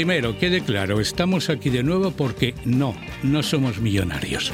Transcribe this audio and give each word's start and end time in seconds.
Primero, 0.00 0.38
quede 0.38 0.62
claro, 0.62 0.98
estamos 0.98 1.50
aquí 1.50 1.68
de 1.68 1.82
nuevo 1.82 2.10
porque 2.10 2.54
no, 2.64 2.94
no 3.22 3.42
somos 3.42 3.80
millonarios. 3.80 4.50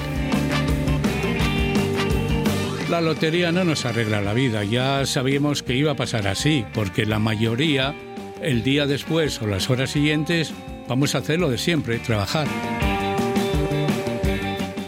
La 2.91 3.01
lotería 3.01 3.53
no 3.53 3.63
nos 3.63 3.85
arregla 3.85 4.21
la 4.21 4.35
vida, 4.35 4.65
ya 4.65 5.07
sabíamos 5.07 5.63
que 5.63 5.77
iba 5.77 5.93
a 5.93 5.95
pasar 5.95 6.27
así, 6.27 6.65
porque 6.75 7.07
la 7.07 7.21
mayoría, 7.21 7.95
el 8.43 8.65
día 8.65 8.87
después 8.87 9.41
o 9.41 9.47
las 9.47 9.71
horas 9.71 9.91
siguientes, 9.91 10.53
vamos 10.89 11.15
a 11.15 11.19
hacer 11.19 11.39
lo 11.39 11.49
de 11.49 11.59
siempre, 11.59 12.01
trabajar. 12.01 12.49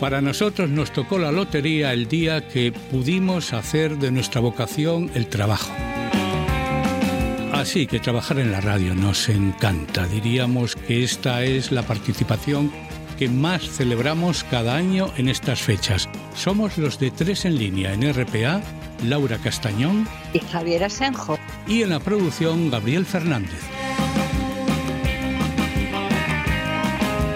Para 0.00 0.20
nosotros 0.20 0.70
nos 0.70 0.92
tocó 0.92 1.20
la 1.20 1.30
lotería 1.30 1.92
el 1.92 2.08
día 2.08 2.48
que 2.48 2.72
pudimos 2.72 3.52
hacer 3.52 3.96
de 3.98 4.10
nuestra 4.10 4.40
vocación 4.40 5.08
el 5.14 5.28
trabajo. 5.28 5.70
Así 7.52 7.86
que 7.86 7.98
trabajar 7.98 8.38
en 8.38 8.52
la 8.52 8.60
radio 8.60 8.94
nos 8.94 9.28
encanta. 9.28 10.06
Diríamos 10.06 10.76
que 10.76 11.02
esta 11.02 11.44
es 11.44 11.72
la 11.72 11.82
participación 11.82 12.70
que 13.18 13.28
más 13.28 13.68
celebramos 13.68 14.44
cada 14.44 14.76
año 14.76 15.10
en 15.16 15.28
estas 15.28 15.60
fechas. 15.60 16.08
Somos 16.34 16.78
los 16.78 17.00
de 17.00 17.10
tres 17.10 17.44
en 17.44 17.58
línea 17.58 17.92
en 17.92 18.12
RPA, 18.12 18.62
Laura 19.04 19.38
Castañón 19.38 20.06
y 20.32 20.38
Javier 20.38 20.84
Asenjo. 20.84 21.36
Y 21.66 21.82
en 21.82 21.90
la 21.90 22.00
producción, 22.00 22.70
Gabriel 22.70 23.04
Fernández. 23.04 23.60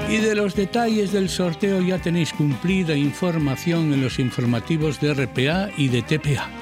Y 0.08 0.18
de 0.18 0.34
los 0.34 0.54
detalles 0.54 1.10
del 1.10 1.30
sorteo 1.30 1.80
ya 1.80 1.98
tenéis 1.98 2.32
cumplida 2.32 2.94
información 2.94 3.92
en 3.92 4.02
los 4.02 4.18
informativos 4.18 5.00
de 5.00 5.14
RPA 5.14 5.70
y 5.76 5.88
de 5.88 6.02
TPA. 6.02 6.61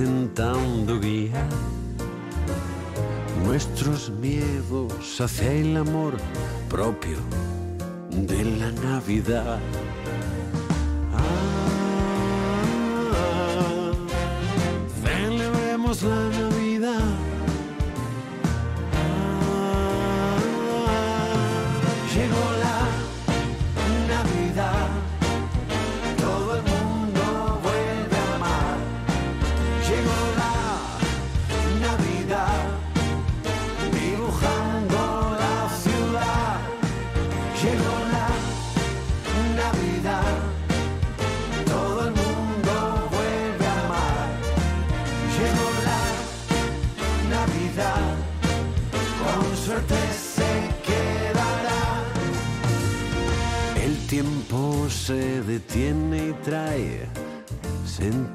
Intentando 0.00 0.98
guiar 0.98 1.46
nuestros 3.44 4.08
miedos 4.08 5.20
hacia 5.20 5.52
el 5.52 5.76
amor 5.76 6.16
propio 6.70 7.18
de 8.10 8.44
la 8.44 8.72
Navidad. 8.72 9.58
Ah, 11.14 11.20
celebremos 15.04 16.02
la 16.02 16.14
Navidad. 16.14 16.39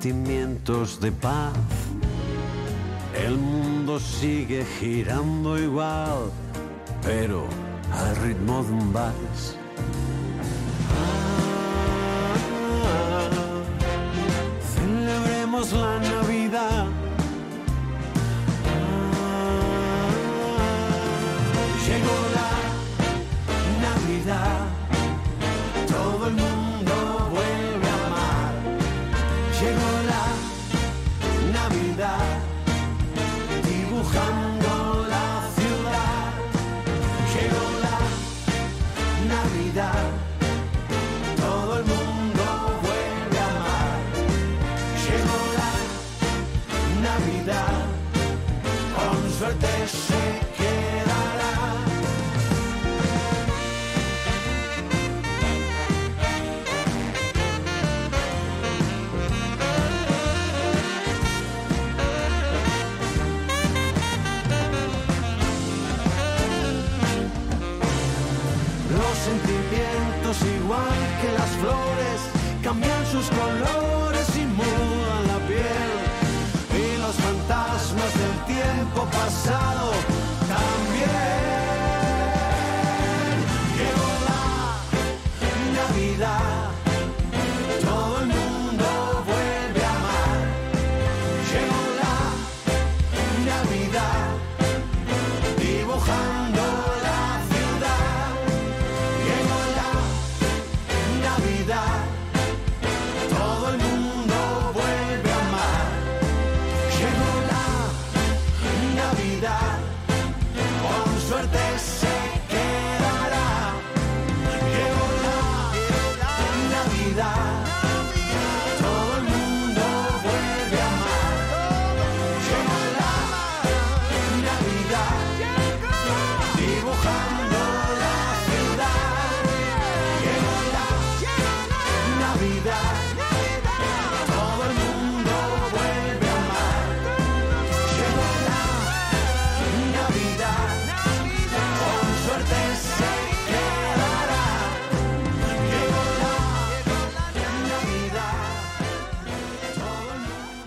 Sentimientos 0.06 1.00
de 1.00 1.12
paz. 1.12 1.54
El 3.26 3.38
mundo 3.38 4.00
sigue 4.00 4.64
girando 4.80 5.58
igual, 5.58 6.30
pero 7.02 7.48
al 7.92 8.16
ritmo 8.18 8.64
de 8.64 8.74
un 8.74 8.94
vals. 8.94 9.58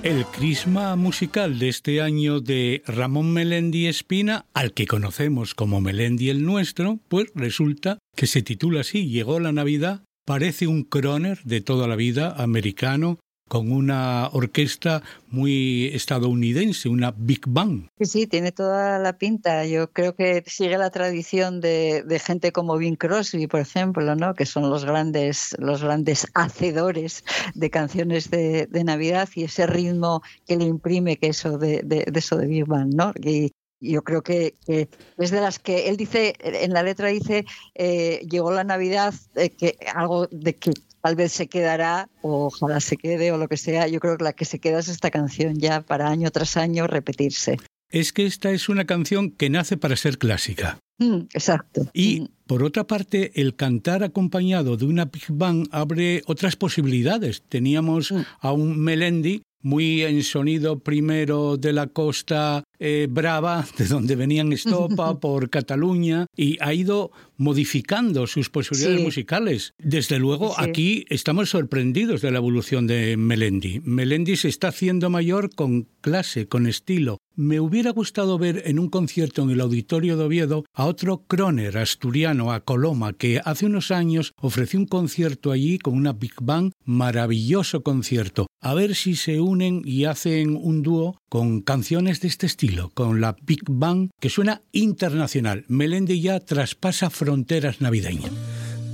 El 0.09 0.25
crisma 0.25 0.97
musical 0.97 1.59
de 1.59 1.69
este 1.69 2.01
año 2.01 2.41
de 2.41 2.83
Ramón 2.87 3.31
Melendi 3.31 3.89
Espina, 3.89 4.47
al 4.55 4.73
que 4.73 4.87
conocemos 4.87 5.55
como 5.55 5.83
Melendi 5.83 6.31
el 6.31 6.47
Nuestro, 6.47 6.99
pues 7.09 7.27
resulta 7.35 7.99
que 8.17 8.27
se 8.27 8.41
titula 8.41 8.81
así, 8.81 9.11
Llegó 9.11 9.39
la 9.39 9.53
Navidad, 9.53 10.05
parece 10.25 10.67
un 10.67 10.85
croner 10.85 11.43
de 11.45 11.61
toda 11.61 11.87
la 11.87 11.95
vida 11.95 12.35
americano, 12.43 13.19
con 13.49 13.73
una 13.73 14.29
orquesta 14.33 15.03
muy 15.31 15.87
estadounidense, 15.95 16.89
una 16.89 17.15
Big 17.17 17.41
Bang. 17.47 17.89
Sí, 17.99 18.05
sí, 18.05 18.27
tiene 18.27 18.53
toda 18.53 18.99
la 18.99 19.19
pinta. 19.19 19.65
Yo 19.67 19.91
creo 19.91 20.15
que 20.15 20.45
sigue 20.47 20.79
la 20.79 20.91
tradición 20.91 21.61
de, 21.61 22.05
gente 22.25 22.53
como 22.53 22.77
Bing 22.77 22.97
Crosby, 22.97 23.47
por 23.47 23.61
ejemplo, 23.61 24.15
¿no? 24.15 24.35
que 24.35 24.47
son 24.47 24.69
los 24.71 24.85
grandes, 24.85 25.56
los 25.59 25.83
grandes 25.83 26.27
hacedores 26.35 27.25
de 27.55 27.71
canciones 27.71 28.31
de, 28.31 28.69
Navidad 28.85 29.29
y 29.35 29.45
ese 29.45 29.67
ritmo 29.67 30.23
que 30.47 30.56
le 30.56 30.65
imprime 30.65 31.17
que 31.17 31.29
eso 31.29 31.59
de, 31.59 31.85
eso 32.15 32.37
de 32.37 32.47
Big 32.47 32.67
Bang. 32.67 32.95
¿no? 32.95 33.12
Y, 33.23 33.53
yo 33.81 34.03
creo 34.03 34.23
que, 34.23 34.55
es 34.67 35.31
de 35.31 35.41
las 35.41 35.59
que 35.61 35.89
él 35.89 35.97
dice, 35.97 36.35
en 36.41 36.73
la 36.73 36.83
letra 36.83 37.09
dice, 37.09 37.45
eh, 37.75 38.27
llegó 38.29 38.50
la 38.50 38.65
Navidad, 38.65 39.15
eh, 39.37 39.50
que 39.50 39.77
algo 39.95 40.27
de 40.33 40.56
que 40.56 40.73
tal 41.03 41.17
vez 41.17 41.33
se 41.33 41.47
quedará, 41.47 42.09
o 42.23 42.47
ojalá 42.47 42.81
se 42.81 42.97
quede, 42.97 43.33
o 43.33 43.39
lo 43.39 43.49
que 43.49 43.56
sea. 43.56 43.89
Yo 43.89 44.00
creo 44.00 44.17
que 44.17 44.25
la 44.25 44.33
que 44.33 44.45
se 44.45 44.59
queda 44.59 44.79
es 44.79 44.89
esta 44.89 45.11
canción 45.11 45.59
ya 45.59 45.81
para 45.81 46.09
año 46.09 46.31
tras 46.31 46.56
año 46.56 46.87
repetirse. 46.87 47.56
Es 47.91 48.12
que 48.12 48.27
esta 48.27 48.50
es 48.50 48.69
una 48.69 48.85
canción 48.85 49.31
que 49.31 49.49
nace 49.49 49.77
para 49.77 49.97
ser 49.97 50.19
clásica. 50.19 50.79
Mm, 50.99 51.21
exacto. 51.33 51.89
Y 51.95 52.21
mm. 52.21 52.29
por 52.47 52.62
otra 52.62 52.87
parte, 52.87 53.41
el 53.41 53.55
cantar 53.56 54.03
acompañado 54.03 54.77
de 54.77 54.85
una 54.85 55.06
Big 55.06 55.25
Bang 55.29 55.67
abre 55.71 56.23
otras 56.27 56.56
posibilidades. 56.56 57.43
Teníamos 57.49 58.12
mm. 58.12 58.21
a 58.41 58.53
un 58.53 58.79
Melendi 58.79 59.43
muy 59.63 60.03
en 60.03 60.23
sonido 60.23 60.79
primero 60.81 61.57
de 61.57 61.73
la 61.73 61.89
costa 61.89 62.65
eh, 62.79 63.07
brava, 63.11 63.67
de 63.79 63.87
donde 63.87 64.17
venían 64.17 64.53
Estopa, 64.53 65.19
por 65.21 65.51
Cataluña, 65.51 66.27
y 66.37 66.57
ha 66.61 66.73
ido 66.73 67.11
modificando 67.37 68.27
sus 68.27 68.51
posibilidades 68.51 69.03
musicales. 69.03 69.75
Desde 69.79 70.19
luego, 70.19 70.59
aquí 70.59 71.05
estamos 71.09 71.51
sorprendidos 71.51 72.21
de 72.21 72.31
la 72.31 72.39
evolución 72.39 72.87
de 72.87 73.17
Melendi. 73.17 73.81
Melendi 73.85 74.37
se 74.37 74.49
está 74.49 74.69
haciendo 74.69 75.11
mayor 75.11 75.55
con 75.55 75.89
clase, 76.01 76.49
con 76.49 76.67
estilo. 76.67 77.19
Me 77.37 77.61
hubiera 77.61 77.93
gustado 77.93 78.37
ver 78.37 78.65
en 78.67 78.81
un 78.81 78.89
concierto 78.89 79.43
en 79.43 79.51
el 79.51 79.61
Auditorio 79.61 80.17
de 80.17 80.25
Oviedo 80.25 80.65
a 80.75 80.87
otro 80.87 81.25
croner 81.29 81.79
asturiano, 81.79 82.53
a 82.53 82.65
Coloma, 82.65 83.13
que 83.13 83.41
hace 83.45 83.67
unos 83.67 83.93
años 83.93 84.33
ofreció 84.41 84.81
un 84.81 84.87
concierto 84.87 85.53
allí 85.53 85.79
con 85.79 85.95
una 85.95 86.13
Big 86.13 86.35
Bang, 86.41 86.73
maravilloso 86.85 87.85
concierto. 87.85 88.48
A 88.61 88.75
ver 88.75 88.95
si 88.95 89.15
se 89.15 89.41
unen 89.41 89.83
y 89.85 90.05
hacen 90.05 90.57
un 90.57 90.83
dúo 90.83 91.21
con 91.29 91.61
canciones 91.61 92.21
de 92.21 92.29
este 92.29 92.47
estilo, 92.47 92.91
con 92.95 93.21
la 93.21 93.37
Big 93.43 93.63
Bang, 93.69 94.11
que 94.21 94.31
suena 94.31 94.63
internacional. 94.73 95.65
Melendi 95.69 96.21
ya 96.21 96.41
traspasa 96.41 97.11
fronteras 97.11 97.81
navideñas. 97.81 98.33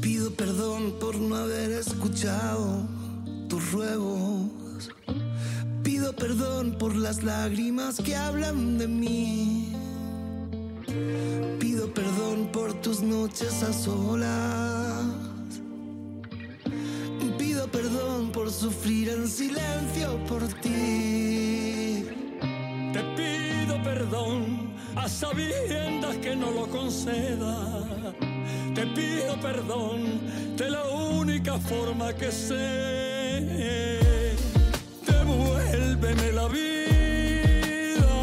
Pido 0.01 0.31
perdón 0.33 0.95
por 1.01 1.17
no 1.17 1.37
haber 1.37 1.71
escuchado 1.73 2.87
tus 3.49 3.73
ruegos 3.73 4.65
Pido 5.85 6.15
perdón 6.15 6.77
por 6.79 6.97
las 6.97 7.23
lágrimas 7.23 8.01
que 8.01 8.17
hablan 8.17 8.79
de 8.79 8.89
mí. 8.89 9.73
Pido 11.61 11.93
perdón 11.93 12.49
por 12.51 12.73
tus 12.81 13.03
noches 13.03 13.63
a 13.63 13.73
solas. 13.73 15.24
Sufrir 18.55 19.09
en 19.09 19.29
silencio 19.29 20.17
por 20.29 20.43
ti. 20.63 22.07
Te 22.93 23.03
pido 23.17 23.83
perdón 23.83 24.75
a 24.95 25.09
sabiendas 25.09 26.17
que 26.19 26.37
no 26.37 26.51
lo 26.51 26.67
conceda. 26.69 27.57
Te 28.75 28.87
pido 28.87 29.39
perdón 29.41 30.21
de 30.57 30.71
la 30.71 30.85
única 30.89 31.59
forma 31.59 32.13
que 32.13 32.31
sé 32.31 33.75
devuélveme 35.07 36.33
la 36.33 36.49
vida, 36.49 38.15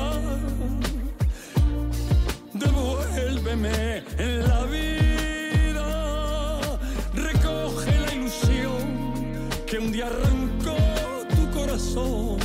devuélveme 2.54 4.04
la 4.48 4.66
vida, 4.66 4.91
arrancó 10.02 10.76
tu 11.36 11.60
corazón 11.60 12.38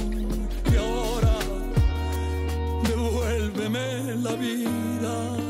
y 0.72 0.76
ahora 0.76 1.36
devuélveme 2.88 4.16
la 4.22 4.34
vida. 4.34 5.45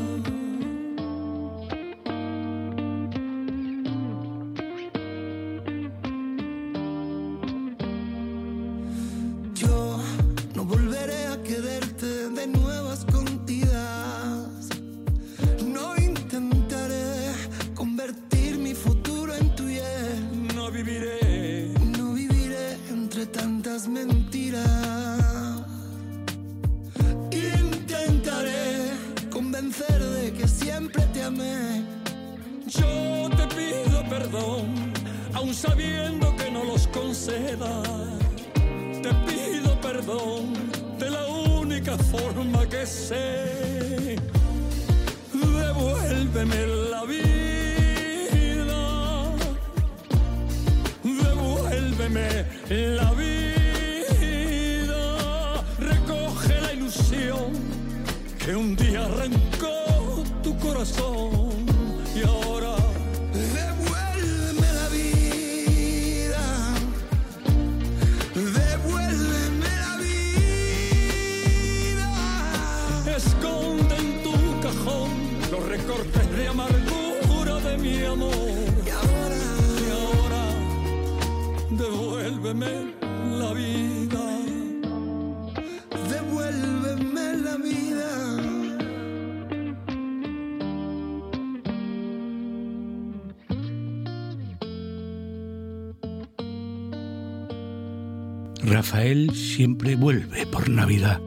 Rafael 98.97 99.29
siempre 99.35 99.95
vuelve 99.95 100.47
por 100.47 100.69
Navidad, 100.69 101.21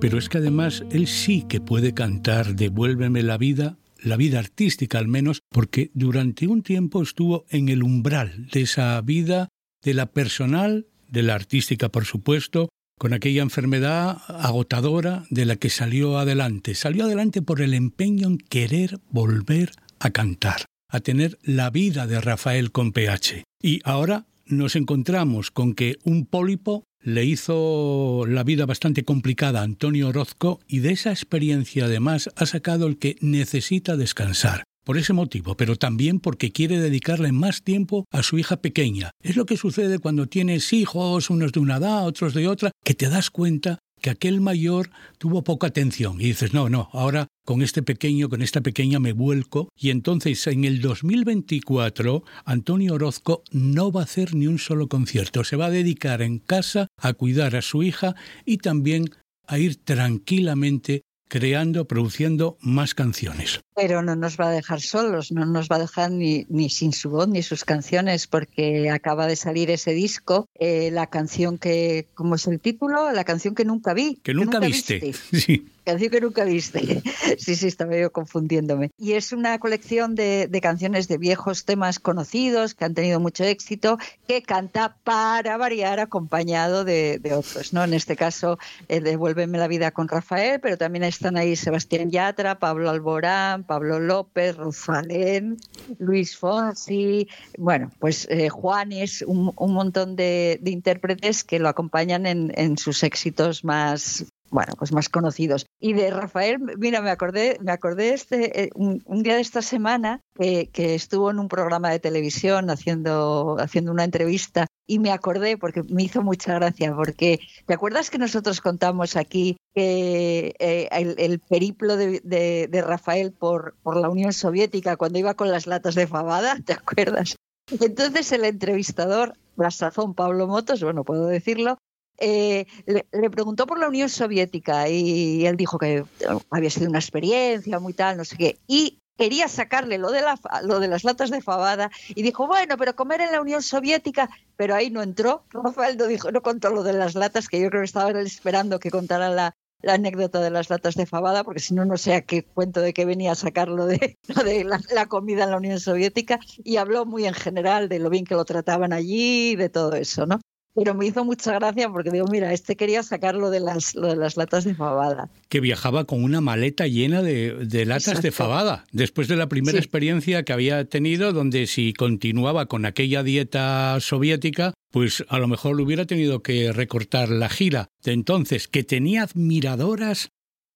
pero 0.00 0.16
es 0.16 0.28
que 0.28 0.38
además 0.38 0.84
él 0.92 1.08
sí 1.08 1.44
que 1.48 1.60
puede 1.60 1.92
cantar 1.92 2.54
Devuélveme 2.54 3.24
la 3.24 3.36
vida, 3.36 3.78
la 4.00 4.16
vida 4.16 4.38
artística 4.38 5.00
al 5.00 5.08
menos, 5.08 5.40
porque 5.50 5.90
durante 5.92 6.46
un 6.46 6.62
tiempo 6.62 7.02
estuvo 7.02 7.44
en 7.50 7.68
el 7.68 7.82
umbral 7.82 8.46
de 8.52 8.60
esa 8.60 9.00
vida, 9.00 9.48
de 9.82 9.94
la 9.94 10.06
personal, 10.06 10.86
de 11.08 11.24
la 11.24 11.34
artística 11.34 11.88
por 11.88 12.04
supuesto, 12.04 12.68
con 12.96 13.12
aquella 13.12 13.42
enfermedad 13.42 14.18
agotadora 14.28 15.24
de 15.28 15.46
la 15.46 15.56
que 15.56 15.68
salió 15.68 16.18
adelante. 16.18 16.76
Salió 16.76 17.06
adelante 17.06 17.42
por 17.42 17.60
el 17.60 17.74
empeño 17.74 18.28
en 18.28 18.38
querer 18.38 19.00
volver 19.10 19.72
a 19.98 20.10
cantar, 20.10 20.66
a 20.88 21.00
tener 21.00 21.38
la 21.42 21.70
vida 21.70 22.06
de 22.06 22.20
Rafael 22.20 22.70
con 22.70 22.92
PH. 22.92 23.42
Y 23.60 23.80
ahora 23.82 24.26
nos 24.46 24.76
encontramos 24.76 25.50
con 25.50 25.74
que 25.74 25.96
un 26.04 26.24
pólipo 26.24 26.84
le 27.06 27.24
hizo 27.24 28.24
la 28.26 28.42
vida 28.42 28.66
bastante 28.66 29.04
complicada 29.04 29.60
a 29.60 29.62
Antonio 29.62 30.08
Orozco 30.08 30.58
y 30.66 30.80
de 30.80 30.90
esa 30.90 31.10
experiencia 31.10 31.84
además 31.84 32.28
ha 32.34 32.46
sacado 32.46 32.88
el 32.88 32.98
que 32.98 33.16
necesita 33.20 33.96
descansar. 33.96 34.64
Por 34.84 34.98
ese 34.98 35.12
motivo, 35.12 35.56
pero 35.56 35.76
también 35.76 36.18
porque 36.18 36.50
quiere 36.50 36.80
dedicarle 36.80 37.30
más 37.30 37.62
tiempo 37.62 38.06
a 38.10 38.24
su 38.24 38.38
hija 38.38 38.56
pequeña. 38.56 39.12
Es 39.22 39.36
lo 39.36 39.46
que 39.46 39.56
sucede 39.56 40.00
cuando 40.00 40.26
tienes 40.26 40.72
hijos, 40.72 41.30
unos 41.30 41.52
de 41.52 41.60
una 41.60 41.76
edad, 41.76 42.06
otros 42.06 42.34
de 42.34 42.48
otra, 42.48 42.72
que 42.84 42.94
te 42.94 43.08
das 43.08 43.30
cuenta 43.30 43.78
que 44.06 44.10
aquel 44.10 44.40
mayor 44.40 44.90
tuvo 45.18 45.42
poca 45.42 45.66
atención. 45.66 46.20
Y 46.20 46.26
dices, 46.26 46.54
no, 46.54 46.68
no, 46.68 46.88
ahora 46.92 47.26
con 47.44 47.60
este 47.60 47.82
pequeño, 47.82 48.28
con 48.28 48.40
esta 48.40 48.60
pequeña 48.60 49.00
me 49.00 49.12
vuelco. 49.12 49.68
Y 49.76 49.90
entonces 49.90 50.46
en 50.46 50.64
el 50.64 50.80
2024 50.80 52.22
Antonio 52.44 52.94
Orozco 52.94 53.42
no 53.50 53.90
va 53.90 54.02
a 54.02 54.04
hacer 54.04 54.36
ni 54.36 54.46
un 54.46 54.60
solo 54.60 54.86
concierto. 54.86 55.42
Se 55.42 55.56
va 55.56 55.66
a 55.66 55.70
dedicar 55.70 56.22
en 56.22 56.38
casa 56.38 56.86
a 56.96 57.14
cuidar 57.14 57.56
a 57.56 57.62
su 57.62 57.82
hija 57.82 58.14
y 58.44 58.58
también 58.58 59.06
a 59.48 59.58
ir 59.58 59.74
tranquilamente 59.74 61.02
creando, 61.28 61.88
produciendo 61.88 62.58
más 62.60 62.94
canciones. 62.94 63.60
Pero 63.76 64.02
no 64.02 64.16
nos 64.16 64.38
va 64.40 64.48
a 64.48 64.50
dejar 64.50 64.80
solos, 64.80 65.30
no 65.30 65.44
nos 65.44 65.68
va 65.68 65.76
a 65.76 65.80
dejar 65.80 66.10
ni, 66.10 66.46
ni 66.48 66.70
sin 66.70 66.92
su 66.92 67.10
voz 67.10 67.28
ni 67.28 67.42
sus 67.42 67.64
canciones, 67.64 68.26
porque 68.26 68.90
acaba 68.90 69.26
de 69.26 69.36
salir 69.36 69.70
ese 69.70 69.92
disco, 69.92 70.48
eh, 70.54 70.90
la 70.90 71.08
canción 71.08 71.58
que, 71.58 72.08
¿cómo 72.14 72.36
es 72.36 72.46
el 72.46 72.58
título? 72.58 73.12
La 73.12 73.24
canción 73.24 73.54
que 73.54 73.66
nunca 73.66 73.92
vi. 73.92 74.16
Que 74.22 74.34
nunca, 74.34 74.58
viste. 74.58 75.12
Sí. 75.32 75.66
Canción 75.84 76.10
que 76.10 76.20
nunca 76.20 76.44
viste. 76.44 77.02
Sí, 77.38 77.54
sí, 77.54 77.66
estaba 77.66 77.96
yo 77.96 78.10
confundiéndome. 78.12 78.90
Y 78.98 79.12
es 79.12 79.32
una 79.32 79.58
colección 79.58 80.14
de, 80.14 80.48
de, 80.48 80.60
canciones 80.60 81.06
de 81.06 81.18
viejos 81.18 81.64
temas 81.64 81.98
conocidos 81.98 82.74
que 82.74 82.84
han 82.84 82.94
tenido 82.94 83.20
mucho 83.20 83.44
éxito, 83.44 83.98
que 84.26 84.42
canta 84.42 84.96
para 85.04 85.56
variar 85.56 86.00
acompañado 86.00 86.84
de, 86.84 87.18
de 87.18 87.34
otros. 87.34 87.72
¿no? 87.72 87.84
En 87.84 87.94
este 87.94 88.16
caso, 88.16 88.58
eh, 88.88 89.00
Devuélveme 89.00 89.58
la 89.58 89.68
vida 89.68 89.90
con 89.90 90.08
Rafael, 90.08 90.60
pero 90.60 90.78
también 90.78 91.04
están 91.04 91.36
ahí 91.36 91.56
Sebastián 91.56 92.10
Yatra, 92.10 92.58
Pablo 92.58 92.90
Alborán, 92.90 93.64
Pablo 93.66 93.98
López, 94.00 94.56
Rosalén, 94.56 95.56
Luis 95.98 96.36
Fonsi, 96.36 97.28
bueno, 97.58 97.90
pues 97.98 98.26
eh, 98.30 98.48
Juanes, 98.48 99.22
un, 99.26 99.52
montón 99.58 100.16
de, 100.16 100.60
intérpretes 100.64 101.44
que 101.44 101.58
lo 101.58 101.68
acompañan 101.68 102.26
en, 102.26 102.52
en 102.56 102.78
sus 102.78 103.02
éxitos 103.02 103.64
más, 103.64 104.26
bueno, 104.50 104.74
pues 104.78 104.92
más 104.92 105.08
conocidos. 105.08 105.66
Y 105.80 105.92
de 105.92 106.10
Rafael, 106.10 106.58
mira, 106.78 107.00
me 107.00 107.10
acordé, 107.10 107.58
me 107.60 107.72
acordé 107.72 108.14
este, 108.14 108.64
eh, 108.64 108.70
un, 108.74 109.02
un, 109.04 109.22
día 109.22 109.34
de 109.34 109.40
esta 109.40 109.62
semana 109.62 110.20
que, 110.34 110.68
que, 110.72 110.94
estuvo 110.94 111.30
en 111.30 111.38
un 111.38 111.48
programa 111.48 111.90
de 111.90 111.98
televisión 111.98 112.70
haciendo, 112.70 113.56
haciendo 113.58 113.92
una 113.92 114.04
entrevista 114.04 114.66
y 114.86 114.98
me 114.98 115.10
acordé 115.10 115.58
porque 115.58 115.82
me 115.82 116.04
hizo 116.04 116.22
mucha 116.22 116.54
gracia, 116.54 116.94
porque 116.94 117.40
¿te 117.66 117.74
acuerdas 117.74 118.10
que 118.10 118.18
nosotros 118.18 118.60
contamos 118.60 119.16
aquí 119.16 119.56
que 119.74 120.54
eh, 120.58 120.88
el, 120.92 121.16
el, 121.18 121.38
periplo 121.40 121.96
de, 121.96 122.20
de, 122.22 122.68
de, 122.70 122.82
Rafael 122.82 123.32
por, 123.32 123.74
por 123.82 123.96
la 123.96 124.08
Unión 124.08 124.32
Soviética 124.32 124.96
cuando 124.96 125.18
iba 125.18 125.34
con 125.34 125.50
las 125.50 125.66
latas 125.66 125.94
de 125.94 126.06
fabada? 126.06 126.58
¿Te 126.64 126.72
acuerdas? 126.72 127.36
Entonces 127.80 128.30
el 128.32 128.44
entrevistador, 128.44 129.34
la 129.56 129.70
sazón 129.70 130.14
Pablo 130.14 130.46
Motos, 130.46 130.82
bueno, 130.82 131.02
puedo 131.02 131.26
decirlo, 131.26 131.78
eh, 132.18 132.66
le, 132.86 133.06
le, 133.12 133.30
preguntó 133.30 133.66
por 133.66 133.78
la 133.78 133.88
Unión 133.88 134.08
Soviética 134.08 134.88
y 134.88 135.44
él 135.46 135.56
dijo 135.56 135.78
que 135.78 136.04
había 136.50 136.70
sido 136.70 136.88
una 136.88 137.00
experiencia 137.00 137.78
muy 137.80 137.92
tal, 137.92 138.16
no 138.16 138.24
sé 138.24 138.36
qué. 138.36 138.58
Y 138.66 139.00
quería 139.16 139.48
sacarle 139.48 139.98
lo 139.98 140.10
de, 140.10 140.22
la, 140.22 140.38
lo 140.62 140.80
de 140.80 140.88
las 140.88 141.04
latas 141.04 141.30
de 141.30 141.40
fabada 141.40 141.90
y 142.08 142.22
dijo, 142.22 142.46
bueno, 142.46 142.76
pero 142.76 142.94
comer 142.96 143.20
en 143.20 143.32
la 143.32 143.40
Unión 143.40 143.62
Soviética, 143.62 144.28
pero 144.56 144.74
ahí 144.74 144.90
no 144.90 145.02
entró. 145.02 145.44
Rafael 145.50 145.96
no, 145.96 146.06
dijo, 146.06 146.30
no 146.30 146.42
contó 146.42 146.70
lo 146.70 146.82
de 146.82 146.92
las 146.92 147.14
latas, 147.14 147.48
que 147.48 147.60
yo 147.60 147.68
creo 147.68 147.82
que 147.82 147.86
estaba 147.86 148.10
esperando 148.20 148.78
que 148.78 148.90
contara 148.90 149.30
la, 149.30 149.56
anécdota 149.86 150.40
de 150.40 150.50
las 150.50 150.68
latas 150.68 150.96
de 150.96 151.06
fabada, 151.06 151.44
porque 151.44 151.60
si 151.60 151.72
no, 151.72 151.84
no 151.84 151.96
sé 151.96 152.14
a 152.14 152.22
qué 152.22 152.42
cuento 152.42 152.80
de 152.80 152.92
qué 152.92 153.04
venía 153.04 153.32
a 153.32 153.36
sacarlo 153.36 153.86
de, 153.86 154.18
de 154.44 154.64
la, 154.64 154.80
la, 154.92 155.06
comida 155.06 155.44
en 155.44 155.50
la 155.50 155.58
Unión 155.58 155.78
Soviética, 155.78 156.40
y 156.64 156.76
habló 156.78 157.06
muy 157.06 157.26
en 157.26 157.34
general 157.34 157.88
de 157.88 158.00
lo 158.00 158.10
bien 158.10 158.24
que 158.24 158.34
lo 158.34 158.44
trataban 158.44 158.92
allí, 158.92 159.54
de 159.54 159.68
todo 159.68 159.92
eso, 159.94 160.26
¿no? 160.26 160.40
Pero 160.76 160.94
me 160.94 161.06
hizo 161.06 161.24
mucha 161.24 161.54
gracia 161.54 161.88
porque 161.88 162.10
digo, 162.10 162.26
mira, 162.30 162.52
este 162.52 162.76
quería 162.76 163.02
sacarlo 163.02 163.48
de 163.48 163.60
las, 163.60 163.94
lo 163.94 164.08
de 164.08 164.16
las 164.16 164.36
latas 164.36 164.64
de 164.64 164.74
fabada. 164.74 165.30
Que 165.48 165.60
viajaba 165.60 166.04
con 166.04 166.22
una 166.22 166.42
maleta 166.42 166.86
llena 166.86 167.22
de, 167.22 167.54
de 167.54 167.86
latas 167.86 168.08
Exacto. 168.08 168.22
de 168.22 168.32
fabada, 168.32 168.84
después 168.92 169.26
de 169.26 169.36
la 169.36 169.48
primera 169.48 169.78
sí. 169.78 169.78
experiencia 169.78 170.42
que 170.42 170.52
había 170.52 170.84
tenido, 170.84 171.32
donde 171.32 171.66
si 171.66 171.94
continuaba 171.94 172.66
con 172.66 172.84
aquella 172.84 173.22
dieta 173.22 173.96
soviética, 174.00 174.74
pues 174.92 175.24
a 175.30 175.38
lo 175.38 175.48
mejor 175.48 175.76
le 175.76 175.82
hubiera 175.82 176.04
tenido 176.04 176.42
que 176.42 176.70
recortar 176.72 177.30
la 177.30 177.48
gira. 177.48 177.88
De 178.04 178.12
entonces, 178.12 178.68
que 178.68 178.84
tenía 178.84 179.22
admiradoras 179.22 180.28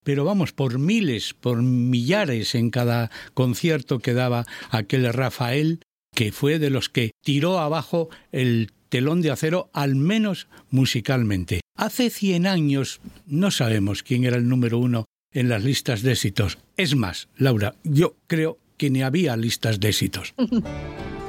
pero 0.03 0.25
vamos, 0.25 0.51
por 0.51 0.79
miles, 0.79 1.35
por 1.35 1.61
millares 1.61 2.55
en 2.55 2.71
cada 2.71 3.11
concierto 3.35 3.99
que 3.99 4.13
daba 4.15 4.47
aquel 4.71 5.13
Rafael, 5.13 5.81
que 6.15 6.31
fue 6.31 6.57
de 6.57 6.71
los 6.71 6.89
que 6.89 7.11
tiró 7.23 7.59
abajo 7.59 8.09
el 8.31 8.71
telón 8.91 9.21
de 9.21 9.31
acero, 9.31 9.71
al 9.73 9.95
menos 9.95 10.47
musicalmente. 10.69 11.61
Hace 11.75 12.11
100 12.11 12.45
años 12.45 12.99
no 13.25 13.49
sabemos 13.49 14.03
quién 14.03 14.25
era 14.25 14.37
el 14.37 14.47
número 14.47 14.77
uno 14.77 15.05
en 15.33 15.49
las 15.49 15.63
listas 15.63 16.03
de 16.03 16.11
éxitos. 16.11 16.59
Es 16.77 16.95
más, 16.95 17.29
Laura, 17.37 17.75
yo 17.83 18.17
creo 18.27 18.59
que 18.77 18.89
ni 18.89 19.01
había 19.01 19.35
listas 19.37 19.79
de 19.79 19.89
éxitos. 19.89 20.35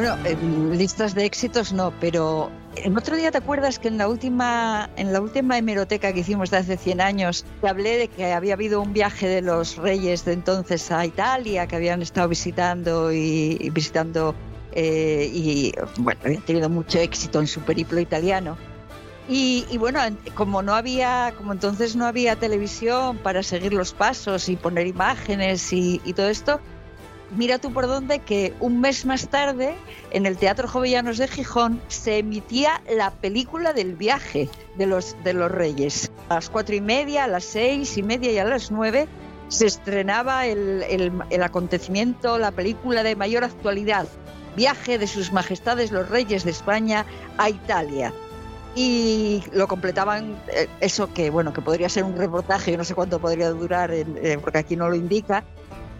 Bueno, 0.00 0.16
en 0.24 0.78
listas 0.78 1.14
de 1.14 1.26
éxitos 1.26 1.74
no, 1.74 1.92
pero 2.00 2.50
el 2.74 2.96
otro 2.96 3.16
día 3.16 3.30
te 3.30 3.36
acuerdas 3.36 3.78
que 3.78 3.88
en 3.88 3.98
la 3.98 4.08
última 4.08 4.88
en 4.96 5.12
la 5.12 5.20
última 5.20 5.58
hemeroteca 5.58 6.14
que 6.14 6.20
hicimos 6.20 6.48
de 6.50 6.56
hace 6.56 6.78
100 6.78 7.02
años 7.02 7.44
te 7.60 7.68
hablé 7.68 7.98
de 7.98 8.08
que 8.08 8.32
había 8.32 8.54
habido 8.54 8.80
un 8.80 8.94
viaje 8.94 9.28
de 9.28 9.42
los 9.42 9.76
reyes 9.76 10.24
de 10.24 10.32
entonces 10.32 10.90
a 10.90 11.04
Italia 11.04 11.66
que 11.66 11.76
habían 11.76 12.00
estado 12.00 12.28
visitando 12.28 13.12
y, 13.12 13.70
visitando 13.74 14.34
eh, 14.72 15.30
y 15.30 15.74
bueno 15.98 16.18
habían 16.24 16.42
tenido 16.46 16.70
mucho 16.70 16.98
éxito 16.98 17.38
en 17.38 17.46
su 17.46 17.60
periplo 17.60 18.00
italiano. 18.00 18.56
Y, 19.28 19.76
bueno, 19.78 20.00
como 20.34 20.60
no 20.60 20.74
había, 20.74 21.34
como 21.36 21.52
entonces 21.52 21.94
no 21.94 22.06
había 22.06 22.34
televisión 22.34 23.18
para 23.18 23.44
seguir 23.44 23.72
los 23.72 23.92
pasos 23.92 24.48
y 24.48 24.56
poner 24.56 24.88
imágenes 24.88 25.72
y 25.72 26.00
todo 26.14 26.28
esto, 26.28 26.58
mira 27.36 27.58
tú 27.58 27.72
por 27.72 27.86
dónde 27.86 28.18
que 28.20 28.54
un 28.60 28.80
mes 28.80 29.04
más 29.06 29.28
tarde 29.28 29.74
en 30.10 30.26
el 30.26 30.36
Teatro 30.36 30.68
Jovellanos 30.68 31.18
de 31.18 31.28
Gijón 31.28 31.80
se 31.88 32.18
emitía 32.18 32.82
la 32.88 33.10
película 33.10 33.72
del 33.72 33.94
viaje 33.94 34.48
de 34.76 34.86
los, 34.86 35.16
de 35.24 35.34
los 35.34 35.50
Reyes. 35.50 36.10
A 36.28 36.36
las 36.36 36.50
cuatro 36.50 36.74
y 36.74 36.80
media, 36.80 37.24
a 37.24 37.28
las 37.28 37.44
seis 37.44 37.96
y 37.96 38.02
media 38.02 38.32
y 38.32 38.38
a 38.38 38.44
las 38.44 38.70
nueve 38.70 39.08
se 39.48 39.66
estrenaba 39.66 40.46
el, 40.46 40.84
el, 41.30 41.42
acontecimiento, 41.42 42.38
la 42.38 42.52
película 42.52 43.02
de 43.02 43.16
mayor 43.16 43.42
actualidad, 43.42 44.06
Viaje 44.56 44.96
de 44.96 45.06
Sus 45.06 45.32
Majestades 45.32 45.90
los 45.90 46.08
Reyes 46.08 46.44
de 46.44 46.52
España 46.52 47.04
a 47.36 47.50
Italia 47.50 48.12
y 48.74 49.42
lo 49.52 49.66
completaban 49.66 50.40
eh, 50.52 50.68
eso 50.80 51.12
que 51.12 51.30
bueno 51.30 51.52
que 51.52 51.60
podría 51.60 51.88
ser 51.88 52.04
un 52.04 52.16
reportaje 52.16 52.76
no 52.76 52.84
sé 52.84 52.94
cuánto 52.94 53.18
podría 53.18 53.50
durar 53.50 53.90
eh, 53.90 54.38
porque 54.40 54.58
aquí 54.58 54.76
no 54.76 54.88
lo 54.88 54.94
indica 54.94 55.44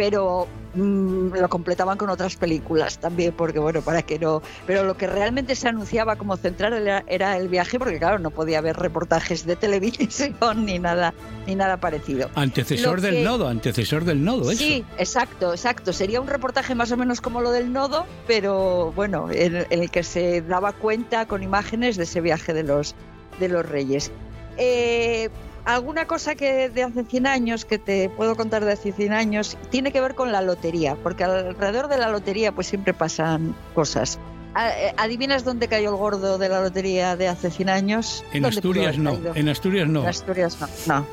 pero 0.01 0.49
mmm, 0.73 1.35
lo 1.35 1.49
completaban 1.51 1.99
con 1.99 2.09
otras 2.09 2.35
películas 2.35 2.97
también, 2.97 3.35
porque 3.37 3.59
bueno, 3.59 3.83
para 3.83 4.01
que 4.01 4.19
no. 4.19 4.41
Pero 4.67 4.83
lo 4.83 4.97
que 4.97 5.07
realmente 5.07 5.55
se 5.55 5.69
anunciaba 5.69 6.17
como 6.17 6.39
central 6.39 6.73
era, 6.73 7.05
era 7.07 7.37
el 7.37 7.49
viaje, 7.49 7.79
porque 7.79 7.99
claro, 7.99 8.19
no 8.19 8.31
podía 8.31 8.61
haber 8.61 8.79
reportajes 8.79 9.45
de 9.45 9.57
televisión 9.57 10.35
ni 10.65 10.79
nada, 10.79 11.13
ni 11.47 11.55
nada 11.55 11.77
parecido. 11.77 12.31
Antecesor 12.35 13.03
que, 13.03 13.11
del 13.11 13.25
nodo, 13.25 13.47
antecesor 13.47 14.05
del 14.07 14.25
nodo, 14.25 14.51
Sí, 14.53 14.87
eso. 14.89 14.97
exacto, 14.97 15.53
exacto. 15.53 15.93
Sería 15.93 16.23
un 16.23 16.29
reportaje 16.29 16.75
más 16.75 16.91
o 16.93 16.97
menos 16.97 17.21
como 17.21 17.43
lo 17.43 17.51
del 17.51 17.71
nodo, 17.71 18.07
pero 18.27 18.95
bueno, 18.97 19.29
en, 19.31 19.67
en 19.69 19.83
el 19.83 19.91
que 19.91 20.03
se 20.03 20.41
daba 20.41 20.73
cuenta 20.73 21.27
con 21.27 21.43
imágenes 21.43 21.99
de 21.99 22.05
ese 22.05 22.23
viaje 22.23 22.55
de 22.55 22.63
los, 22.63 22.95
de 23.39 23.49
los 23.51 23.69
reyes. 23.69 24.11
Eh, 24.57 25.29
alguna 25.65 26.07
cosa 26.07 26.35
que 26.35 26.69
de 26.69 26.83
hace 26.83 27.05
100 27.05 27.27
años, 27.27 27.65
que 27.65 27.79
te 27.79 28.09
puedo 28.11 28.37
contar 28.37 28.65
de 28.65 28.73
hace 28.73 28.93
100 28.93 29.13
años, 29.13 29.57
tiene 29.71 29.93
que 29.93 30.01
ver 30.01 30.15
con 30.15 30.33
la 30.33 30.43
lotería, 30.43 30.97
porque 30.97 31.25
alrededor 31.25 31.89
de 31.89 31.99
la 31.99 32.11
lotería 32.11 32.53
pues 32.53 32.67
siempre 32.67 32.95
pasan 32.95 33.55
cosas. 33.75 34.19
Eh, 34.59 34.93
¿Adivinas 34.97 35.45
dónde 35.45 35.69
cayó 35.69 35.91
el 35.91 35.97
gordo 35.97 36.39
de 36.39 36.49
la 36.49 36.61
lotería 36.61 37.17
de 37.17 37.29
hace 37.29 37.51
100 37.51 37.69
años? 37.69 38.25
En 38.33 38.45
Asturias 38.45 38.99
no, 38.99 39.19
en 39.35 39.49
Asturias 39.49 39.89
no. 39.89 40.03
En 40.03 40.09
Asturias 40.09 40.59
no, 40.61 40.69
no. 40.87 41.07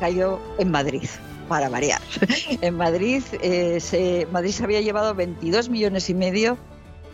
Cayó 0.00 0.40
en 0.58 0.70
Madrid, 0.70 1.08
para 1.48 1.68
variar. 1.68 2.00
en 2.60 2.76
Madrid, 2.76 3.22
eh, 3.42 3.80
se, 3.80 4.28
Madrid 4.30 4.50
se 4.50 4.64
había 4.64 4.80
llevado 4.80 5.14
22 5.14 5.68
millones 5.68 6.08
y 6.10 6.14
medio 6.14 6.56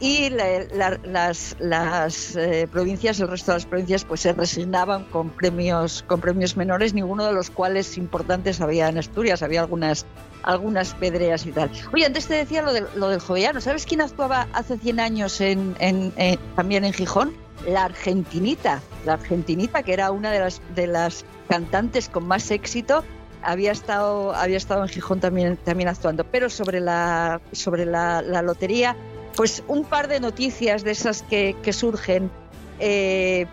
y 0.00 0.30
la, 0.30 0.64
la, 0.72 0.98
las, 1.04 1.54
las 1.60 2.34
eh, 2.34 2.66
provincias, 2.70 3.20
el 3.20 3.28
resto 3.28 3.52
de 3.52 3.56
las 3.56 3.66
provincias, 3.66 4.04
pues 4.04 4.20
se 4.20 4.32
resignaban 4.32 5.04
con 5.04 5.28
premios, 5.28 6.02
con 6.06 6.20
premios 6.20 6.56
menores, 6.56 6.94
ninguno 6.94 7.26
de 7.26 7.32
los 7.32 7.50
cuales 7.50 7.98
importantes 7.98 8.60
había 8.60 8.88
en 8.88 8.96
Asturias, 8.96 9.42
había 9.42 9.60
algunas, 9.60 10.06
algunas 10.42 10.94
pedreas 10.94 11.44
y 11.44 11.52
tal. 11.52 11.70
Oye, 11.92 12.06
antes 12.06 12.26
te 12.26 12.34
decía 12.34 12.62
lo, 12.62 12.72
de, 12.72 12.84
lo 12.96 13.08
del 13.08 13.20
Jovellano, 13.20 13.60
¿sabes 13.60 13.84
quién 13.84 14.00
actuaba 14.00 14.48
hace 14.54 14.78
100 14.78 15.00
años 15.00 15.40
en, 15.40 15.76
en, 15.78 16.12
en, 16.16 16.38
también 16.56 16.84
en 16.84 16.92
Gijón? 16.92 17.32
la 17.66 17.84
argentinita, 17.84 18.80
la 19.04 19.12
argentinita 19.14 19.82
que 19.82 19.92
era 19.92 20.10
una 20.10 20.30
de 20.30 20.38
las, 20.38 20.62
de 20.74 20.86
las 20.86 21.26
cantantes 21.46 22.08
con 22.08 22.26
más 22.26 22.50
éxito, 22.50 23.04
había 23.42 23.72
estado, 23.72 24.34
había 24.34 24.56
estado 24.56 24.82
en 24.82 24.88
Gijón 24.88 25.20
también, 25.20 25.56
también 25.56 25.88
actuando. 25.88 26.24
Pero 26.24 26.50
sobre 26.50 26.80
la, 26.80 27.40
sobre 27.52 27.86
la, 27.86 28.22
lotería, 28.42 28.96
pues 29.36 29.62
un 29.68 29.84
par 29.84 30.08
de 30.08 30.20
noticias 30.20 30.84
de 30.84 30.90
esas 30.92 31.22
que, 31.22 31.56
surgen 31.72 32.30
eh, 32.78 33.46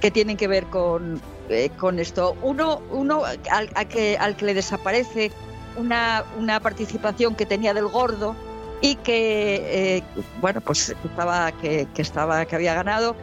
que 0.00 0.10
tienen 0.10 0.36
que 0.36 0.48
ver 0.48 0.64
con, 0.66 1.20
eh, 1.48 1.70
con 1.76 1.98
esto. 1.98 2.36
Uno, 2.42 2.80
uno 2.90 3.22
al, 3.50 3.88
que, 3.88 4.16
al 4.18 4.36
que 4.36 4.46
le 4.46 4.54
desaparece 4.54 5.30
una, 5.76 6.24
una 6.38 6.60
participación 6.60 7.34
que 7.34 7.46
tenía 7.46 7.74
del 7.74 7.88
gordo 7.88 8.34
y 8.82 8.96
que 8.96 9.96
eh, 9.96 10.02
bueno 10.40 10.60
pues 10.62 10.94
estaba 11.04 11.52
que, 11.52 11.86
que, 11.94 12.02
estaba 12.02 12.44
que 12.46 12.56
había 12.56 12.74
ganado 12.74 13.14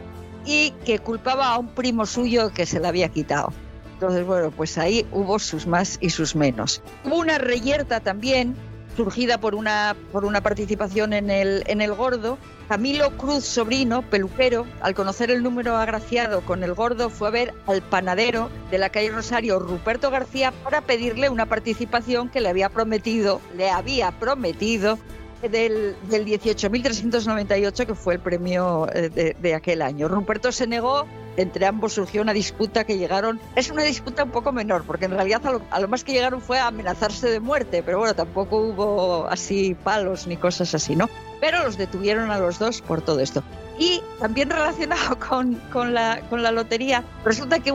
y 0.46 0.70
que 0.84 0.98
culpaba 0.98 1.48
a 1.48 1.58
un 1.58 1.68
primo 1.68 2.06
suyo 2.06 2.50
que 2.52 2.64
se 2.64 2.80
la 2.80 2.88
había 2.88 3.08
quitado. 3.08 3.52
Entonces, 3.94 4.24
bueno, 4.24 4.52
pues 4.52 4.78
ahí 4.78 5.04
hubo 5.10 5.40
sus 5.40 5.66
más 5.66 5.98
y 6.00 6.10
sus 6.10 6.36
menos. 6.36 6.80
Hubo 7.04 7.16
una 7.16 7.36
reyerta 7.36 7.98
también, 7.98 8.54
surgida 8.98 9.38
por 9.38 9.54
una, 9.54 9.94
por 10.10 10.24
una 10.24 10.40
participación 10.40 11.12
en 11.12 11.30
el, 11.30 11.62
en 11.68 11.80
el 11.80 11.94
Gordo. 11.94 12.36
Camilo 12.68 13.16
Cruz, 13.16 13.44
sobrino, 13.44 14.02
peluquero, 14.02 14.66
al 14.80 14.94
conocer 14.94 15.30
el 15.30 15.44
número 15.44 15.76
agraciado 15.76 16.40
con 16.40 16.64
el 16.64 16.74
Gordo, 16.74 17.08
fue 17.08 17.28
a 17.28 17.30
ver 17.30 17.54
al 17.68 17.80
panadero 17.80 18.50
de 18.72 18.78
la 18.78 18.90
calle 18.90 19.10
Rosario, 19.10 19.60
Ruperto 19.60 20.10
García, 20.10 20.52
para 20.64 20.80
pedirle 20.80 21.30
una 21.30 21.46
participación 21.46 22.28
que 22.28 22.40
le 22.40 22.48
había 22.48 22.70
prometido, 22.70 23.40
le 23.56 23.70
había 23.70 24.10
prometido 24.10 24.98
del, 25.42 25.96
del 26.08 26.26
18.398, 26.26 27.86
que 27.86 27.94
fue 27.94 28.14
el 28.14 28.20
premio 28.20 28.88
eh, 28.92 29.08
de, 29.08 29.36
de, 29.40 29.54
aquel 29.54 29.82
año. 29.82 30.08
Ruperto 30.08 30.50
se 30.52 30.66
negó 30.66 31.06
entre 31.38 31.66
ambos 31.66 31.92
surgió 31.92 32.20
una 32.20 32.32
disputa 32.32 32.84
que 32.84 32.98
llegaron, 32.98 33.40
es 33.54 33.70
una 33.70 33.84
disputa 33.84 34.24
un 34.24 34.30
poco 34.30 34.50
menor, 34.50 34.82
porque 34.84 35.04
en 35.04 35.12
realidad 35.12 35.40
a 35.70 35.80
lo, 35.80 35.88
más 35.88 36.02
que 36.02 36.12
llegaron 36.12 36.40
fue 36.40 36.58
a 36.58 36.66
amenazarse 36.66 37.28
de 37.30 37.38
muerte, 37.38 37.82
pero 37.84 37.98
bueno, 37.98 38.14
tampoco 38.14 38.58
hubo 38.58 39.26
así 39.28 39.76
palos 39.84 40.26
ni 40.26 40.36
cosas 40.36 40.74
así, 40.74 40.96
¿no? 40.96 41.08
Pero 41.40 41.62
los 41.62 41.78
detuvieron 41.78 42.32
a 42.32 42.38
los 42.38 42.58
dos 42.58 42.82
por 42.82 43.02
todo 43.02 43.20
esto. 43.20 43.44
Y 43.78 44.02
también 44.18 44.50
relacionado 44.50 45.18
con, 45.70 45.94
la 45.94 46.52
lotería, 46.52 47.04
resulta 47.24 47.60
que 47.60 47.72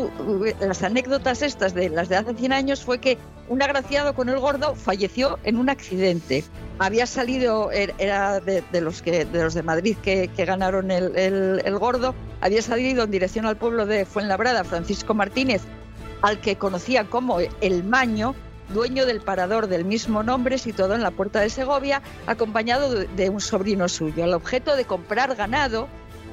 las 0.59 0.83
anécdotas 0.83 1.41
estas 1.41 1.73
de 1.73 1.89
las 1.89 2.09
de 2.09 2.17
hace 2.17 2.33
100 2.33 2.53
años 2.53 2.83
fue 2.83 2.99
que 2.99 3.17
un 3.49 3.61
agraciado 3.61 4.13
con 4.13 4.29
el 4.29 4.39
gordo 4.39 4.75
falleció 4.75 5.39
en 5.43 5.57
un 5.57 5.69
accidente. 5.69 6.43
Había 6.79 7.05
salido, 7.05 7.71
er, 7.71 7.93
era 7.97 8.39
de, 8.39 8.63
los, 8.81 9.01
que, 9.01 9.25
de 9.25 9.43
los 9.43 9.53
de 9.53 9.63
Madrid 9.63 9.95
que, 10.01 10.27
ganaron 10.45 10.91
el, 10.91 11.15
el, 11.17 11.77
gordo, 11.77 12.15
había 12.41 12.61
salido 12.61 13.03
en 13.03 13.11
dirección 13.11 13.45
al 13.45 13.57
pueblo 13.57 13.85
de 13.85 14.05
Fuenlabrada 14.05 14.63
Francisco 14.63 15.13
Martínez, 15.13 15.61
al 16.21 16.39
que 16.39 16.57
conocía 16.57 17.05
como 17.05 17.39
el 17.39 17.83
Maño, 17.83 18.35
dueño 18.73 19.05
del 19.05 19.21
parador 19.21 19.67
del 19.67 19.85
mismo 19.85 20.23
nombre 20.23 20.57
situado 20.57 20.95
en 20.95 21.01
la 21.01 21.11
puerta 21.11 21.39
de 21.39 21.49
Segovia, 21.49 22.01
acompañado 22.27 22.89
de 22.93 23.29
un 23.29 23.39
sobrino 23.39 23.87
suyo, 23.87 24.23
al 24.23 24.33
objeto 24.33 24.75
de 24.75 24.85
comprar 24.85 25.35
ganado 25.35 25.87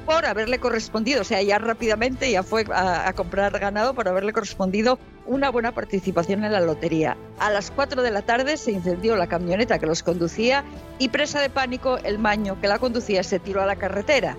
por 0.05 0.25
haberle 0.25 0.59
correspondido, 0.59 1.21
o 1.21 1.23
sea, 1.23 1.41
ya 1.41 1.57
rápidamente 1.57 2.31
ya 2.31 2.43
fue 2.43 2.65
a, 2.73 3.11
comprar 3.13 3.57
ganado 3.59 3.93
por 3.93 4.07
haberle 4.07 4.33
correspondido 4.33 4.99
una 5.25 5.49
buena 5.49 5.73
participación 5.73 6.43
en 6.43 6.51
la 6.51 6.61
lotería. 6.61 7.15
A 7.39 7.49
las 7.51 7.71
4 7.71 8.01
de 8.01 8.11
la 8.11 8.21
tarde 8.21 8.57
se 8.57 8.71
incendió 8.71 9.15
la 9.15 9.27
camioneta 9.27 9.79
que 9.79 9.85
los 9.85 10.03
conducía 10.03 10.63
y 10.99 11.09
presa 11.09 11.39
de 11.39 11.49
pánico 11.49 11.97
el 11.97 12.19
maño 12.19 12.59
que 12.59 12.67
la 12.67 12.79
conducía 12.79 13.23
se 13.23 13.39
tiró 13.39 13.61
a 13.61 13.65
la 13.65 13.75
carretera. 13.75 14.37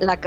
La, 0.00 0.18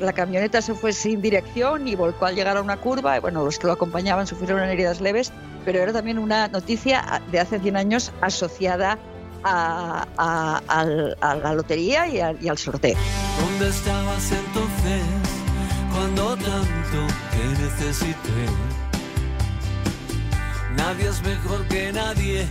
la, 0.00 0.12
camioneta 0.12 0.60
se 0.60 0.74
fue 0.74 0.92
sin 0.92 1.22
dirección 1.22 1.86
y 1.86 1.94
volcó 1.94 2.26
al 2.26 2.34
llegar 2.34 2.56
a 2.56 2.60
una 2.60 2.76
curva. 2.76 3.16
Y 3.16 3.20
bueno, 3.20 3.44
los 3.44 3.56
que 3.56 3.68
lo 3.68 3.74
acompañaban 3.74 4.26
sufrieron 4.26 4.68
heridas 4.68 5.00
leves, 5.00 5.32
pero 5.64 5.80
era 5.80 5.92
también 5.92 6.18
una 6.18 6.48
noticia 6.48 7.22
de 7.30 7.40
hace 7.40 7.58
100 7.58 7.76
años 7.76 8.12
asociada 8.20 8.98
a, 9.44 10.06
la 11.42 11.54
lotería 11.54 12.06
y, 12.06 12.44
y 12.44 12.48
al 12.48 12.58
sorteo. 12.58 12.96
¿Dónde 13.40 13.68
estabas 13.68 14.32
entonces 14.32 15.02
cuando 15.92 16.36
tanto 16.36 17.14
te 17.30 17.62
necesité? 17.62 18.46
Nadie 20.76 21.08
es 21.08 21.22
mejor 21.22 21.66
que 21.68 21.92
nadie, 21.92 22.46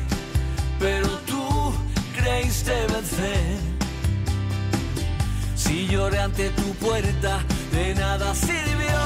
pero 0.79 1.07
tú 1.27 1.73
creíste 2.15 2.71
vencer. 2.87 3.57
Si 5.55 5.87
lloré 5.87 6.19
ante 6.19 6.49
tu 6.51 6.73
puerta, 6.75 7.39
de 7.71 7.95
nada 7.95 8.33
sirvió. 8.35 8.99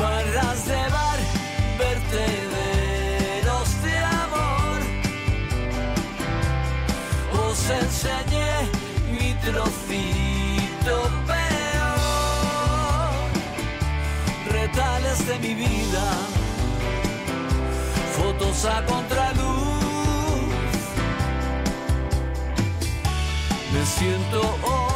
Barras 0.00 0.66
de 0.66 0.82
bar, 0.90 1.18
de 3.82 3.96
amor. 4.22 4.80
Os 7.48 7.70
enseñé 7.70 8.52
trocito 9.42 10.94
peor, 11.26 13.12
retales 14.50 15.26
de 15.26 15.38
mi 15.38 15.54
vida, 15.54 16.04
fotos 18.16 18.64
a 18.66 18.84
contraluz. 18.84 19.72
Me 23.72 23.86
siento 23.86 24.40
hoy 24.62 24.91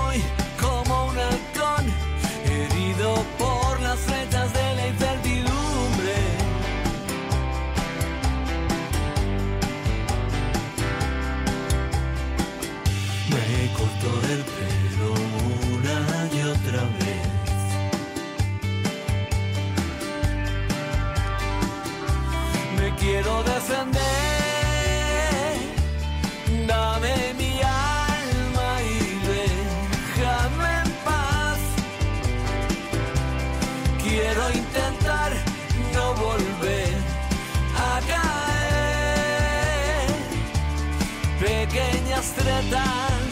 quiero 23.36 23.42
defender, 23.42 24.00
dame 26.66 27.34
mi 27.34 27.60
alma 27.60 28.82
y 28.82 28.98
déjame 29.26 30.68
en 30.84 30.90
paz. 31.04 31.60
Quiero 34.02 34.50
intentar 34.50 35.32
no 35.94 36.14
volver 36.14 36.94
a 37.76 38.00
caer. 38.10 38.46
Pequeñas 41.40 42.26
tretas 42.32 43.30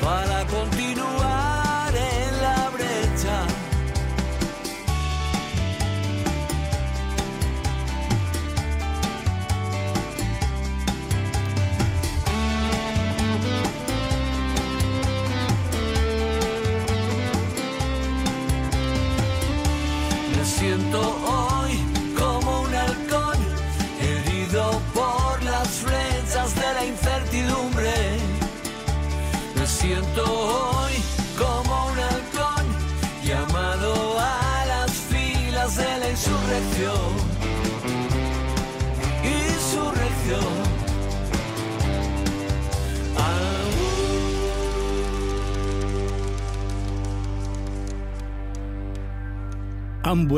para 0.00 0.38
continuar 0.44 0.75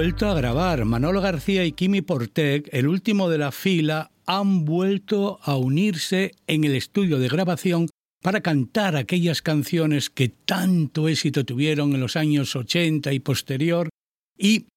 vuelto 0.09 0.31
a 0.31 0.35
grabar. 0.35 0.87
Manolo 0.87 1.21
García 1.21 1.67
y 1.67 1.73
Kimi 1.73 2.01
Portec, 2.01 2.67
el 2.73 2.89
último 2.89 3.29
de 3.29 3.37
la 3.37 3.53
fila, 3.53 4.11
han 4.25 4.65
vuelto 4.65 5.39
a 5.43 5.57
unirse 5.57 6.33
en 6.47 6.65
el 6.65 6.75
estudio 6.75 7.19
de 7.19 7.29
grabación 7.29 7.91
para 8.23 8.41
cantar 8.41 8.97
aquellas 8.97 9.43
canciones 9.43 10.09
que 10.09 10.31
tanto 10.31 11.09
éxito 11.09 11.45
tuvieron 11.45 11.93
en 11.93 12.01
los 12.01 12.17
años 12.17 12.57
80 12.57 13.13
y 13.13 13.21
posterior 13.21 13.91
y 14.39 14.69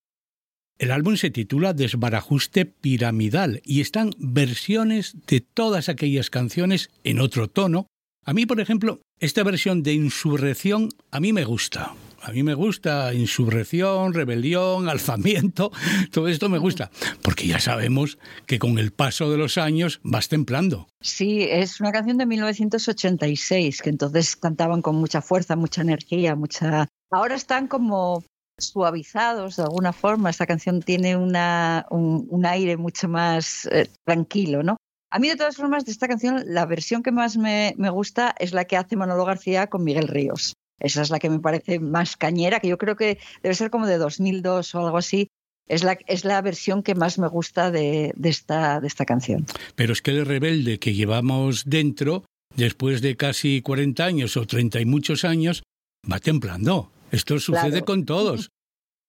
el 0.77 0.91
álbum 0.91 1.15
se 1.15 1.29
titula 1.29 1.71
Desbarajuste 1.71 2.65
Piramidal 2.65 3.61
y 3.63 3.79
están 3.79 4.11
versiones 4.17 5.15
de 5.27 5.39
todas 5.39 5.87
aquellas 5.87 6.29
canciones 6.29 6.89
en 7.05 7.21
otro 7.21 7.47
tono. 7.47 7.87
A 8.25 8.33
mí, 8.33 8.45
por 8.45 8.59
ejemplo, 8.59 8.99
esta 9.21 9.43
versión 9.43 9.81
de 9.81 9.93
insurrección 9.93 10.89
a 11.09 11.21
mí 11.21 11.31
me 11.31 11.45
gusta. 11.45 11.95
A 12.23 12.31
mí 12.31 12.43
me 12.43 12.53
gusta 12.53 13.13
insurrección, 13.15 14.13
rebelión, 14.13 14.89
alzamiento, 14.89 15.71
todo 16.11 16.27
esto 16.27 16.49
me 16.49 16.59
gusta, 16.59 16.91
porque 17.23 17.47
ya 17.47 17.59
sabemos 17.59 18.19
que 18.45 18.59
con 18.59 18.77
el 18.77 18.91
paso 18.91 19.31
de 19.31 19.37
los 19.37 19.57
años 19.57 19.99
vas 20.03 20.29
templando. 20.29 20.87
Sí, 21.01 21.41
es 21.49 21.79
una 21.81 21.91
canción 21.91 22.19
de 22.19 22.27
1986, 22.27 23.81
que 23.81 23.89
entonces 23.89 24.35
cantaban 24.35 24.83
con 24.83 24.97
mucha 24.97 25.21
fuerza, 25.21 25.55
mucha 25.55 25.81
energía, 25.81 26.35
mucha... 26.35 26.87
Ahora 27.09 27.35
están 27.35 27.67
como 27.67 28.23
suavizados 28.59 29.55
de 29.55 29.63
alguna 29.63 29.91
forma. 29.91 30.29
Esta 30.29 30.45
canción 30.45 30.81
tiene 30.81 31.17
una, 31.17 31.85
un, 31.89 32.45
aire 32.45 32.77
mucho 32.77 33.07
más 33.07 33.65
eh, 33.71 33.89
tranquilo, 34.05 34.63
¿no? 34.63 34.77
A 35.09 35.19
mí, 35.19 35.27
de 35.27 35.35
todas 35.35 35.57
formas, 35.57 35.83
de 35.83 35.91
esta 35.91 36.07
canción, 36.07 36.41
la 36.45 36.65
versión 36.65 37.03
que 37.03 37.11
más 37.11 37.35
me, 37.35 37.73
me, 37.77 37.89
gusta 37.89 38.33
es 38.39 38.53
la 38.53 38.63
que 38.63 38.77
hace 38.77 38.95
Manolo 38.95 39.25
García 39.25 39.67
con 39.67 39.83
Miguel 39.83 40.07
Ríos. 40.07 40.53
Esa 40.81 41.01
es 41.01 41.09
la 41.09 41.19
que 41.19 41.29
me 41.29 41.39
parece 41.39 41.79
más 41.79 42.17
cañera, 42.17 42.59
que 42.59 42.67
yo 42.67 42.77
creo 42.77 42.95
que 42.95 43.19
debe 43.41 43.55
ser 43.55 43.69
como 43.69 43.87
de 43.87 43.97
2002 43.97 44.75
o 44.75 44.79
algo 44.85 44.97
así. 44.97 45.27
Es 45.67 45.83
la, 45.83 45.97
es 46.07 46.25
la 46.25 46.41
versión 46.41 46.83
que 46.83 46.95
más 46.95 47.17
me 47.17 47.27
gusta 47.27 47.71
de, 47.71 48.11
de, 48.15 48.29
esta, 48.29 48.81
de 48.81 48.87
esta 48.87 49.05
canción. 49.05 49.45
Pero 49.75 49.93
es 49.93 50.01
que 50.01 50.11
el 50.11 50.25
rebelde 50.25 50.79
que 50.79 50.93
llevamos 50.93 51.63
dentro, 51.65 52.25
después 52.55 53.01
de 53.01 53.15
casi 53.15 53.61
40 53.61 54.03
años 54.03 54.35
o 54.35 54.45
30 54.45 54.81
y 54.81 54.85
muchos 54.85 55.23
años, 55.23 55.63
va 56.11 56.19
templando. 56.19 56.91
Esto 57.11 57.39
sucede 57.39 57.83
con 57.83 58.05
todos. 58.05 58.49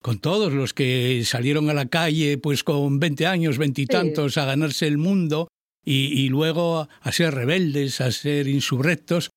Con 0.02 0.18
todos 0.18 0.52
los 0.52 0.74
que 0.74 1.22
salieron 1.24 1.70
a 1.70 1.74
la 1.74 1.86
calle 1.86 2.36
pues 2.36 2.64
con 2.64 2.98
20 2.98 3.24
años, 3.24 3.56
veintitantos, 3.56 4.36
a 4.36 4.44
ganarse 4.44 4.88
el 4.88 4.98
mundo 4.98 5.46
y, 5.84 6.28
luego 6.28 6.88
a 7.00 7.12
ser 7.12 7.34
rebeldes, 7.34 8.00
a 8.00 8.10
ser 8.10 8.48
insurrectos. 8.48 9.30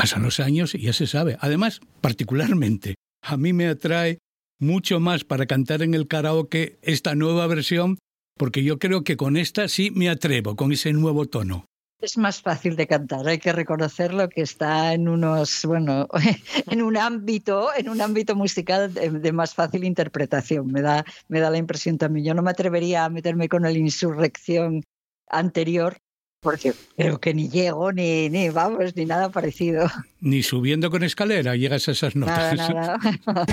Pasan 0.00 0.22
los 0.22 0.40
años 0.40 0.74
y 0.74 0.78
ya 0.78 0.94
se 0.94 1.06
sabe. 1.06 1.36
Además, 1.40 1.82
particularmente, 2.00 2.94
a 3.20 3.36
mí 3.36 3.52
me 3.52 3.68
atrae 3.68 4.16
mucho 4.58 4.98
más 4.98 5.24
para 5.24 5.44
cantar 5.44 5.82
en 5.82 5.92
el 5.92 6.08
karaoke 6.08 6.78
esta 6.80 7.14
nueva 7.14 7.46
versión, 7.46 7.98
porque 8.38 8.64
yo 8.64 8.78
creo 8.78 9.04
que 9.04 9.18
con 9.18 9.36
esta 9.36 9.68
sí 9.68 9.90
me 9.90 10.08
atrevo, 10.08 10.56
con 10.56 10.72
ese 10.72 10.94
nuevo 10.94 11.26
tono. 11.26 11.66
Es 12.00 12.16
más 12.16 12.40
fácil 12.40 12.76
de 12.76 12.86
cantar, 12.86 13.28
hay 13.28 13.36
que 13.36 13.52
reconocerlo 13.52 14.30
que 14.30 14.40
está 14.40 14.94
en 14.94 15.06
unos, 15.06 15.66
bueno, 15.66 16.08
en 16.70 16.80
un 16.80 16.96
ámbito, 16.96 17.68
en 17.76 17.90
un 17.90 18.00
ámbito 18.00 18.34
musical 18.34 18.94
de, 18.94 19.32
más 19.32 19.54
fácil 19.54 19.84
interpretación. 19.84 20.68
Me 20.68 20.80
da, 20.80 21.04
me 21.28 21.40
da 21.40 21.50
la 21.50 21.58
impresión 21.58 21.98
también. 21.98 22.24
Yo 22.24 22.32
no 22.32 22.40
me 22.40 22.52
atrevería 22.52 23.04
a 23.04 23.10
meterme 23.10 23.50
con 23.50 23.64
la 23.64 23.72
insurrección 23.72 24.82
anterior, 25.28 25.98
porque 26.40 26.72
creo 26.96 27.18
que 27.18 27.34
ni 27.34 27.48
llego, 27.48 27.92
ni, 27.92 28.28
ni 28.28 28.48
vamos, 28.48 28.96
ni 28.96 29.04
nada 29.04 29.30
parecido. 29.30 29.86
Ni 30.20 30.42
subiendo 30.42 30.90
con 30.90 31.02
escalera 31.04 31.56
llegas 31.56 31.88
a 31.88 31.92
esas 31.92 32.16
notas. 32.16 32.56
Nada, 32.56 32.98
nada. 33.26 33.46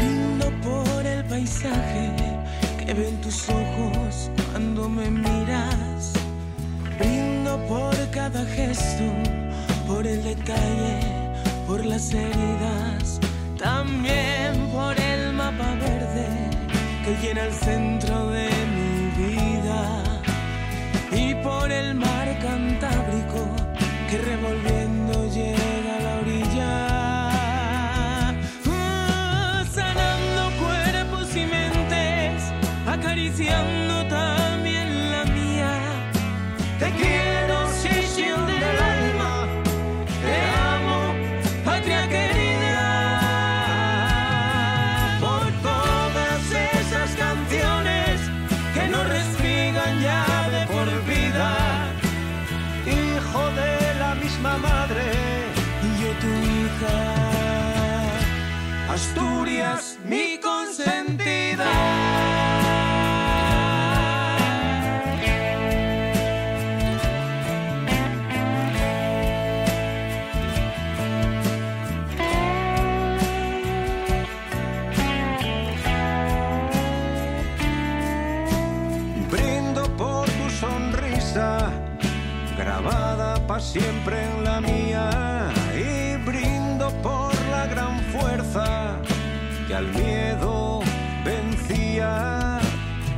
por 0.62 1.06
el 1.06 1.24
paisaje 1.26 2.12
que 2.86 2.94
ven 2.94 3.20
tus 3.22 3.50
ojos 3.50 4.32
cuando 4.52 4.90
me 4.90 5.10
miras 5.10 5.78
por 7.68 7.96
cada 8.12 8.46
gesto, 8.46 9.04
por 9.88 10.06
el 10.06 10.24
detalle, 10.24 11.00
por 11.68 11.86
las 11.86 12.14
heridas, 12.14 12.47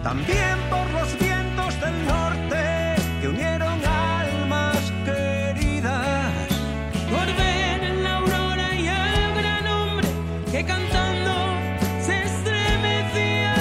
También 0.09 0.57
por 0.71 0.89
los 0.89 1.19
vientos 1.19 1.79
del 1.79 2.05
norte 2.07 2.95
que 3.21 3.27
unieron 3.27 3.79
almas 3.85 4.91
queridas. 5.05 6.33
Por 7.11 7.27
ver 7.37 7.83
en 7.83 8.03
la 8.03 8.17
aurora 8.17 8.73
y 8.73 8.87
al 8.87 9.35
gran 9.39 9.67
hombre 9.67 10.07
que 10.51 10.65
cantando 10.65 11.33
se 12.01 12.23
estremecía. 12.23 13.53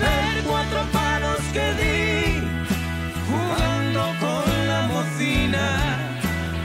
Ver 0.00 0.42
cuatro 0.44 0.80
palos 0.92 1.38
que 1.52 1.66
di 1.80 2.40
jugando 3.30 4.02
con 4.18 4.66
la 4.66 4.80
mocina 4.88 5.66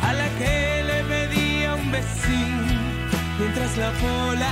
a 0.02 0.14
la 0.14 0.28
que 0.40 0.84
le 0.84 1.04
pedía 1.04 1.76
un 1.76 1.92
vecino 1.92 2.64
mientras 3.38 3.78
la 3.78 3.92
pola 4.02 4.49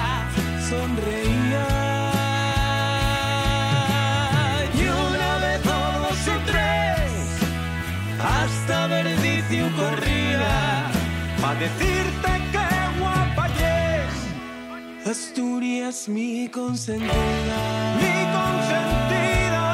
Asturias, 15.88 16.10
mi 16.10 16.50
consentida, 16.50 17.60
mi 18.02 18.16
consentida. 18.36 19.66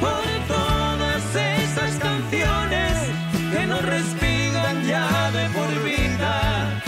Por 0.00 0.22
todas 0.46 1.24
esas 1.34 1.92
canciones 1.98 2.92
que 3.50 3.66
nos 3.66 3.82
respiran 3.84 4.84
ya 4.86 5.32
de 5.32 5.48
por 5.50 5.68
vida. 5.82 6.80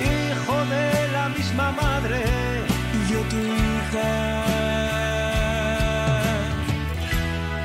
Hijo 0.00 0.56
de 0.66 1.12
la 1.12 1.30
misma 1.30 1.72
madre 1.72 2.22
yo 3.10 3.20
tu 3.30 3.38
hija. 3.38 4.10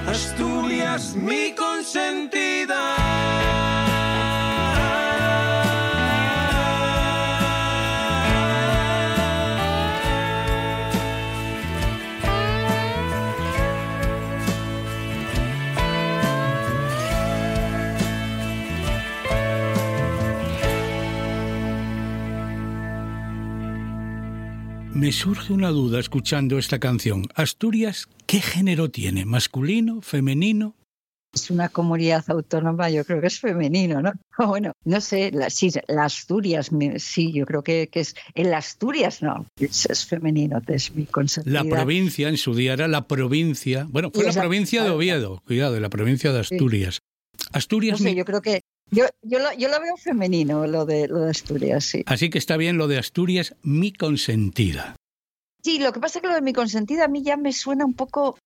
Asturias, 0.07 1.15
mi 1.15 1.52
Me 24.93 25.11
surge 25.11 25.53
una 25.53 25.69
duda 25.69 25.99
escuchando 25.99 26.57
esta 26.57 26.79
canción. 26.79 27.27
Asturias, 27.35 28.07
¿qué 28.27 28.39
género 28.39 28.89
tiene? 28.89 29.25
¿Masculino? 29.25 30.01
¿Femenino? 30.01 30.75
es 31.33 31.49
una 31.49 31.67
comunidad 31.69 32.23
autónoma, 32.27 32.89
yo 32.89 33.03
creo 33.05 33.19
que 33.19 33.27
es 33.27 33.39
femenino, 33.39 34.01
¿no? 34.01 34.13
Bueno, 34.47 34.73
no 34.85 35.01
sé, 35.01 35.31
la, 35.31 35.49
sí, 35.49 35.71
la 35.87 36.05
Asturias, 36.05 36.69
sí, 36.97 37.33
yo 37.33 37.45
creo 37.45 37.63
que, 37.63 37.87
que 37.91 38.01
es. 38.01 38.15
En 38.35 38.53
Asturias 38.53 39.21
no, 39.21 39.47
es, 39.57 40.05
femenino, 40.05 40.61
es 40.67 40.93
mi 40.95 41.05
consentida. 41.05 41.63
La 41.63 41.69
provincia, 41.69 42.29
en 42.29 42.37
su 42.37 42.53
día 42.53 42.73
era 42.73 42.87
la 42.87 43.07
provincia, 43.07 43.87
bueno, 43.89 44.11
fue 44.13 44.25
la 44.25 44.33
provincia 44.33 44.83
de 44.83 44.89
Oviedo, 44.91 45.41
cuidado, 45.45 45.79
la 45.79 45.89
provincia 45.89 46.31
de 46.31 46.39
Asturias. 46.39 46.99
Asturias. 47.51 47.99
No 47.99 48.09
sé, 48.09 48.15
yo 48.15 48.25
creo 48.25 48.41
que 48.41 48.61
yo, 48.91 49.05
yo, 49.21 49.39
lo, 49.39 49.53
yo, 49.53 49.69
lo, 49.69 49.79
veo 49.81 49.97
femenino, 49.97 50.67
lo 50.67 50.85
de, 50.85 51.07
lo 51.07 51.21
de 51.21 51.31
Asturias, 51.31 51.85
sí. 51.85 52.03
Así 52.05 52.29
que 52.29 52.37
está 52.37 52.57
bien 52.57 52.77
lo 52.77 52.87
de 52.87 52.97
Asturias, 52.97 53.55
mi 53.63 53.93
consentida. 53.93 54.95
Sí, 55.63 55.79
lo 55.79 55.93
que 55.93 55.99
pasa 55.99 56.19
es 56.19 56.21
que 56.21 56.27
lo 56.27 56.35
de 56.35 56.41
mi 56.41 56.53
consentida 56.53 57.05
a 57.05 57.07
mí 57.07 57.23
ya 57.23 57.37
me 57.37 57.53
suena 57.53 57.85
un 57.85 57.93
poco 57.93 58.37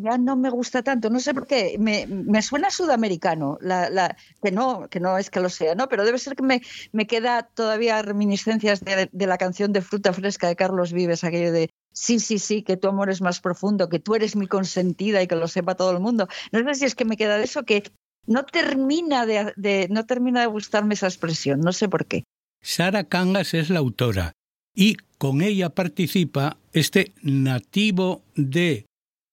ya 0.00 0.18
no 0.18 0.36
me 0.36 0.50
gusta 0.50 0.82
tanto, 0.82 1.08
no 1.10 1.20
sé 1.20 1.34
por 1.34 1.46
qué, 1.46 1.76
me, 1.78 2.06
me 2.06 2.42
suena 2.42 2.70
sudamericano, 2.70 3.58
la, 3.60 3.88
la, 3.90 4.16
que 4.42 4.50
no, 4.50 4.88
que 4.88 5.00
no 5.00 5.16
es 5.18 5.30
que 5.30 5.40
lo 5.40 5.48
sea, 5.48 5.74
¿no? 5.74 5.88
Pero 5.88 6.04
debe 6.04 6.18
ser 6.18 6.34
que 6.34 6.42
me, 6.42 6.62
me 6.92 7.06
queda 7.06 7.42
todavía 7.42 8.02
reminiscencias 8.02 8.84
de, 8.84 9.08
de, 9.10 9.26
la 9.26 9.38
canción 9.38 9.72
de 9.72 9.82
Fruta 9.82 10.12
Fresca 10.12 10.48
de 10.48 10.56
Carlos 10.56 10.92
Vives, 10.92 11.22
aquello 11.22 11.52
de 11.52 11.70
sí, 11.92 12.18
sí, 12.18 12.38
sí, 12.38 12.62
que 12.62 12.76
tu 12.76 12.88
amor 12.88 13.10
es 13.10 13.20
más 13.20 13.40
profundo, 13.40 13.88
que 13.88 14.00
tú 14.00 14.14
eres 14.14 14.34
mi 14.34 14.46
consentida 14.46 15.22
y 15.22 15.28
que 15.28 15.36
lo 15.36 15.48
sepa 15.48 15.76
todo 15.76 15.92
el 15.92 16.00
mundo. 16.00 16.28
No 16.52 16.64
sé 16.64 16.74
si 16.74 16.84
es 16.84 16.94
que 16.94 17.04
me 17.04 17.16
queda 17.16 17.38
de 17.38 17.44
eso 17.44 17.62
que 17.64 17.84
no 18.28 18.44
termina 18.44 19.26
de, 19.26 19.52
de 19.56 19.88
no 19.90 20.06
termina 20.06 20.42
de 20.42 20.46
gustarme 20.46 20.94
esa 20.94 21.06
expresión, 21.06 21.60
no 21.60 21.72
sé 21.72 21.88
por 21.88 22.06
qué. 22.06 22.24
Sara 22.62 23.04
Cangas 23.04 23.54
es 23.54 23.70
la 23.70 23.78
autora 23.78 24.32
y 24.74 24.96
con 25.16 25.42
ella 25.42 25.70
participa 25.70 26.58
este 26.72 27.12
nativo 27.22 28.22
de 28.36 28.86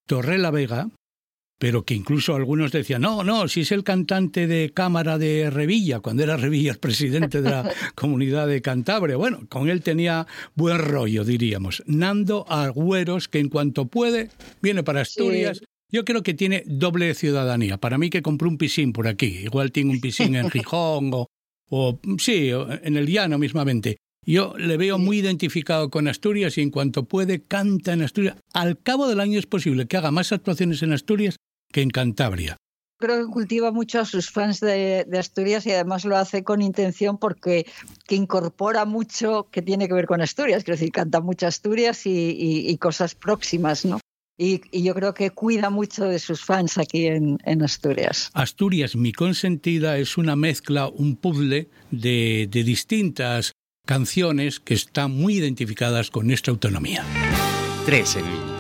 Torre 0.08 0.40
Vega, 0.52 0.90
pero 1.60 1.84
que 1.84 1.94
incluso 1.94 2.36
algunos 2.36 2.72
decían, 2.72 3.02
no, 3.02 3.24
no, 3.24 3.48
si 3.48 3.62
es 3.62 3.72
el 3.72 3.84
cantante 3.84 4.48
de 4.48 4.72
Cámara 4.74 5.18
de 5.18 5.50
Revilla, 5.50 6.00
cuando 6.00 6.24
era 6.24 6.38
Revilla 6.38 6.72
el 6.72 6.80
presidente 6.80 7.42
de 7.42 7.50
la 7.50 7.70
comunidad 7.96 8.48
de 8.48 8.62
Cantabria. 8.62 9.18
Bueno, 9.18 9.46
con 9.50 9.70
él 9.70 9.82
tenía 9.82 10.26
buen 10.56 10.80
rollo, 10.80 11.24
diríamos. 11.24 11.84
Nando 11.86 12.46
Agüeros, 12.50 13.28
que 13.28 13.40
en 13.40 13.50
cuanto 13.50 13.86
puede, 13.86 14.30
viene 14.62 14.84
para 14.84 15.02
Asturias. 15.02 15.62
Yo 15.92 16.04
creo 16.06 16.24
que 16.24 16.34
tiene 16.34 16.64
doble 16.66 17.14
ciudadanía. 17.14 17.78
Para 17.78 17.98
mí 17.98 18.10
que 18.10 18.22
compró 18.22 18.50
un 18.50 18.58
pisín 18.58 18.94
por 18.94 19.08
aquí. 19.08 19.40
Igual 19.44 19.72
tiene 19.72 19.92
un 19.92 20.02
pisín 20.02 20.36
en 20.36 20.50
Gijón 20.52 21.12
o, 21.14 21.28
o 21.70 22.00
sí, 22.18 22.50
en 22.50 22.98
el 22.98 23.08
llano 23.08 23.38
mismamente. 23.38 23.98
Yo 24.26 24.56
le 24.58 24.78
veo 24.78 24.98
muy 24.98 25.20
identificado 25.20 25.92
con 25.92 26.08
Asturias 26.08 26.58
y 26.58 26.62
en 26.62 26.72
cuanto 26.72 27.06
puede 27.06 27.44
canta 27.44 27.94
en 27.94 28.02
Asturias. 28.02 28.38
Al 28.54 28.82
cabo 28.82 29.08
del 29.08 29.20
año 29.20 29.38
es 29.38 29.46
posible 29.46 29.86
que 29.86 29.98
haga 29.98 30.10
más 30.10 30.32
actuaciones 30.32 30.82
en 30.82 30.94
Asturias 30.94 31.38
que 31.72 31.82
en 31.82 31.92
Cantabria. 31.92 32.58
Creo 32.98 33.26
que 33.26 33.32
cultiva 33.32 33.72
mucho 33.72 34.00
a 34.00 34.06
sus 34.06 34.32
fans 34.32 34.62
de, 34.62 35.06
Asturias 35.20 35.66
y 35.68 35.72
además 35.72 36.06
lo 36.06 36.18
hace 36.18 36.44
con 36.44 36.62
intención 36.62 37.18
porque 37.18 37.68
que 38.08 38.16
incorpora 38.16 38.86
mucho 38.86 39.48
que 39.52 39.62
tiene 39.62 39.88
que 39.88 39.94
ver 39.94 40.08
con 40.08 40.22
Asturias. 40.22 40.64
Quiero 40.64 40.78
decir, 40.78 40.92
canta 40.92 41.20
mucho 41.20 41.46
Asturias 41.46 42.02
y, 42.06 42.76
cosas 42.78 43.14
próximas, 43.14 43.86
¿no? 43.86 44.00
Y, 44.38 44.84
yo 44.84 44.94
creo 44.94 45.14
que 45.14 45.32
cuida 45.32 45.70
mucho 45.70 46.06
de 46.06 46.20
sus 46.20 46.44
fans 46.44 46.78
aquí 46.78 47.08
en, 47.08 47.38
en, 47.46 47.64
Asturias. 47.64 48.30
Asturias, 48.34 48.96
mi 48.96 49.14
consentida, 49.14 49.98
es 49.98 50.18
una 50.18 50.36
mezcla, 50.36 50.88
un 50.88 51.16
puzzle 51.16 51.70
de, 51.92 52.48
de 52.50 52.64
distintas 52.64 53.54
canciones 53.86 54.60
que 54.60 54.74
están 54.74 55.12
muy 55.12 55.36
identificadas 55.38 56.12
con 56.12 56.28
nuestra 56.28 56.52
autonomía. 56.52 57.04
Tres 57.86 58.18
en 58.18 58.26
línea. 58.26 58.56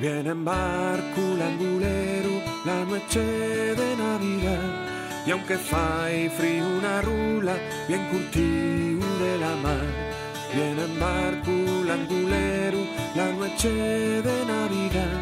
Viene 0.00 0.30
en 0.30 0.44
barco 0.44 1.20
l'angulero 1.36 2.17
la 2.68 2.84
noche 2.84 3.24
de 3.80 3.88
Navidad 3.96 4.68
y 5.26 5.30
aunque 5.30 5.56
fai 5.56 6.28
frío 6.28 6.64
una 6.80 7.00
rula 7.00 7.54
bien 7.88 8.02
curtido 8.10 9.06
de 9.24 9.32
la 9.44 9.54
mar 9.64 9.86
viene 10.54 10.82
en 10.88 10.94
barco 11.00 11.54
l'angulero 11.88 12.80
la 13.14 13.26
noche 13.32 13.72
de 14.28 14.36
Navidad. 14.54 15.16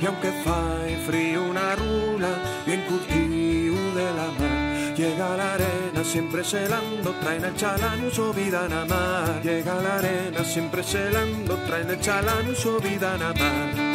Y 0.00 0.06
aunque 0.06 0.30
fai 0.44 0.96
frío 1.06 1.44
una 1.52 1.76
rula, 1.76 2.32
bien 2.66 2.82
curtido 2.88 3.80
de 3.98 4.06
la 4.18 4.28
mar, 4.38 4.94
llega 4.96 5.36
la 5.36 5.54
arena 5.54 6.02
siempre 6.04 6.42
celando, 6.44 7.10
traen 7.20 7.44
el 7.44 7.54
chalán 7.56 8.10
su 8.10 8.32
vida 8.32 8.68
nada 8.68 8.84
más. 8.86 9.44
Llega 9.44 9.74
la 9.80 9.98
arena 9.98 10.42
siempre 10.44 10.82
celando, 10.82 11.54
traen 11.66 11.90
el 11.90 12.00
chalán 12.00 12.54
su 12.56 12.80
vida 12.80 13.16
nada 13.16 13.34
más. 13.34 13.91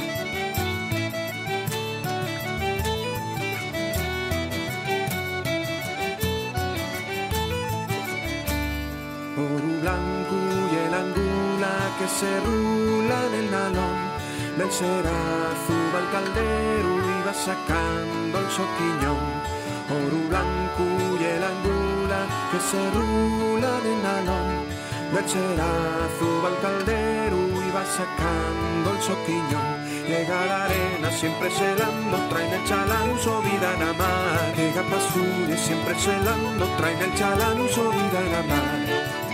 Que 11.98 12.08
se 12.08 12.40
rula 12.42 13.26
en 13.28 13.34
el 13.34 13.52
nalón 13.52 13.98
del 14.58 14.72
cerazo 14.72 15.76
va 15.94 16.00
el 16.00 16.10
caldero 16.12 16.90
y 16.98 17.26
va 17.26 17.34
sacando 17.34 18.40
el 18.40 18.50
soquiñón. 18.52 19.26
Oro 19.90 20.20
blanco 20.30 20.84
y 21.20 21.24
el 21.24 21.44
angula 21.44 22.20
que 22.52 22.60
se 22.60 22.82
rula 22.92 23.70
en 23.80 23.88
el 23.94 24.04
nalón 24.04 24.50
del 25.14 25.26
cerazo 25.28 26.30
va 26.44 26.50
el 26.50 26.60
caldero 26.62 27.38
y 27.66 27.72
va 27.72 27.84
sacando 27.86 28.92
el 28.92 29.02
soquiñón. 29.02 29.68
Llega 30.08 30.46
la 30.46 30.66
arena 30.66 31.12
siempre 31.12 31.50
celando, 31.50 32.18
traen 32.30 32.54
el 32.54 32.64
chalán 32.66 33.20
su 33.20 33.42
vida 33.42 33.76
nada 33.80 33.94
más. 33.94 34.58
Llega 34.58 34.84
y 35.50 35.58
siempre 35.58 35.96
celando, 35.96 36.66
traen 36.78 37.00
el 37.02 37.14
chalán 37.16 37.58
su 37.70 37.90
vida 37.90 38.22
más. 38.44 38.68
Cuando 38.68 39.27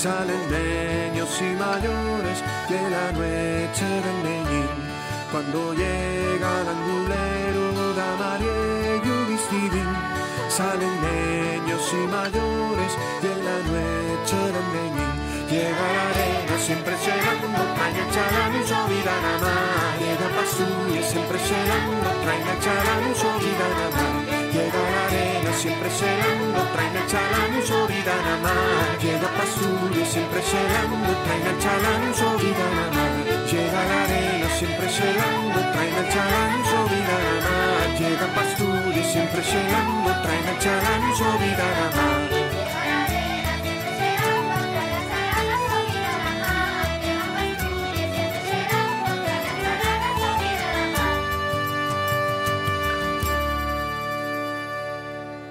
salen 0.00 0.40
niños 0.48 1.28
y 1.42 1.50
mayores 1.60 2.38
que 2.68 2.80
la 2.88 3.12
noche 3.12 3.84
del 3.84 4.18
Meñín. 4.24 4.68
Cuando 5.30 5.74
llega 5.74 6.50
el 6.62 6.68
andulero 6.74 7.64
de 7.76 8.06
María 8.22 8.96
y 8.96 9.38
salen 10.48 10.94
niños 11.04 11.84
y 11.92 12.02
mayores 12.16 12.92
que 13.20 13.32
la 13.46 13.58
noche 13.68 14.38
del 14.54 14.68
Meñín. 14.72 15.12
Llega 15.50 15.86
la 15.96 16.04
arena 16.12 16.56
siempre 16.66 16.94
llegando, 17.04 17.60
trae 17.76 17.92
el 18.56 18.66
su 18.66 18.80
vida 18.88 19.14
nada 19.26 19.54
más. 19.54 20.00
Llega 20.00 20.28
y 20.96 21.02
siempre 21.12 21.38
llegando, 21.38 22.08
trae 22.24 22.40
el 22.40 23.16
su 23.20 23.30
vida 23.44 23.66
nada 23.76 24.30
más. 24.30 24.39
Llega 24.52 24.82
la 24.82 25.06
arena 25.06 25.52
siempre 25.52 25.88
celando, 25.90 26.58
traen 26.74 26.96
el 26.96 27.06
chalán 27.06 27.50
y 27.56 27.62
su 27.62 27.86
vida 27.86 28.14
nada 28.24 28.36
más. 28.42 29.02
Llega 29.02 29.30
y 29.94 30.04
siempre 30.04 30.42
celando, 30.42 31.10
traen 31.24 31.46
el 31.46 31.58
chalán 31.62 32.10
y 32.10 32.14
su 32.18 32.30
vida 32.42 32.66
nada 32.74 32.90
más. 32.96 33.52
Llega 33.52 33.84
la 33.90 34.02
arena 34.04 34.48
siempre 34.58 34.88
celando, 34.88 35.60
traen 35.72 35.94
el 35.94 36.08
chalán 36.12 36.50
y 36.58 36.64
su 36.66 36.80
vida 36.90 37.16
nada 37.24 37.46
más. 37.46 38.00
Llega 38.00 38.26
y 38.98 39.04
siempre 39.04 39.42
celando, 39.42 40.10
traen 40.22 40.48
el 40.48 40.58
chalán 40.58 41.10
y 41.10 41.16
su 41.16 41.24
vida 41.38 41.66
nada 41.78 42.29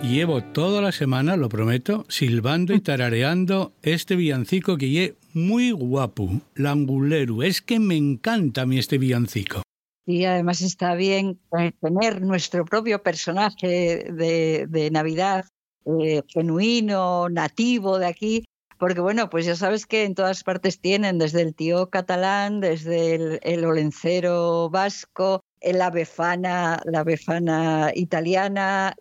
llevo 0.09 0.41
toda 0.43 0.81
la 0.81 0.91
semana, 0.91 1.37
lo 1.37 1.49
prometo, 1.49 2.05
silbando 2.09 2.73
y 2.73 2.81
tarareando 2.81 3.73
este 3.83 4.15
villancico 4.15 4.77
que 4.77 4.89
lle 4.89 5.15
muy 5.33 5.71
guapo, 5.71 6.41
Languleru. 6.55 7.43
Es 7.43 7.61
que 7.61 7.79
me 7.79 7.95
encanta 7.95 8.63
a 8.63 8.65
mí 8.65 8.79
este 8.79 8.97
villancico. 8.97 9.61
Y 10.05 10.25
además 10.25 10.61
está 10.61 10.95
bien 10.95 11.39
tener 11.79 12.21
nuestro 12.21 12.65
propio 12.65 13.03
personaje 13.03 14.11
de, 14.11 14.89
Navidad, 14.91 15.45
eh, 15.85 16.23
genuino, 16.27 17.29
nativo 17.29 17.99
de 17.99 18.07
aquí, 18.07 18.45
porque 18.79 19.01
bueno, 19.01 19.29
pues 19.29 19.45
ya 19.45 19.55
sabes 19.55 19.85
que 19.85 20.05
en 20.05 20.15
todas 20.15 20.43
partes 20.43 20.81
tienen, 20.81 21.19
desde 21.19 21.43
el 21.43 21.53
tío 21.53 21.91
catalán, 21.91 22.59
desde 22.59 23.13
el, 23.13 23.39
el 23.43 23.63
olencero 23.63 24.71
vasco, 24.71 25.43
la 25.61 25.89
befana, 25.89 26.81
la 26.85 27.03
befana 27.03 27.91
italiana, 27.95 28.93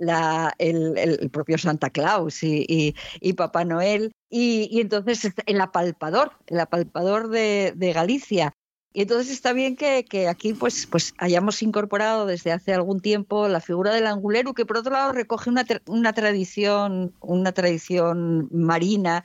el, 0.59 1.31
propio 1.31 1.59
Santa 1.59 1.91
Claus 1.91 2.43
y, 2.43 2.95
y, 3.21 3.33
Papá 3.35 3.65
Noel. 3.65 4.13
y, 4.31 4.81
entonces 4.81 5.33
el 5.47 5.61
apalpador, 5.61 6.33
el 6.47 6.61
apalpador 6.61 7.29
de, 7.29 7.93
Galicia. 7.95 8.55
Y 8.93 9.03
entonces 9.03 9.31
está 9.31 9.53
bien 9.53 9.77
que, 9.77 10.29
aquí 10.29 10.55
pues, 10.55 10.87
pues 10.87 11.15
hayamos 11.19 11.63
incorporado 11.63 12.27
desde 12.27 12.53
hace 12.53 12.73
algún 12.73 13.01
tiempo 13.01 13.47
la 13.47 13.61
figura 13.61 13.95
del 13.95 14.07
anguleru, 14.07 14.55
que 14.55 14.67
por 14.67 14.79
otro 14.79 14.93
lado 14.93 15.13
recoge 15.13 15.51
una 15.87 16.13
tradición, 16.13 17.15
una 17.21 17.53
tradición 17.53 18.49
marina 18.51 19.25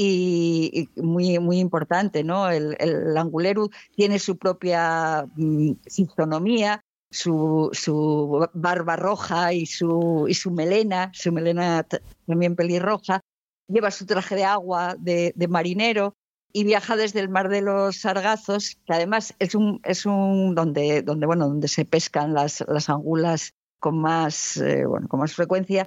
y, 0.00 0.88
muy, 0.96 1.38
muy 1.40 1.58
importante, 1.58 2.22
¿no? 2.22 2.48
El, 2.50 2.76
el 2.78 3.16
anguleru 3.16 3.70
tiene 3.96 4.18
su 4.18 4.36
propia 4.36 5.26
mm, 5.34 5.72
fisonomía, 5.90 6.84
su, 7.10 7.70
su, 7.72 8.46
barba 8.52 8.96
roja 8.96 9.52
y 9.52 9.66
su, 9.66 10.26
y 10.28 10.34
su 10.34 10.50
melena, 10.52 11.10
su 11.14 11.32
melena 11.32 11.84
también 12.26 12.54
pelirroja, 12.54 13.20
lleva 13.66 13.90
su 13.90 14.06
traje 14.06 14.36
de 14.36 14.44
agua 14.44 14.94
de, 14.98 15.34
marinero 15.48 16.14
y 16.52 16.64
viaja 16.64 16.96
desde 16.96 17.20
el 17.20 17.28
mar 17.28 17.48
de 17.48 17.62
los 17.62 17.96
Sargazos, 17.96 18.76
que 18.86 18.92
además 18.94 19.34
es 19.40 19.54
un, 19.54 19.80
es 19.84 20.06
un 20.06 20.54
donde, 20.54 21.02
donde, 21.02 21.26
bueno, 21.26 21.48
donde 21.48 21.68
se 21.68 21.84
pescan 21.84 22.34
las, 22.34 22.64
las 22.68 22.88
angulas 22.88 23.52
con 23.80 23.98
más, 23.98 24.56
eh, 24.58 24.86
bueno, 24.86 25.08
con 25.08 25.20
más 25.20 25.34
frecuencia. 25.34 25.86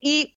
Y 0.00 0.36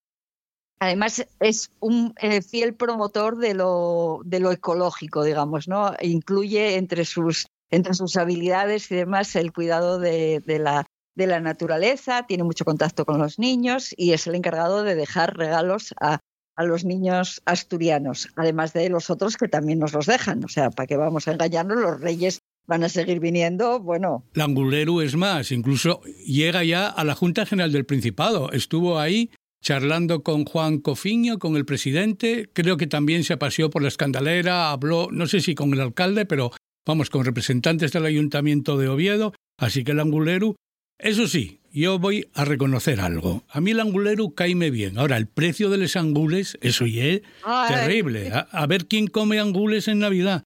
además 0.80 1.26
es 1.40 1.72
un 1.80 2.14
eh, 2.22 2.42
fiel 2.42 2.74
promotor 2.74 3.38
de 3.38 3.54
lo, 3.54 4.22
de 4.26 4.40
lo 4.40 4.52
ecológico, 4.52 5.24
digamos, 5.24 5.68
¿no? 5.68 5.94
incluye 6.02 6.76
entre 6.76 7.06
sus, 7.06 7.48
entre 7.70 7.94
sus 7.94 8.18
habilidades 8.18 8.92
y 8.92 8.96
demás 8.96 9.36
el 9.36 9.52
cuidado 9.52 10.00
de, 10.00 10.42
de 10.46 10.60
la 10.60 10.86
de 11.16 11.28
la 11.28 11.40
naturaleza, 11.40 12.26
tiene 12.28 12.44
mucho 12.44 12.66
contacto 12.66 13.06
con 13.06 13.20
los 13.20 13.40
niños 13.40 13.94
y 13.96 14.12
es 14.12 14.28
el 14.28 14.36
encargado 14.36 14.84
de 14.84 14.96
dejar 14.96 15.38
regalos 15.38 15.94
a, 16.00 16.20
a 16.56 16.64
los 16.64 16.86
niños 16.86 17.42
asturianos, 17.46 18.30
además 18.36 18.74
de 18.74 18.90
los 18.90 19.10
otros 19.10 19.38
que 19.38 19.48
también 19.48 19.80
nos 19.80 19.94
los 19.94 20.06
dejan. 20.06 20.44
O 20.44 20.48
sea, 20.48 20.72
¿para 20.72 20.88
qué 20.88 20.98
vamos 20.98 21.28
a 21.28 21.32
engañarnos? 21.32 21.78
Los 21.78 22.02
reyes 22.02 22.42
van 22.68 22.84
a 22.84 22.90
seguir 22.90 23.20
viniendo, 23.20 23.80
bueno. 23.80 24.24
Languleru 24.34 25.02
es 25.02 25.16
más, 25.16 25.52
incluso 25.52 26.02
llega 26.26 26.64
ya 26.64 26.88
a 26.88 27.04
la 27.04 27.16
Junta 27.16 27.46
General 27.46 27.72
del 27.72 27.86
Principado. 27.86 28.52
Estuvo 28.52 29.00
ahí 29.00 29.32
charlando 29.66 30.22
con 30.22 30.46
Juan 30.46 30.78
Cofiño, 30.78 31.40
con 31.40 31.56
el 31.56 31.66
presidente, 31.66 32.48
creo 32.54 32.78
que 32.78 32.86
también 32.86 33.24
se 33.24 33.34
apaseó 33.34 33.72
por 33.72 33.82
la 33.82 33.88
escandalera, 33.88 34.70
habló, 34.70 35.10
no 35.12 35.26
sé 35.26 35.42
si 35.42 35.56
con 35.56 35.74
el 35.74 35.82
alcalde, 35.82 36.28
pero 36.28 36.52
vamos, 36.86 37.10
con 37.10 37.26
representantes 37.26 37.92
del 37.92 38.06
ayuntamiento 38.06 38.78
de 38.78 38.90
Oviedo, 38.90 39.34
así 39.58 39.84
que 39.84 39.96
Languleru, 39.96 40.56
eso 41.00 41.28
sí, 41.28 41.62
yo 41.72 41.98
voy 41.98 42.30
a 42.36 42.46
reconocer 42.46 43.02
algo. 43.02 43.44
A 43.50 43.60
mí 43.60 43.72
el 43.72 43.80
angulero 43.80 44.30
caime 44.36 44.70
bien. 44.70 45.00
Ahora, 45.00 45.18
el 45.18 45.28
precio 45.28 45.72
de 45.72 45.78
los 45.80 45.96
angules, 45.96 46.60
eso 46.62 46.86
ya 46.86 47.04
es 47.06 47.22
terrible. 47.68 48.32
A, 48.32 48.68
ver 48.68 48.86
quién 48.86 49.08
come 49.08 49.40
angules 49.40 49.88
en 49.88 50.00
Navidad. 50.00 50.44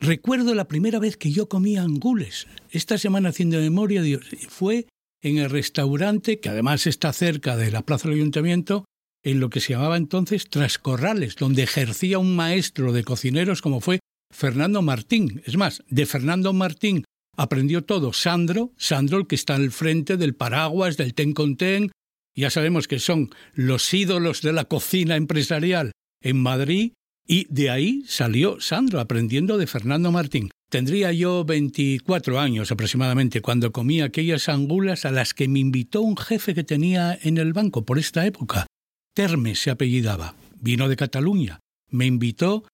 Recuerdo 0.00 0.56
la 0.56 0.66
primera 0.66 0.98
vez 0.98 1.16
que 1.16 1.30
yo 1.30 1.48
comía 1.48 1.82
angules. 1.82 2.48
Esta 2.70 2.98
semana 2.98 3.28
haciendo 3.28 3.58
memoria, 3.58 4.02
Dios, 4.02 4.26
fue 4.48 4.86
en 5.22 5.38
el 5.38 5.50
restaurante, 5.50 6.40
que 6.40 6.48
además 6.48 6.86
está 6.86 7.12
cerca 7.12 7.56
de 7.56 7.70
la 7.70 7.82
plaza 7.82 8.08
del 8.08 8.18
ayuntamiento, 8.18 8.84
en 9.22 9.40
lo 9.40 9.50
que 9.50 9.60
se 9.60 9.72
llamaba 9.72 9.96
entonces 9.96 10.48
Trascorrales, 10.48 11.36
donde 11.36 11.64
ejercía 11.64 12.18
un 12.18 12.36
maestro 12.36 12.92
de 12.92 13.02
cocineros 13.02 13.60
como 13.60 13.80
fue 13.80 13.98
Fernando 14.32 14.82
Martín. 14.82 15.42
Es 15.44 15.56
más, 15.56 15.82
de 15.88 16.06
Fernando 16.06 16.52
Martín 16.52 17.04
aprendió 17.36 17.82
todo 17.82 18.12
Sandro, 18.12 18.72
Sandro 18.76 19.18
el 19.18 19.26
que 19.26 19.34
está 19.34 19.56
al 19.56 19.72
frente 19.72 20.16
del 20.16 20.34
paraguas, 20.34 20.96
del 20.96 21.14
ten 21.14 21.32
con 21.32 21.56
ten, 21.56 21.90
ya 22.36 22.50
sabemos 22.50 22.86
que 22.86 22.98
son 22.98 23.30
los 23.54 23.92
ídolos 23.92 24.42
de 24.42 24.52
la 24.52 24.66
cocina 24.66 25.16
empresarial 25.16 25.92
en 26.22 26.38
Madrid, 26.38 26.92
y 27.26 27.46
de 27.52 27.70
ahí 27.70 28.04
salió 28.06 28.60
Sandro 28.60 29.00
aprendiendo 29.00 29.58
de 29.58 29.66
Fernando 29.66 30.12
Martín. 30.12 30.50
Tendría 30.68 31.12
yo 31.12 31.44
24 31.44 32.40
años 32.40 32.72
aproximadamente 32.72 33.40
cuando 33.40 33.70
comí 33.70 34.00
aquellas 34.00 34.48
angulas 34.48 35.04
a 35.04 35.12
las 35.12 35.32
que 35.32 35.46
me 35.46 35.60
invitó 35.60 36.00
un 36.00 36.16
jefe 36.16 36.54
que 36.54 36.64
tenía 36.64 37.16
en 37.22 37.38
el 37.38 37.52
banco 37.52 37.84
por 37.84 37.98
esta 37.98 38.26
época. 38.26 38.66
Terme 39.14 39.54
se 39.54 39.70
apellidaba, 39.70 40.34
vino 40.60 40.88
de 40.88 40.96
Cataluña. 40.96 41.60
Me 41.90 42.06
invitó. 42.06 42.64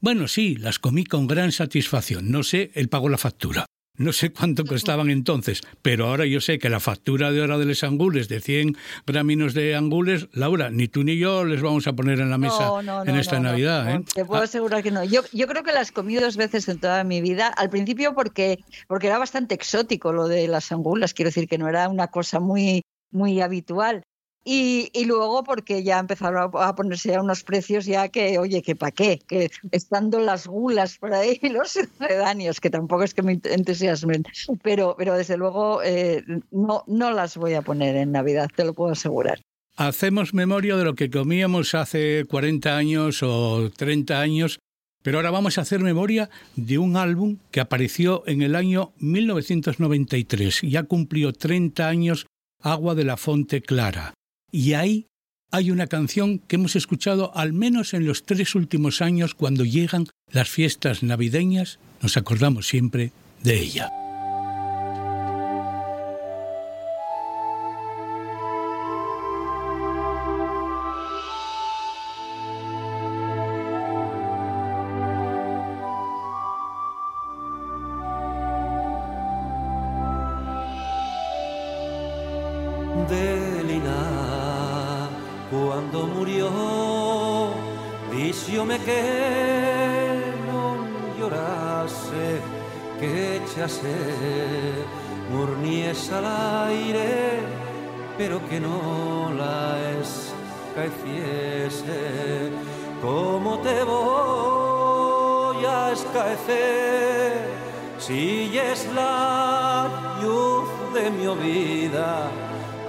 Bueno, 0.00 0.26
sí, 0.26 0.56
las 0.56 0.80
comí 0.80 1.04
con 1.04 1.28
gran 1.28 1.52
satisfacción. 1.52 2.30
No 2.32 2.42
sé, 2.42 2.72
él 2.74 2.88
pagó 2.88 3.08
la 3.08 3.16
factura. 3.16 3.66
No 3.98 4.12
sé 4.12 4.32
cuánto 4.32 4.64
costaban 4.64 5.10
entonces, 5.10 5.62
pero 5.82 6.06
ahora 6.06 6.26
yo 6.26 6.40
sé 6.40 6.58
que 6.58 6.68
la 6.68 6.80
factura 6.80 7.32
de 7.32 7.40
hora 7.40 7.58
de 7.58 7.64
los 7.64 7.82
angules, 7.82 8.28
de 8.28 8.40
100 8.40 8.76
graminos 9.06 9.54
de 9.54 9.74
angules, 9.74 10.28
Laura, 10.32 10.70
ni 10.70 10.88
tú 10.88 11.02
ni 11.02 11.18
yo 11.18 11.44
les 11.44 11.62
vamos 11.62 11.86
a 11.86 11.94
poner 11.94 12.20
en 12.20 12.30
la 12.30 12.38
mesa 12.38 12.72
en 13.06 13.16
esta 13.16 13.40
Navidad. 13.40 13.90
¿eh? 13.90 14.04
Te 14.14 14.24
puedo 14.24 14.42
ah. 14.42 14.44
asegurar 14.44 14.82
que 14.82 14.90
no. 14.90 15.04
Yo, 15.04 15.22
yo 15.32 15.46
creo 15.46 15.62
que 15.62 15.72
las 15.72 15.92
comí 15.92 16.16
dos 16.16 16.36
veces 16.36 16.68
en 16.68 16.78
toda 16.78 17.04
mi 17.04 17.20
vida. 17.20 17.48
Al 17.48 17.70
principio 17.70 18.14
porque, 18.14 18.58
porque 18.86 19.06
era 19.06 19.18
bastante 19.18 19.54
exótico 19.54 20.12
lo 20.12 20.28
de 20.28 20.48
las 20.48 20.70
angulas, 20.72 21.14
quiero 21.14 21.28
decir 21.28 21.48
que 21.48 21.58
no 21.58 21.68
era 21.68 21.88
una 21.88 22.08
cosa 22.08 22.40
muy, 22.40 22.82
muy 23.10 23.40
habitual. 23.40 24.02
Y, 24.48 25.04
luego 25.06 25.42
porque 25.42 25.82
ya 25.82 25.98
empezaron 25.98 26.52
a, 26.54 26.74
ponerse 26.76 27.08
ya 27.08 27.20
unos 27.20 27.42
precios 27.42 27.84
ya 27.84 28.08
que, 28.08 28.38
oye, 28.38 28.62
que 28.62 28.76
para 28.76 28.92
qué, 28.92 29.18
que 29.26 29.50
estando 29.72 30.20
las 30.20 30.46
gulas 30.46 30.98
por 30.98 31.12
ahí, 31.14 31.40
los 31.50 31.72
sucedáneos, 31.72 32.60
que 32.60 32.70
tampoco 32.70 33.02
es 33.02 33.12
que 33.12 33.22
me 33.22 33.40
entusiasmen, 33.42 34.24
pero, 34.62 34.94
pero 34.96 35.14
desde 35.14 35.36
luego 35.36 35.82
eh, 35.82 36.22
no, 36.52 36.84
no 36.86 37.10
las 37.10 37.36
voy 37.36 37.54
a 37.54 37.62
poner 37.62 37.96
en 37.96 38.12
Navidad, 38.12 38.48
te 38.54 38.64
lo 38.64 38.72
puedo 38.72 38.92
asegurar. 38.92 39.40
Hacemos 39.76 40.32
memoria 40.32 40.76
de 40.76 40.84
lo 40.84 40.94
que 40.94 41.10
comíamos 41.10 41.74
hace 41.74 42.24
40 42.30 42.76
años 42.76 43.24
o 43.24 43.68
30 43.76 44.20
años, 44.20 44.60
pero 45.02 45.18
ahora 45.18 45.32
vamos 45.32 45.58
a 45.58 45.62
hacer 45.62 45.80
memoria 45.80 46.30
de 46.54 46.78
un 46.78 46.96
álbum 46.96 47.38
que 47.50 47.58
apareció 47.58 48.22
en 48.28 48.42
el 48.42 48.54
año 48.54 48.92
1993. 49.00 50.60
Ya 50.62 50.84
cumplió 50.84 51.32
30 51.32 51.88
años 51.88 52.26
Agua 52.62 52.94
de 52.94 53.04
la 53.04 53.16
Fonte 53.16 53.60
Clara. 53.60 54.14
Y 54.56 54.72
ahí 54.72 55.08
hay 55.50 55.70
una 55.70 55.86
canción 55.86 56.38
que 56.38 56.56
hemos 56.56 56.76
escuchado 56.76 57.36
al 57.36 57.52
menos 57.52 57.92
en 57.92 58.06
los 58.06 58.24
tres 58.24 58.54
últimos 58.54 59.02
años 59.02 59.34
cuando 59.34 59.66
llegan 59.66 60.06
las 60.32 60.48
fiestas 60.48 61.02
navideñas, 61.02 61.78
nos 62.00 62.16
acordamos 62.16 62.66
siempre 62.66 63.12
de 63.42 63.60
ella. 63.60 64.05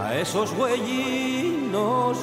A 0.07 0.15
esos 0.15 0.51
huellinos 0.53 2.17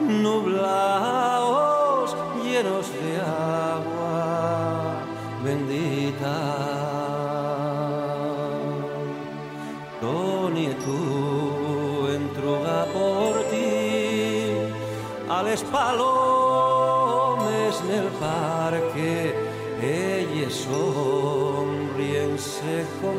nublados 0.00 2.16
llenos 2.42 2.90
de 2.92 3.20
agua 3.20 5.02
bendita. 5.44 6.38
Toni 10.00 10.68
tú 10.84 12.08
entruga 12.08 12.86
por 12.96 13.32
ti, 13.50 14.56
al 15.28 15.46
palomes 15.72 17.74
en 17.84 17.90
el 18.00 18.08
parque, 18.26 19.14
ellos 19.82 20.54
sonriense 20.66 22.74
con 23.02 23.16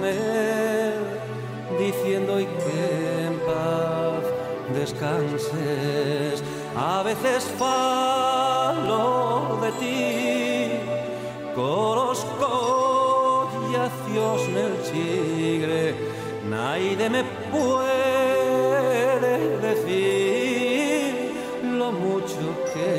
descanses. 4.88 6.44
A 6.76 7.04
veces 7.04 7.44
falo 7.58 9.60
de 9.62 9.72
ti, 9.82 10.72
coros 11.56 12.26
collacios 12.40 14.42
el 14.64 14.74
chigre, 14.88 15.84
nadie 16.50 17.10
me 17.10 17.24
puede 17.52 19.34
decir 19.68 21.12
lo 21.64 21.92
mucho 21.92 22.46
que 22.74 22.90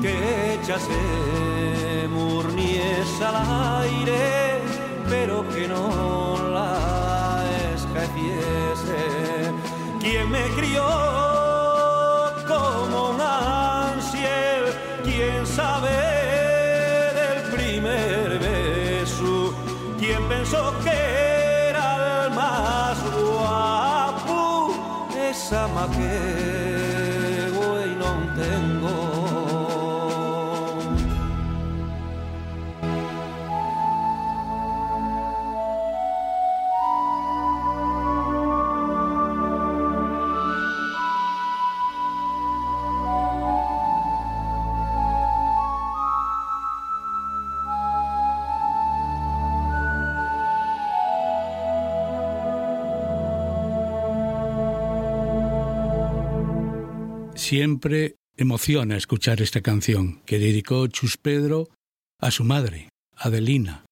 que 0.00 0.54
echase 0.54 2.08
murnies 2.08 3.20
al 3.20 3.36
aire, 3.82 4.60
pero 5.08 5.46
que 5.48 5.66
no 5.66 6.38
la 6.52 7.44
escaeciese. 7.74 9.02
¿Quién 10.00 10.30
me 10.30 10.44
crió 10.56 10.84
como 12.46 13.10
un 13.10 13.20
ansiel? 13.20 14.64
¿Quién 15.02 15.46
sabe 15.46 15.96
del 17.18 17.42
primer 17.56 18.38
beso? 18.38 19.52
¿Quién 19.98 20.22
pensó 20.28 20.72
que 20.84 21.70
era 21.70 22.26
el 22.26 22.34
más 22.34 22.98
guapo? 23.12 24.70
Esa 25.30 25.68
que 25.96 26.57
Siempre 57.78 58.16
emociona 58.36 58.96
escuchar 58.96 59.40
esta 59.40 59.60
canción 59.60 60.20
que 60.26 60.40
dedicó 60.40 60.88
Chus 60.88 61.16
Pedro 61.16 61.68
a 62.20 62.32
su 62.32 62.42
madre, 62.42 62.88
Adelina. 63.14 63.84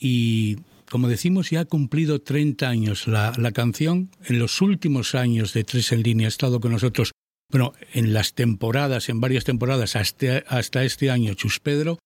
Y 0.00 0.56
como 0.88 1.08
decimos, 1.08 1.50
ya 1.50 1.60
ha 1.60 1.64
cumplido 1.66 2.22
30 2.22 2.66
años 2.66 3.06
la, 3.06 3.34
canción. 3.52 4.10
En 4.24 4.38
los 4.38 4.62
últimos 4.62 5.14
años 5.14 5.52
de 5.52 5.64
Tres 5.64 5.92
en 5.92 6.02
Línea 6.02 6.28
ha 6.28 6.28
estado 6.28 6.60
con 6.60 6.72
nosotros, 6.72 7.12
bueno, 7.52 7.74
en 7.92 8.14
las 8.14 8.32
temporadas, 8.32 9.10
en 9.10 9.20
varias 9.20 9.44
temporadas, 9.44 9.96
hasta, 9.96 10.38
hasta 10.48 10.82
este 10.82 11.10
año 11.10 11.34
Chus 11.34 11.60
Pedro, 11.60 11.98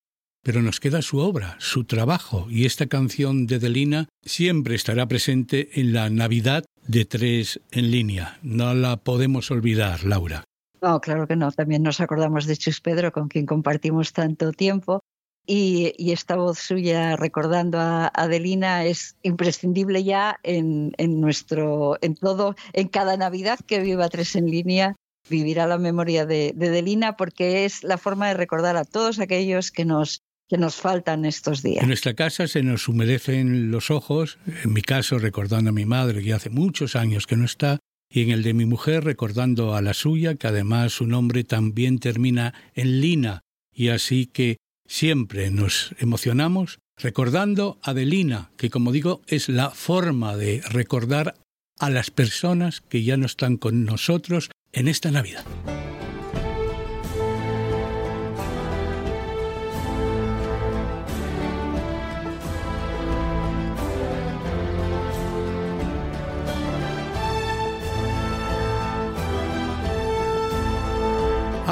pero 0.42 0.62
nos 0.62 0.80
queda 0.80 1.01
su 1.01 1.18
obra, 1.18 1.57
su 1.61 1.84
trabajo, 1.84 2.49
y 2.51 2.64
esta 2.64 2.88
canción 2.88 3.46
de 3.46 3.55
Adelina 3.55 4.09
siempre 4.24 4.74
estará 4.74 5.07
presente 5.07 5.80
en 5.80 5.92
la 5.92 6.11
Navidad 6.11 6.64
de 6.88 7.05
Tres 7.05 7.61
en 7.70 7.92
Línea. 7.92 8.40
No 8.42 8.74
la 8.74 8.96
podemos 8.96 9.53
olvidar, 9.53 10.03
Laura. 10.03 10.42
No, 10.81 11.01
claro 11.01 11.26
que 11.26 11.37
no. 11.37 11.51
También 11.53 11.83
nos 11.83 12.01
acordamos 12.01 12.47
de 12.47 12.57
Chus 12.57 12.81
Pedro, 12.81 13.12
con 13.12 13.29
quien 13.29 13.47
compartimos 13.47 14.12
tanto 14.12 14.53
tiempo. 14.53 15.01
Y, 15.51 16.12
esta 16.12 16.37
voz 16.37 16.59
suya 16.59 17.16
recordando 17.16 17.79
a 17.81 18.09
Adelina 18.09 18.85
es 18.85 19.16
imprescindible 19.22 20.05
ya 20.05 20.39
en, 20.43 20.93
nuestro, 20.99 21.97
en 22.03 22.16
todo, 22.16 22.55
en 22.74 22.89
cada 22.89 23.16
Navidad 23.16 23.59
que 23.66 23.81
viva 23.81 24.11
Tres 24.11 24.37
en 24.37 24.51
línea, 24.51 24.95
vivirá 25.31 25.66
la 25.66 25.79
memoria 25.79 26.26
de, 26.26 26.53
de 26.55 26.68
Adelina 26.68 27.16
porque 27.16 27.64
es 27.64 27.83
la 27.83 27.97
forma 27.97 28.29
de 28.29 28.35
recordar 28.35 28.76
a 28.76 28.85
todos 28.85 29.20
aquellos 29.20 29.70
que 29.70 29.87
nos 29.87 30.20
que 30.49 30.57
nos 30.57 30.76
faltan 30.76 31.24
estos 31.24 31.62
días. 31.62 31.83
En 31.83 31.89
nuestra 31.89 32.14
casa 32.14 32.47
se 32.49 32.62
nos 32.62 32.89
humedecen 32.89 33.70
los 33.70 33.91
ojos, 33.91 34.39
en 34.64 34.72
mi 34.72 34.81
caso 34.81 35.18
recordando 35.18 35.70
a 35.70 35.74
mi 35.74 35.85
madre 35.85 36.22
que 36.22 36.33
hace 36.33 36.49
muchos 36.49 36.97
años 36.97 37.26
que 37.26 37.37
no 37.37 37.45
está, 37.45 37.79
y 38.11 38.22
en 38.22 38.30
el 38.30 38.42
de 38.42 38.54
mi 38.54 38.66
mujer 38.66 39.04
recordando 39.04 39.74
a 39.74 39.82
la 39.82 39.94
suya, 39.94 40.34
que 40.34 40.46
además 40.46 40.92
su 40.92 41.06
nombre 41.06 41.44
también 41.44 41.98
termina 41.98 42.54
en 42.74 43.00
Lina, 43.00 43.42
y 43.74 43.88
así 43.88 44.26
que 44.26 44.56
siempre 44.86 45.50
nos 45.50 45.94
emocionamos 45.98 46.78
recordando 46.96 47.78
a 47.82 47.90
Adelina, 47.90 48.50
que 48.56 48.70
como 48.70 48.92
digo 48.92 49.22
es 49.26 49.48
la 49.48 49.70
forma 49.70 50.36
de 50.36 50.62
recordar 50.70 51.36
a 51.78 51.90
las 51.90 52.11
personas 52.11 52.80
que 52.80 53.04
ya 53.04 53.16
no 53.16 53.26
están 53.26 53.56
con 53.56 53.84
nosotros 53.84 54.50
en 54.72 54.88
esta 54.88 55.11
Navidad. 55.11 55.44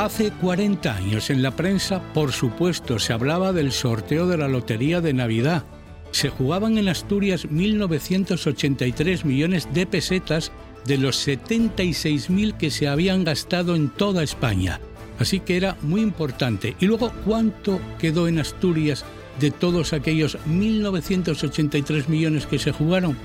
Hace 0.07 0.31
40 0.31 0.95
años 0.95 1.31
en 1.31 1.43
la 1.43 1.57
prensa, 1.57 2.01
por 2.15 2.31
supuesto, 2.31 3.01
se 3.01 3.13
hablaba 3.13 3.53
del 3.53 3.73
sorteo 3.73 4.29
de 4.29 4.37
la 4.37 4.47
Lotería 4.47 5.01
de 5.01 5.13
Navidad. 5.13 5.65
Se 6.13 6.29
jugaban 6.29 6.79
en 6.79 6.89
Asturias 6.89 7.49
1.983 7.49 9.25
millones 9.25 9.67
de 9.75 9.85
pesetas 9.85 10.53
de 10.85 10.99
los 10.99 11.27
76.000 11.27 12.57
que 12.57 12.71
se 12.71 12.87
habían 12.87 13.25
gastado 13.25 13.75
en 13.75 13.89
toda 13.89 14.23
España. 14.23 14.81
Así 15.19 15.41
que 15.41 15.57
era 15.57 15.77
muy 15.83 16.03
importante. 16.03 16.77
Y 16.79 16.87
luego, 16.87 17.11
¿cuánto 17.25 17.81
quedó 17.99 18.29
en 18.29 18.39
Asturias 18.39 19.05
de 19.41 19.51
todos 19.51 19.93
aquellos 19.93 20.39
1.983 20.47 22.07
millones 22.07 22.47
que 22.47 22.61
se 22.61 22.71
jugaron? 22.71 23.17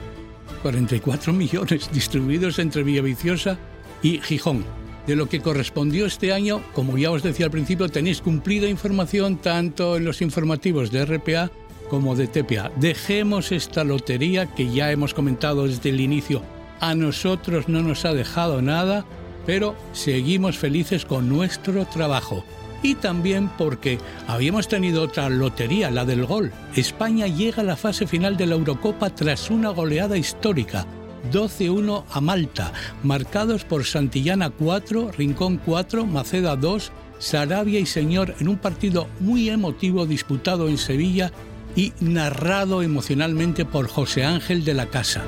44 0.64 1.32
millones 1.32 1.92
distribuidos 1.94 2.58
entre 2.58 2.82
Villaviciosa 2.82 3.60
y 4.02 4.18
Gijón 4.18 4.81
de 5.08 5.16
lo 5.16 5.28
que 5.28 5.41
correspondió 5.41 6.06
este 6.06 6.34
año, 6.34 6.62
como 6.74 6.97
ya 6.97 7.12
os 7.12 7.24
decía 7.24 7.45
al 7.45 7.52
principio, 7.52 7.89
tenéis 7.89 8.22
cumplida 8.22 8.68
información 8.68 9.38
tanto 9.38 9.97
en 9.97 10.06
los 10.06 10.22
informativos 10.22 10.91
de 10.91 11.06
RPA 11.06 11.52
como 11.89 12.16
de 12.16 12.28
TPA. 12.28 12.72
Dejemos 12.78 13.52
esta 13.52 13.84
lotería 13.84 14.45
que 14.45 14.72
ya 14.72 14.91
hemos 14.91 15.14
comentado 15.14 15.68
desde 15.68 15.89
el 15.89 15.99
inicio. 15.99 16.41
A 16.80 16.95
nosotros 16.95 17.68
no 17.68 17.82
nos 17.82 18.06
ha 18.06 18.14
dejado 18.14 18.62
nada, 18.62 19.06
pero 19.45 19.76
seguimos 19.93 20.58
felices 20.58 21.06
con 21.06 21.28
nuestro 21.28 21.86
trabajo. 21.86 22.43
Y 22.84 22.95
también 22.95 23.49
porque 23.58 23.99
habíamos 24.28 24.68
tenido 24.68 25.04
otra 25.04 25.30
lotería, 25.30 25.91
la 25.91 26.06
del 26.06 26.26
gol. 26.26 26.52
España 26.76 27.28
llega 27.28 27.62
a 27.62 27.66
la 27.66 27.76
fase 27.76 28.08
final 28.08 28.38
de 28.38 28.47
la 28.47 28.56
Eurocopa 28.56 29.10
tras 29.12 29.52
una 29.52 29.70
goleada 29.70 30.18
histórica 30.18 30.88
12-1 31.32 32.04
a 32.10 32.22
Malta, 32.22 32.74
marcados 33.04 33.66
por 33.66 33.86
Santillana 33.86 34.50
4, 34.50 35.12
Rincón 35.12 35.60
4, 35.64 36.06
Maceda 36.06 36.56
2, 36.56 36.92
Sarabia 37.20 37.80
y 37.80 37.86
Señor 37.86 38.36
en 38.40 38.48
un 38.48 38.58
partido 38.58 39.08
muy 39.20 39.50
emotivo 39.50 40.06
disputado 40.06 40.68
en 40.68 40.78
Sevilla 40.78 41.32
y 41.76 41.94
narrado 42.00 42.82
emocionalmente 42.82 43.66
por 43.66 43.88
José 43.88 44.24
Ángel 44.26 44.66
de 44.66 44.74
la 44.74 44.88
Casa. 44.88 45.24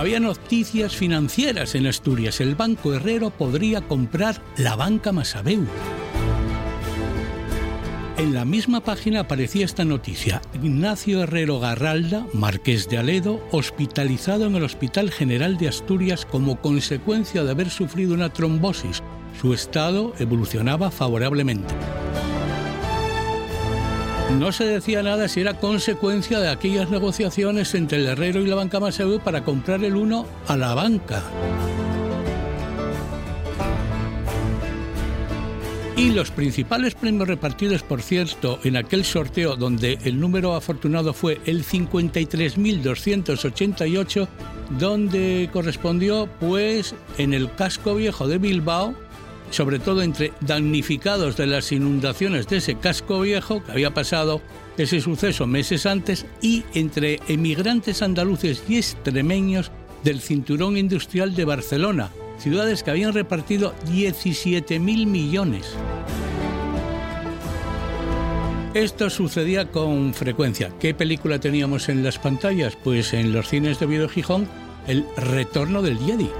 Había 0.00 0.18
noticias 0.18 0.96
financieras 0.96 1.74
en 1.74 1.86
Asturias. 1.86 2.40
El 2.40 2.54
Banco 2.54 2.94
Herrero 2.94 3.28
podría 3.28 3.82
comprar 3.82 4.40
la 4.56 4.74
banca 4.74 5.12
Masabeu. 5.12 5.66
En 8.20 8.34
la 8.34 8.44
misma 8.44 8.82
página 8.82 9.20
aparecía 9.20 9.64
esta 9.64 9.86
noticia. 9.86 10.42
Ignacio 10.52 11.22
Herrero 11.22 11.58
Garralda, 11.58 12.26
marqués 12.34 12.86
de 12.86 12.98
Aledo, 12.98 13.40
hospitalizado 13.50 14.44
en 14.44 14.56
el 14.56 14.62
Hospital 14.62 15.10
General 15.10 15.56
de 15.56 15.68
Asturias 15.68 16.26
como 16.26 16.60
consecuencia 16.60 17.42
de 17.42 17.50
haber 17.50 17.70
sufrido 17.70 18.12
una 18.12 18.30
trombosis. 18.30 19.02
Su 19.40 19.54
estado 19.54 20.12
evolucionaba 20.18 20.90
favorablemente. 20.90 21.72
No 24.38 24.52
se 24.52 24.64
decía 24.64 25.02
nada 25.02 25.26
si 25.26 25.40
era 25.40 25.54
consecuencia 25.54 26.40
de 26.40 26.50
aquellas 26.50 26.90
negociaciones 26.90 27.74
entre 27.74 28.00
el 28.00 28.06
Herrero 28.06 28.42
y 28.42 28.48
la 28.48 28.56
banca 28.56 28.80
Maseu 28.80 29.18
para 29.20 29.44
comprar 29.44 29.82
el 29.82 29.96
uno 29.96 30.26
a 30.46 30.58
la 30.58 30.74
banca. 30.74 31.22
Y 36.00 36.10
los 36.12 36.30
principales 36.30 36.94
premios 36.94 37.28
repartidos, 37.28 37.82
por 37.82 38.00
cierto, 38.00 38.58
en 38.64 38.78
aquel 38.78 39.04
sorteo 39.04 39.54
donde 39.54 39.98
el 40.04 40.18
número 40.18 40.54
afortunado 40.54 41.12
fue 41.12 41.38
el 41.44 41.62
53.288, 41.62 44.26
donde 44.78 45.50
correspondió 45.52 46.26
pues 46.40 46.94
en 47.18 47.34
el 47.34 47.54
casco 47.54 47.96
viejo 47.96 48.28
de 48.28 48.38
Bilbao, 48.38 48.94
sobre 49.50 49.78
todo 49.78 50.00
entre 50.00 50.32
damnificados 50.40 51.36
de 51.36 51.46
las 51.46 51.70
inundaciones 51.70 52.48
de 52.48 52.56
ese 52.56 52.76
casco 52.76 53.20
viejo 53.20 53.62
que 53.62 53.72
había 53.72 53.92
pasado 53.92 54.40
ese 54.78 55.02
suceso 55.02 55.46
meses 55.46 55.84
antes 55.84 56.24
y 56.40 56.64
entre 56.72 57.20
emigrantes 57.28 58.00
andaluces 58.00 58.62
y 58.66 58.78
extremeños 58.78 59.70
del 60.02 60.22
cinturón 60.22 60.78
industrial 60.78 61.34
de 61.34 61.44
Barcelona, 61.44 62.08
ciudades 62.40 62.82
que 62.82 62.90
habían 62.90 63.12
repartido 63.12 63.74
17.000 63.86 65.06
millones. 65.06 65.76
Esto 68.74 69.10
sucedía 69.10 69.70
con 69.70 70.14
frecuencia. 70.14 70.70
¿Qué 70.78 70.94
película 70.94 71.40
teníamos 71.40 71.88
en 71.88 72.02
las 72.04 72.18
pantallas? 72.18 72.76
Pues 72.76 73.12
en 73.12 73.32
los 73.32 73.48
cines 73.48 73.80
de 73.80 73.86
Video 73.86 74.08
Gijón, 74.08 74.48
El 74.86 75.04
Retorno 75.16 75.82
del 75.82 75.98
Jedi. 75.98 76.30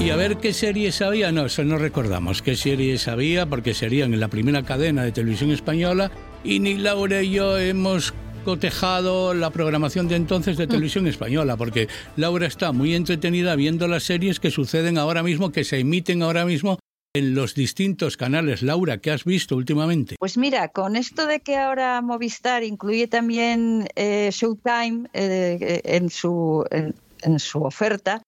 Y 0.00 0.10
a 0.10 0.16
ver 0.16 0.38
qué 0.38 0.52
series 0.52 1.00
había, 1.00 1.30
no, 1.30 1.46
eso 1.46 1.64
no 1.64 1.78
recordamos 1.78 2.42
qué 2.42 2.56
series 2.56 3.06
había, 3.06 3.46
porque 3.46 3.72
serían 3.72 4.12
en 4.12 4.20
la 4.20 4.28
primera 4.28 4.64
cadena 4.64 5.04
de 5.04 5.12
televisión 5.12 5.52
española 5.52 6.10
y 6.44 6.58
ni 6.58 6.74
Laura 6.74 7.22
y 7.22 7.30
yo 7.30 7.56
hemos 7.56 8.12
cotejado 8.42 9.34
la 9.34 9.50
programación 9.50 10.08
de 10.08 10.16
entonces 10.16 10.56
de 10.56 10.66
televisión 10.66 11.06
española, 11.06 11.56
porque 11.56 11.88
Laura 12.16 12.46
está 12.46 12.72
muy 12.72 12.94
entretenida 12.94 13.56
viendo 13.56 13.88
las 13.88 14.04
series 14.04 14.40
que 14.40 14.50
suceden 14.50 14.98
ahora 14.98 15.22
mismo, 15.22 15.52
que 15.52 15.64
se 15.64 15.80
emiten 15.80 16.22
ahora 16.22 16.44
mismo 16.44 16.78
en 17.14 17.34
los 17.34 17.54
distintos 17.54 18.16
canales. 18.16 18.62
Laura, 18.62 18.98
¿qué 18.98 19.10
has 19.10 19.24
visto 19.24 19.56
últimamente? 19.56 20.16
Pues 20.18 20.38
mira, 20.38 20.68
con 20.68 20.96
esto 20.96 21.26
de 21.26 21.40
que 21.40 21.56
ahora 21.56 22.00
Movistar 22.00 22.64
incluye 22.64 23.06
también 23.06 23.86
eh, 23.96 24.30
Showtime 24.32 25.08
eh, 25.12 25.82
en, 25.84 26.08
su, 26.08 26.64
en, 26.70 27.38
su 27.38 27.62
oferta, 27.62 28.22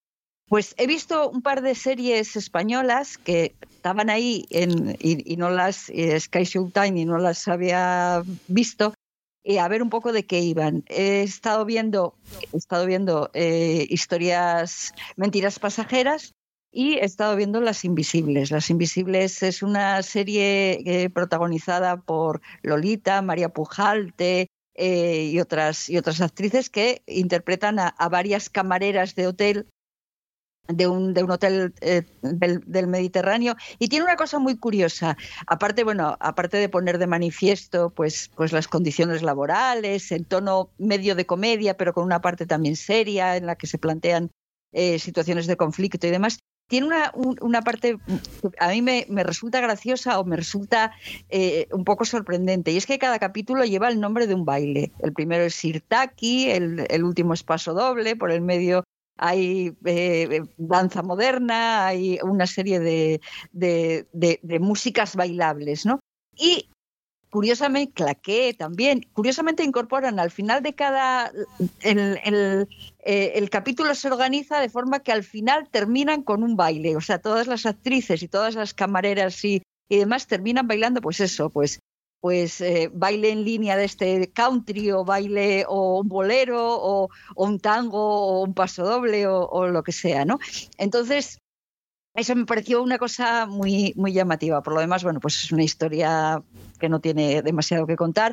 pues 0.49 0.75
he 0.77 0.87
visto 0.87 1.31
un 1.31 1.41
par 1.41 1.62
de 1.62 1.75
series 1.75 2.37
españolas 2.37 3.17
que 3.17 3.55
estaban 3.71 4.11
ahí 4.11 4.47
en, 4.51 4.97
y, 5.01 5.37
no 5.37 5.49
las, 5.49 5.89
eh, 5.89 6.21
Sky 6.21 6.45
Showtime 6.45 7.01
y 7.01 7.05
no 7.07 7.17
las 7.17 7.49
había 7.49 8.23
visto, 8.49 8.93
y 9.45 9.59
a 9.59 9.69
ver 9.69 9.83
un 9.83 9.91
poco 9.91 10.13
de 10.13 10.27
qué 10.27 10.41
iban. 10.41 10.85
He 10.89 11.23
estado 11.23 11.65
viendo, 11.65 12.17
he 12.53 12.57
estado 12.57 12.87
viendo 12.87 13.31
eh, 13.35 13.87
historias, 13.91 14.93
mentiras 15.17 15.59
pasajeras 15.59 16.35
y 16.73 16.95
he 16.95 17.05
estado 17.05 17.37
viendo 17.37 17.61
Las 17.61 17.85
Invisibles. 17.85 18.51
Las 18.51 18.71
Invisibles 18.71 19.43
es 19.43 19.63
una 19.63 20.03
serie 20.03 20.81
eh, 20.85 21.11
protagonizada 21.11 22.01
por 22.01 22.41
Lolita, 22.63 23.23
María 23.23 23.51
Pujalte, 23.51 24.49
y, 24.77 25.39
otras, 25.39 25.89
y 25.89 25.99
otras 25.99 26.21
actrices 26.21 26.69
que 26.69 27.03
interpretan 27.07 27.79
a, 27.79 27.95
varias 28.11 28.51
camareras 28.51 29.15
de 29.15 29.29
hotel 29.29 29.69
de 30.69 30.87
un, 30.87 31.15
de 31.15 31.23
un 31.23 31.31
hotel 31.31 31.75
eh, 31.81 32.03
del, 32.23 32.87
Mediterráneo. 32.87 33.57
Y 33.79 33.89
tiene 33.89 34.05
una 34.05 34.17
cosa 34.17 34.39
muy 34.39 34.57
curiosa. 34.57 35.17
Aparte 35.47 35.85
bueno 35.85 36.17
aparte 36.21 36.57
de 36.57 36.69
poner 36.69 36.99
de 36.99 37.07
manifiesto 37.07 37.91
pues 37.91 38.31
pues 38.35 38.53
las 38.53 38.69
condiciones 38.69 39.23
laborales 39.23 40.12
el 40.12 40.27
tono 40.27 40.71
medio 40.79 41.15
de 41.15 41.27
comedia 41.27 41.77
pero 41.77 41.93
con 41.93 42.05
una 42.05 42.21
parte 42.21 42.47
también 42.47 42.77
seria 42.77 43.37
en 43.37 43.47
la 43.47 43.57
que 43.57 43.67
se 43.67 43.79
plantean 43.79 44.31
eh, 44.73 44.99
situaciones 44.99 45.47
de 45.47 45.57
conflicto 45.57 46.07
y 46.07 46.11
demás 46.11 46.39
tiene 46.67 46.87
una, 46.87 47.12
una 47.15 47.62
parte 47.62 47.99
a 48.59 48.69
mí 48.69 48.81
me, 48.81 49.07
me, 49.11 49.23
resulta 49.23 49.61
graciosa 49.61 50.19
o 50.19 50.25
me 50.25 50.37
resulta 50.37 50.93
eh, 51.29 51.69
un 51.73 51.85
poco 51.85 52.05
sorprendente. 52.05 52.73
Y 52.73 52.79
es 52.79 52.87
que 52.87 52.99
cada 52.99 53.19
capítulo 53.19 53.65
lleva 53.65 53.89
el 53.89 54.01
nombre 54.01 54.27
de 54.27 54.35
un 54.35 54.45
baile. 54.45 54.93
El 55.01 55.12
primero 55.12 55.45
es 55.45 55.55
Sirtaki 55.55 56.51
el, 56.51 56.87
el 56.89 57.05
último 57.05 57.35
es 57.35 57.43
Paso 57.43 57.75
Doble 57.75 58.17
por 58.17 58.31
el 58.31 58.41
medio 58.41 58.85
hay 59.17 59.77
eh, 59.85 60.43
danza 60.57 61.03
moderna, 61.03 61.87
hay 61.87 62.19
una 62.23 62.47
serie 62.47 62.81
de, 62.81 63.21
de, 63.53 64.59
músicas 64.61 65.17
bailables, 65.17 65.87
¿no? 65.87 66.01
Y 66.37 66.69
curiosamente, 67.31 67.93
claqué 67.93 68.55
también, 68.55 69.07
curiosamente 69.12 69.65
incorporan 69.65 70.19
al 70.19 70.31
final 70.31 70.62
de 70.62 70.75
cada... 70.75 71.33
El, 71.81 72.21
el, 72.25 72.69
eh, 73.01 73.33
el, 73.35 73.51
capítulo 73.51 73.95
se 73.95 74.09
organiza 74.09 74.61
de 74.61 74.69
forma 74.69 75.01
que 75.01 75.12
al 75.12 75.25
final 75.25 75.69
terminan 75.69 76.23
con 76.23 76.43
un 76.43 76.57
baile, 76.57 76.97
o 76.97 77.01
sea, 77.01 77.19
todas 77.19 77.47
las 77.47 77.67
actrices 77.67 78.23
y 78.23 78.29
todas 78.29 78.55
las 78.55 78.75
camareras 78.75 79.45
y, 79.45 79.62
y 79.89 79.99
demás 79.99 80.27
terminan 80.27 80.67
bailando, 80.67 81.01
pues 81.01 81.21
eso, 81.21 81.51
pues 81.51 81.81
pues 82.25 82.62
eh, 82.62 82.91
baile 82.91 83.33
en 83.33 83.45
línea 83.45 83.77
de 83.77 83.85
este 83.85 84.33
country 84.33 84.91
o 84.93 85.05
baile 85.05 85.66
o 85.68 86.01
un 86.01 86.09
bolero 86.09 86.59
o, 86.59 87.11
un 87.37 87.61
tango 87.61 88.01
o 88.01 88.43
un 88.43 88.55
paso 88.55 88.83
doble 88.83 89.27
o, 89.27 89.66
lo 89.66 89.83
que 89.83 89.93
sea, 89.93 90.25
¿no? 90.25 90.39
Entonces, 90.79 91.37
eso 92.14 92.35
me 92.35 92.47
pareció 92.47 92.83
una 92.83 92.97
cosa 92.97 93.45
muy, 93.45 93.93
muy 93.97 94.14
llamativa. 94.14 94.62
Por 94.62 94.72
lo 94.72 94.81
demás, 94.81 95.05
bueno, 95.05 95.20
pues 95.20 95.45
es 95.45 95.53
una 95.53 95.64
historia 95.64 96.43
que 96.81 96.89
no 96.89 96.99
tiene 96.99 97.43
demasiado 97.43 97.87
que 97.87 97.97
contar. 97.97 98.33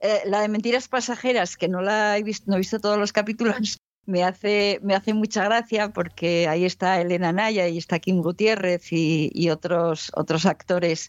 Eh, 0.00 0.20
la 0.26 0.42
de 0.42 0.48
Mentiras 0.48 0.88
Pasajeras, 0.88 1.56
que 1.56 1.68
no 1.68 1.80
la 1.80 2.18
he 2.18 2.22
visto, 2.22 2.44
no 2.46 2.56
he 2.56 2.58
visto 2.58 2.78
todos 2.78 2.98
los 2.98 3.14
capítulos, 3.14 3.78
me 4.04 4.22
hace, 4.22 4.80
me 4.82 4.94
hace 4.94 5.14
mucha 5.14 5.44
gracia 5.44 5.94
porque 5.94 6.46
ahí 6.46 6.66
está 6.66 7.00
Elena 7.00 7.32
Naya 7.32 7.68
y 7.68 7.78
está 7.78 8.00
Kim 8.00 8.20
Gutiérrez 8.20 8.92
y, 8.92 9.30
y 9.32 9.48
otros, 9.48 10.12
otros 10.14 10.44
actores 10.44 11.08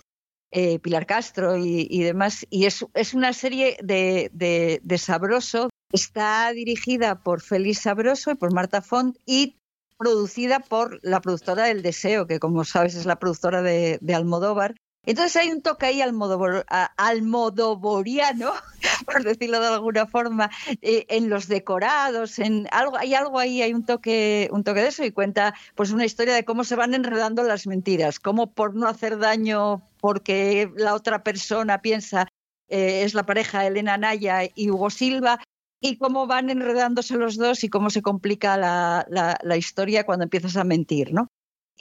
eh, 0.52 0.80
Pilar 0.80 1.06
Castro 1.06 1.58
y, 1.58 2.04
demás. 2.04 2.46
Y 2.50 2.66
es, 2.66 2.86
es 2.94 3.14
una 3.14 3.34
serie 3.34 3.78
de, 3.82 4.30
de, 4.34 4.98
Sabroso. 4.98 5.70
Está 5.92 6.52
dirigida 6.54 7.24
por 7.24 7.42
Félix 7.42 7.80
Sabroso 7.80 8.32
y 8.32 8.36
por 8.36 8.54
Marta 8.54 8.82
Font 8.82 9.18
y 9.26 9.58
producida 9.98 10.60
por 10.60 11.00
la 11.04 11.22
productora 11.22 11.66
del 11.66 11.82
Deseo, 11.82 12.28
que 12.28 12.40
como 12.40 12.64
sabes 12.64 12.96
es 12.96 13.06
la 13.06 13.18
productora 13.18 13.62
de, 13.62 14.00
de 14.02 14.16
Almodóvar. 14.16 14.76
Entonces 15.04 15.36
hay 15.36 15.52
un 15.52 15.62
toque 15.62 15.88
ahí 15.88 16.02
almodobor, 16.02 16.66
almodoboriano, 16.98 18.54
por 19.06 19.24
decirlo 19.24 19.60
de 19.60 19.68
alguna 19.68 20.06
forma, 20.06 20.52
eh, 20.82 21.06
en 21.10 21.30
los 21.30 21.48
decorados, 21.48 22.38
en 22.38 22.68
algo, 22.72 22.98
hay 22.98 23.16
algo 23.16 23.40
ahí, 23.40 23.62
hay 23.64 23.74
un 23.74 23.84
toque, 23.84 24.48
un 24.52 24.64
toque 24.64 24.82
de 24.82 24.90
eso 24.90 25.04
y 25.04 25.12
cuenta 25.12 25.56
pues 25.76 25.92
una 25.92 26.06
historia 26.06 26.36
de 26.36 26.46
cómo 26.46 26.64
se 26.64 26.76
van 26.76 26.94
enredando 26.94 27.42
las 27.44 27.66
mentiras, 27.66 28.20
cómo 28.20 28.54
por 28.54 28.76
no 28.76 28.88
hacer 28.88 29.18
daño 29.18 29.82
porque 30.00 30.72
la 30.76 30.94
otra 30.94 31.24
persona 31.24 31.82
piensa 31.82 32.28
eh, 32.70 33.04
es 33.04 33.16
la 33.16 33.26
pareja 33.26 33.66
Elena 33.66 33.98
Naya 33.98 34.42
y 34.54 34.70
Hugo 34.70 34.92
Silva, 34.92 35.40
y 35.84 35.98
cómo 35.98 36.28
van 36.28 36.52
enredándose 36.52 37.18
los 37.18 37.38
dos 37.38 37.64
y 37.64 37.70
cómo 37.70 37.90
se 37.90 38.04
complica 38.04 38.56
la, 38.56 39.06
la, 39.10 39.40
la 39.42 39.58
historia 39.58 40.06
cuando 40.06 40.24
empiezas 40.24 40.56
a 40.56 40.64
mentir, 40.64 41.12
¿no? 41.12 41.28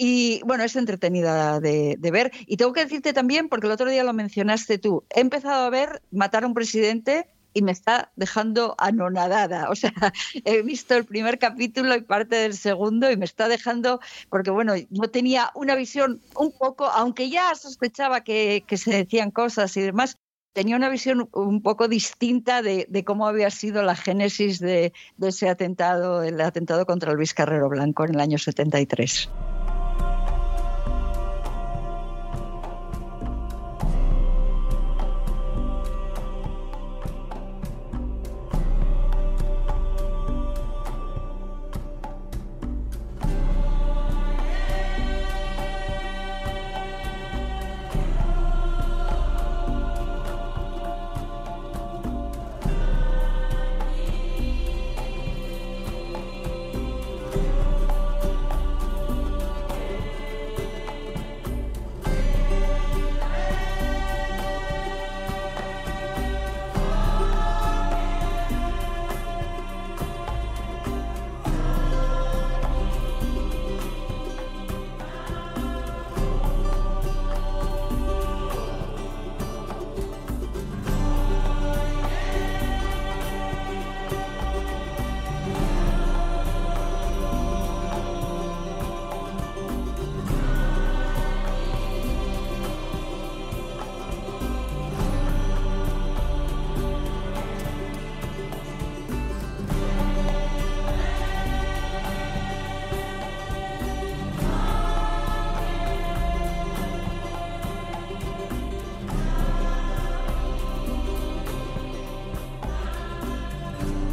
Y 0.02 0.40
bueno, 0.46 0.64
es 0.64 0.76
entretenida 0.76 1.60
de, 1.60 1.98
ver. 2.10 2.32
Y 2.46 2.56
tengo 2.56 2.72
que 2.72 2.80
decirte 2.80 3.12
también, 3.12 3.50
porque 3.50 3.66
el 3.66 3.72
otro 3.74 3.90
día 3.90 4.02
lo 4.02 4.14
mencionaste 4.14 4.78
tú, 4.78 5.04
he 5.10 5.20
empezado 5.20 5.66
a 5.66 5.68
ver 5.68 6.00
Matar 6.10 6.44
a 6.44 6.46
un 6.46 6.54
presidente 6.54 7.28
y 7.52 7.60
me 7.60 7.72
está 7.72 8.10
dejando 8.16 8.74
anonadada. 8.78 9.68
O 9.68 9.74
sea, 9.76 9.92
he 10.46 10.62
visto 10.62 10.94
el 10.96 11.04
primer 11.04 11.38
capítulo 11.38 11.94
y 11.94 12.00
parte 12.00 12.36
del 12.36 12.54
segundo 12.54 13.10
y 13.10 13.18
me 13.18 13.26
está 13.26 13.46
dejando, 13.46 14.00
porque 14.30 14.50
bueno, 14.50 14.72
yo 14.74 15.10
tenía 15.10 15.50
una 15.54 15.74
visión 15.74 16.22
un 16.34 16.50
poco, 16.50 16.86
aunque 16.86 17.28
ya 17.28 17.54
sospechaba 17.54 18.22
que, 18.22 18.64
se 18.74 18.90
decían 18.90 19.30
cosas 19.30 19.76
y 19.76 19.82
demás, 19.82 20.16
tenía 20.54 20.76
una 20.76 20.88
visión 20.88 21.28
un 21.34 21.60
poco 21.60 21.88
distinta 21.88 22.62
de, 22.62 23.04
cómo 23.04 23.28
había 23.28 23.50
sido 23.50 23.82
la 23.82 23.96
génesis 23.96 24.60
de, 24.60 24.94
de, 25.18 25.28
ese 25.28 25.50
atentado, 25.50 26.22
el 26.22 26.40
atentado 26.40 26.86
contra 26.86 27.12
Luis 27.12 27.34
Carrero 27.34 27.68
Blanco 27.68 28.06
en 28.06 28.14
el 28.14 28.20
año 28.20 28.38
73. 28.38 29.28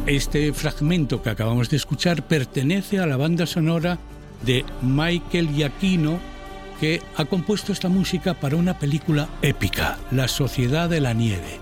Este 0.08 0.54
fragmento 0.54 1.20
que 1.20 1.28
acabamos 1.28 1.68
de 1.68 1.76
escuchar 1.76 2.26
pertenece 2.26 2.98
a 2.98 3.04
la 3.04 3.18
banda 3.18 3.44
sonora 3.44 3.98
de 4.40 4.64
Michael 4.80 5.50
Giacchino, 5.50 6.18
que 6.80 7.02
ha 7.18 7.26
compuesto 7.26 7.72
esta 7.72 7.90
música 7.90 8.32
para 8.32 8.56
una 8.56 8.78
película 8.78 9.28
épica, 9.42 9.98
La 10.10 10.26
Sociedad 10.26 10.88
de 10.88 11.02
la 11.02 11.12
Nieve, 11.12 11.60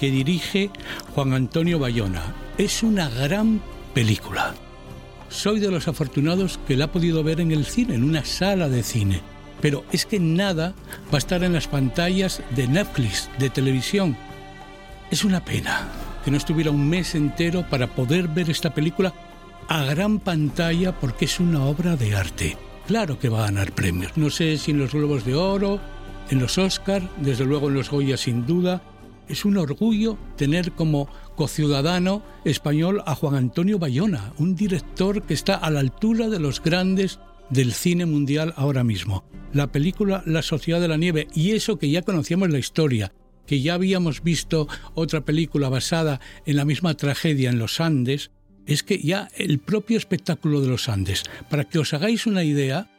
que 0.00 0.10
dirige 0.10 0.70
Juan 1.14 1.34
Antonio 1.34 1.78
Bayona. 1.78 2.34
Es 2.58 2.82
una 2.82 3.08
gran 3.08 3.62
película. 3.94 4.56
Soy 5.28 5.60
de 5.60 5.70
los 5.70 5.86
afortunados 5.86 6.58
que 6.66 6.76
la 6.76 6.86
ha 6.86 6.92
podido 6.92 7.22
ver 7.22 7.40
en 7.40 7.52
el 7.52 7.64
cine, 7.64 7.94
en 7.94 8.02
una 8.02 8.24
sala 8.24 8.68
de 8.68 8.82
cine. 8.82 9.20
Pero 9.60 9.84
es 9.92 10.04
que 10.04 10.18
nada 10.18 10.74
va 11.12 11.14
a 11.14 11.18
estar 11.18 11.44
en 11.44 11.52
las 11.52 11.68
pantallas 11.68 12.42
de 12.56 12.66
Netflix, 12.66 13.30
de 13.38 13.50
televisión. 13.50 14.16
Es 15.12 15.24
una 15.24 15.44
pena 15.44 15.86
que 16.24 16.30
no 16.30 16.36
estuviera 16.36 16.70
un 16.70 16.88
mes 16.88 17.14
entero 17.14 17.68
para 17.68 17.94
poder 17.94 18.28
ver 18.28 18.50
esta 18.50 18.72
película 18.74 19.14
a 19.68 19.84
gran 19.84 20.18
pantalla 20.18 20.98
porque 20.98 21.26
es 21.26 21.40
una 21.40 21.64
obra 21.64 21.96
de 21.96 22.14
arte. 22.14 22.56
Claro 22.86 23.18
que 23.18 23.28
va 23.28 23.40
a 23.40 23.46
ganar 23.46 23.72
premios. 23.72 24.12
No 24.16 24.30
sé 24.30 24.58
si 24.58 24.70
en 24.70 24.78
los 24.78 24.92
Globos 24.92 25.24
de 25.24 25.34
Oro, 25.34 25.80
en 26.30 26.38
los 26.40 26.58
Oscar, 26.58 27.02
desde 27.20 27.44
luego 27.44 27.68
en 27.68 27.74
los 27.74 27.90
Goya 27.90 28.16
sin 28.16 28.46
duda. 28.46 28.82
Es 29.28 29.44
un 29.46 29.56
orgullo 29.56 30.18
tener 30.36 30.72
como 30.72 31.08
cociudadano 31.34 32.22
español 32.44 33.02
a 33.06 33.14
Juan 33.14 33.36
Antonio 33.36 33.78
Bayona, 33.78 34.34
un 34.38 34.54
director 34.54 35.22
que 35.22 35.32
está 35.32 35.54
a 35.54 35.70
la 35.70 35.80
altura 35.80 36.28
de 36.28 36.40
los 36.40 36.62
grandes 36.62 37.18
del 37.48 37.72
cine 37.72 38.04
mundial 38.04 38.52
ahora 38.56 38.84
mismo. 38.84 39.24
La 39.52 39.68
película 39.68 40.22
La 40.26 40.42
Sociedad 40.42 40.80
de 40.80 40.88
la 40.88 40.96
Nieve 40.96 41.28
y 41.34 41.52
eso 41.52 41.78
que 41.78 41.88
ya 41.88 42.02
conocíamos 42.02 42.50
la 42.50 42.58
historia, 42.58 43.12
que 43.46 43.60
ya 43.60 43.74
habíamos 43.74 44.22
visto 44.22 44.68
otra 44.94 45.24
película 45.24 45.68
basada 45.68 46.20
en 46.46 46.56
la 46.56 46.64
misma 46.64 46.94
tragedia 46.94 47.50
en 47.50 47.58
los 47.58 47.80
Andes, 47.80 48.30
es 48.66 48.82
que 48.82 48.98
ya 48.98 49.28
el 49.36 49.58
propio 49.58 49.98
espectáculo 49.98 50.60
de 50.60 50.68
los 50.68 50.88
Andes, 50.88 51.24
para 51.50 51.64
que 51.64 51.78
os 51.78 51.92
hagáis 51.92 52.26
una 52.26 52.44
idea, 52.44 52.90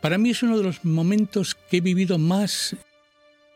para 0.00 0.18
mí 0.18 0.30
es 0.30 0.42
uno 0.42 0.56
de 0.56 0.64
los 0.64 0.84
momentos 0.84 1.54
que 1.54 1.78
he 1.78 1.80
vivido 1.80 2.18
más 2.18 2.76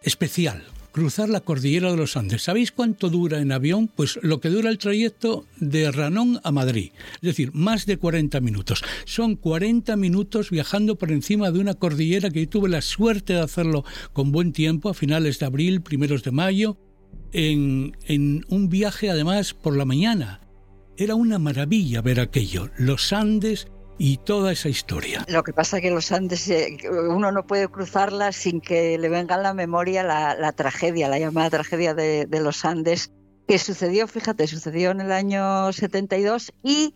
especial, 0.03 0.65
cruzar 0.95 1.29
la 1.29 1.41
cordillera 1.41 1.91
de 1.91 1.97
los 1.97 2.17
Andes. 2.17 2.45
¿Sabéis 2.45 2.71
cuánto 2.71 3.11
dura 3.11 3.41
en 3.41 3.51
avión? 3.51 3.89
Pues 3.89 4.17
lo 4.23 4.41
que 4.41 4.49
dura 4.49 4.71
el 4.71 4.79
trayecto 4.79 5.45
de 5.59 5.91
Ranón 5.91 6.41
a 6.45 6.53
Madrid, 6.53 6.93
es 7.17 7.21
decir, 7.21 7.51
más 7.53 7.85
de 7.85 7.97
40 7.97 8.41
minutos. 8.41 8.85
Son 9.05 9.35
40 9.35 9.97
minutos 9.97 10.51
viajando 10.51 10.95
por 10.95 11.11
encima 11.11 11.51
de 11.51 11.59
una 11.59 11.75
cordillera 11.75 12.31
que 12.31 12.47
tuve 12.47 12.69
la 12.69 12.81
suerte 12.81 13.33
de 13.33 13.41
hacerlo 13.41 13.85
con 14.13 14.31
buen 14.31 14.53
tiempo, 14.53 14.89
a 14.89 14.95
finales 14.95 15.41
de 15.41 15.47
abril, 15.47 15.83
primeros 15.83 16.23
de 16.23 16.31
mayo, 16.31 16.79
en, 17.33 17.97
en 18.05 18.45
un 18.49 18.69
viaje 18.69 19.11
además 19.11 19.53
por 19.53 19.77
la 19.77 19.85
mañana 19.85 20.43
era 20.97 21.17
una 21.17 21.41
maravilla 21.41 22.03
ver 22.03 22.21
aquello, 22.21 22.71
los 22.79 23.13
Andes 23.13 23.67
y 23.99 24.19
toda 24.19 24.53
esa 24.53 24.69
historia. 24.69 25.25
Lo 25.29 25.43
que 25.43 25.53
pasa 25.53 25.77
es 25.77 25.83
que 25.83 25.91
los 25.91 26.11
Andes, 26.13 26.49
eh, 26.49 26.77
uno 26.91 27.31
no 27.33 27.47
puede 27.47 27.69
cruzarla 27.69 28.33
sin 28.33 28.61
que 28.61 28.99
le 28.99 29.09
venga 29.09 29.37
a 29.37 29.39
la 29.39 29.55
memoria 29.55 30.03
la, 30.03 30.53
tragedia, 30.53 31.09
la 31.09 31.19
llamada 31.19 31.51
tragedia 31.51 31.95
de, 31.95 32.27
los 32.41 32.65
Andes, 32.65 33.13
que 33.47 33.59
sucedió, 33.59 34.09
fíjate, 34.09 34.47
sucedió 34.47 34.91
en 34.91 35.01
el 35.01 35.13
año 35.13 35.73
72 35.73 36.53
y 36.63 36.95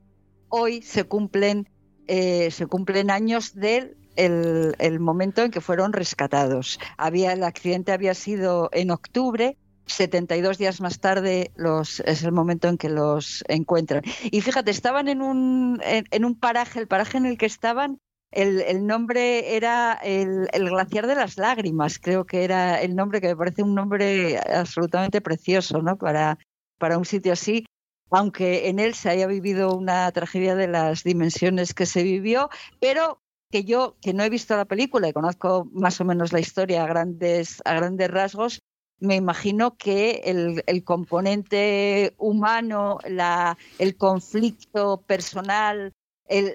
hoy 0.48 0.82
se 0.82 1.04
cumplen, 1.04 1.68
eh, 2.06 2.50
se 2.50 2.66
cumplen 2.66 3.10
años 3.10 3.54
del 3.54 3.96
el, 4.16 5.00
momento 5.00 5.42
en 5.42 5.50
que 5.50 5.60
fueron 5.60 5.92
rescatados. 5.92 6.78
Había, 6.96 7.32
el 7.32 7.44
accidente 7.44 7.92
había 7.92 8.14
sido 8.14 8.68
en 8.72 8.90
octubre 8.90 9.56
72 9.88 10.58
días 10.58 10.80
más 10.80 11.00
tarde 11.00 11.52
los, 11.56 12.00
es 12.00 12.22
el 12.22 12.32
momento 12.32 12.68
en 12.68 12.78
que 12.78 12.88
los 12.88 13.44
encuentran. 13.48 14.02
Y 14.30 14.40
fíjate, 14.40 14.70
estaban 14.70 15.08
en 15.08 15.22
un, 15.22 15.80
en, 15.82 16.24
un 16.24 16.38
paraje, 16.38 16.80
el 16.80 16.88
paraje 16.88 17.18
en 17.18 17.26
el 17.26 17.38
que 17.38 17.46
estaban, 17.46 17.98
el, 18.30 18.60
el 18.60 18.86
nombre 18.86 19.56
era 19.56 19.94
el, 19.94 20.48
el, 20.52 20.68
Glaciar 20.68 21.06
de 21.06 21.14
las 21.14 21.38
Lágrimas, 21.38 21.98
creo 21.98 22.26
que 22.26 22.44
era 22.44 22.80
el 22.80 22.94
nombre 22.94 23.20
que 23.20 23.28
me 23.28 23.36
parece 23.36 23.62
un 23.62 23.74
nombre 23.74 24.38
absolutamente 24.38 25.20
precioso 25.20 25.80
¿no? 25.80 25.96
para, 25.96 26.38
para 26.78 26.98
un 26.98 27.06
sitio 27.06 27.32
así 27.32 27.64
aunque 28.10 28.68
en 28.68 28.78
él 28.78 28.94
se 28.94 29.10
haya 29.10 29.26
vivido 29.26 29.74
una 29.74 30.10
tragedia 30.12 30.54
de 30.54 30.68
las 30.68 31.04
dimensiones 31.04 31.74
que 31.74 31.86
se 31.86 32.02
vivió, 32.02 32.48
pero 32.80 33.20
que 33.50 33.64
yo, 33.64 33.96
que 34.00 34.12
no 34.12 34.22
he 34.24 34.30
visto 34.30 34.56
la 34.56 34.64
película 34.64 35.08
y 35.08 35.12
conozco 35.12 35.68
más 35.72 36.00
o 36.00 36.04
menos 36.04 36.32
la 36.32 36.40
historia 36.40 36.84
a 36.84 36.86
grandes, 36.86 37.62
a 37.64 37.74
grandes 37.74 38.10
rasgos, 38.10 38.60
me 39.00 39.16
imagino 39.16 39.76
que 39.76 40.22
el, 40.24 40.84
componente 40.84 42.14
humano, 42.18 42.98
la, 43.08 43.56
el 43.78 43.96
conflicto 43.96 45.02
personal, 45.06 45.92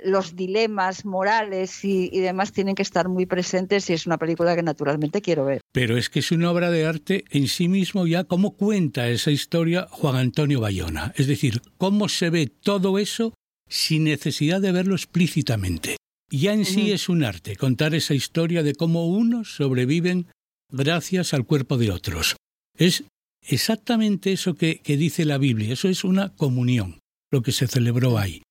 los 0.04 0.36
dilemas 0.36 1.06
morales 1.06 1.84
y, 1.84 2.10
demás 2.20 2.52
tienen 2.52 2.76
que 2.76 2.84
estar 2.84 3.10
muy 3.10 3.26
presentes 3.26 3.89
y 3.89 3.94
es 3.94 4.06
una 4.06 4.18
película 4.18 4.56
que 4.56 4.64
naturalmente 4.64 5.22
quiero 5.22 5.46
ver. 5.46 5.62
Pero 5.72 5.98
es 5.98 6.10
que 6.10 6.20
es 6.20 6.32
una 6.32 6.52
obra 6.52 6.70
de 6.70 6.86
arte 6.86 7.26
en 7.32 7.48
sí 7.48 7.68
mismo 7.68 8.06
ya 8.06 8.24
cómo 8.24 8.56
cuenta 8.56 9.10
esa 9.10 9.32
historia 9.32 9.88
Juan 9.89 10.16
Antonio 10.16 10.60
Bayona. 10.60 11.14
Es 11.16 11.28
decir, 11.28 11.62
cómo 11.78 12.10
se 12.10 12.30
ve 12.30 12.48
todo 12.48 13.00
eso 13.00 13.34
sin 13.68 14.04
necesidad 14.04 14.62
de 14.62 14.72
verlo 14.72 14.96
explícitamente. 14.96 15.98
Ya 16.30 16.54
en 16.54 16.66
sí 16.66 16.91
es 16.91 17.10
un 17.10 17.24
arte 17.24 17.56
contar 17.56 17.94
esa 17.94 18.14
historia 18.14 18.64
de 18.64 18.74
cómo 18.74 19.08
unos 19.08 19.56
sobreviven 19.56 20.28
gracias 20.74 21.34
al 21.34 21.45
cuerpo 21.45 21.78
de 21.78 21.91
otros. 21.91 22.36
Es 22.78 23.03
exactamente 23.41 24.34
eso 24.34 24.55
que, 24.55 24.82
dice 24.86 25.26
la 25.26 25.38
Biblia, 25.38 25.74
eso 25.74 25.88
es 25.88 26.03
una 26.03 26.36
comunión, 26.36 26.99
lo 27.32 27.41
que 27.41 27.51
se 27.51 27.67
celebró 27.67 28.17
ahí. 28.17 28.41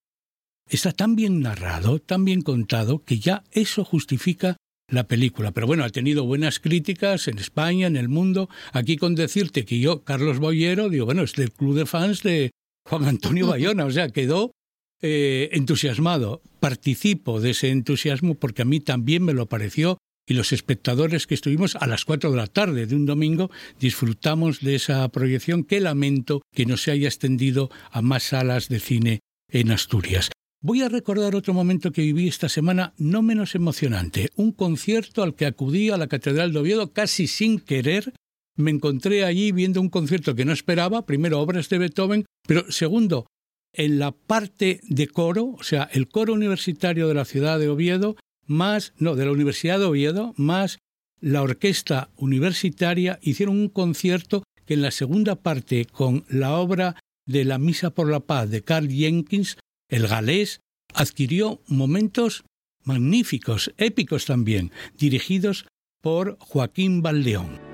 Está 0.70 0.92
tan 0.92 1.16
bien 1.16 1.40
narrado, 1.40 1.98
tan 1.98 2.24
bien 2.24 2.40
contado, 2.42 3.04
que 3.04 3.18
ya 3.18 3.42
eso 3.50 3.84
justifica 3.84 4.56
la 4.88 5.08
película. 5.08 5.50
Pero 5.50 5.66
bueno, 5.66 5.84
ha 5.84 5.90
tenido 5.90 6.24
buenas 6.24 6.60
críticas 6.60 7.28
en 7.28 7.38
España, 7.38 7.86
en 7.88 7.96
el 7.96 8.08
mundo. 8.08 8.48
Aquí 8.72 8.96
con 8.96 9.14
decirte 9.14 9.64
que 9.64 9.80
yo, 9.80 10.04
Carlos 10.04 10.38
Boyero, 10.38 10.88
digo, 10.88 11.04
bueno, 11.04 11.22
es 11.22 11.34
del 11.34 11.52
club 11.52 11.74
de 11.74 11.86
fans 11.86 12.22
de 12.22 12.50
Juan 12.88 13.04
Antonio 13.04 13.48
Bayona, 13.48 13.84
o 13.84 13.90
sea, 13.90 14.08
quedó 14.08 14.52
eh, 15.02 15.50
entusiasmado. 15.52 16.42
Participo 16.60 17.40
de 17.40 17.50
ese 17.50 17.70
entusiasmo 17.70 18.36
porque 18.36 18.62
a 18.62 18.66
mí 18.66 18.80
también 18.80 19.24
me 19.24 19.34
lo 19.34 19.46
pareció 19.46 19.98
y 20.32 20.34
los 20.34 20.54
espectadores 20.54 21.26
que 21.26 21.34
estuvimos 21.34 21.76
a 21.76 21.86
las 21.86 22.06
4 22.06 22.30
de 22.30 22.36
la 22.38 22.46
tarde 22.46 22.86
de 22.86 22.96
un 22.96 23.04
domingo 23.04 23.50
disfrutamos 23.78 24.60
de 24.60 24.76
esa 24.76 25.06
proyección 25.10 25.62
que 25.62 25.78
lamento 25.78 26.40
que 26.54 26.64
no 26.64 26.78
se 26.78 26.90
haya 26.90 27.06
extendido 27.06 27.70
a 27.90 28.00
más 28.00 28.22
salas 28.22 28.70
de 28.70 28.80
cine 28.80 29.20
en 29.50 29.70
Asturias. 29.70 30.30
Voy 30.62 30.80
a 30.80 30.88
recordar 30.88 31.34
otro 31.34 31.52
momento 31.52 31.92
que 31.92 32.00
viví 32.00 32.28
esta 32.28 32.48
semana 32.48 32.94
no 32.96 33.20
menos 33.20 33.54
emocionante, 33.54 34.30
un 34.34 34.52
concierto 34.52 35.22
al 35.22 35.34
que 35.34 35.44
acudí 35.44 35.90
a 35.90 35.98
la 35.98 36.06
Catedral 36.06 36.54
de 36.54 36.60
Oviedo 36.60 36.94
casi 36.94 37.26
sin 37.26 37.60
querer. 37.60 38.14
Me 38.56 38.70
encontré 38.70 39.26
allí 39.26 39.52
viendo 39.52 39.82
un 39.82 39.90
concierto 39.90 40.34
que 40.34 40.46
no 40.46 40.54
esperaba, 40.54 41.04
primero 41.04 41.40
obras 41.40 41.68
de 41.68 41.76
Beethoven, 41.76 42.24
pero 42.48 42.72
segundo, 42.72 43.26
en 43.74 43.98
la 43.98 44.12
parte 44.12 44.80
de 44.84 45.08
coro, 45.08 45.56
o 45.58 45.62
sea, 45.62 45.90
el 45.92 46.08
coro 46.08 46.32
universitario 46.32 47.06
de 47.06 47.14
la 47.14 47.26
ciudad 47.26 47.58
de 47.58 47.68
Oviedo 47.68 48.16
más, 48.46 48.92
no, 48.98 49.14
de 49.14 49.24
la 49.24 49.32
Universidad 49.32 49.78
de 49.78 49.86
Oviedo, 49.86 50.34
más 50.36 50.78
la 51.20 51.42
orquesta 51.42 52.10
universitaria 52.16 53.18
hicieron 53.22 53.58
un 53.58 53.68
concierto 53.68 54.42
que 54.66 54.74
en 54.74 54.82
la 54.82 54.90
segunda 54.90 55.36
parte 55.36 55.84
con 55.86 56.24
la 56.28 56.54
obra 56.54 56.96
de 57.26 57.44
la 57.44 57.58
Misa 57.58 57.90
por 57.90 58.10
la 58.10 58.20
Paz 58.20 58.50
de 58.50 58.62
Carl 58.62 58.88
Jenkins, 58.88 59.56
el 59.88 60.08
galés, 60.08 60.60
adquirió 60.94 61.60
momentos 61.66 62.44
magníficos, 62.84 63.72
épicos 63.78 64.26
también, 64.26 64.72
dirigidos 64.98 65.66
por 66.00 66.36
Joaquín 66.40 67.02
Valleón. 67.02 67.71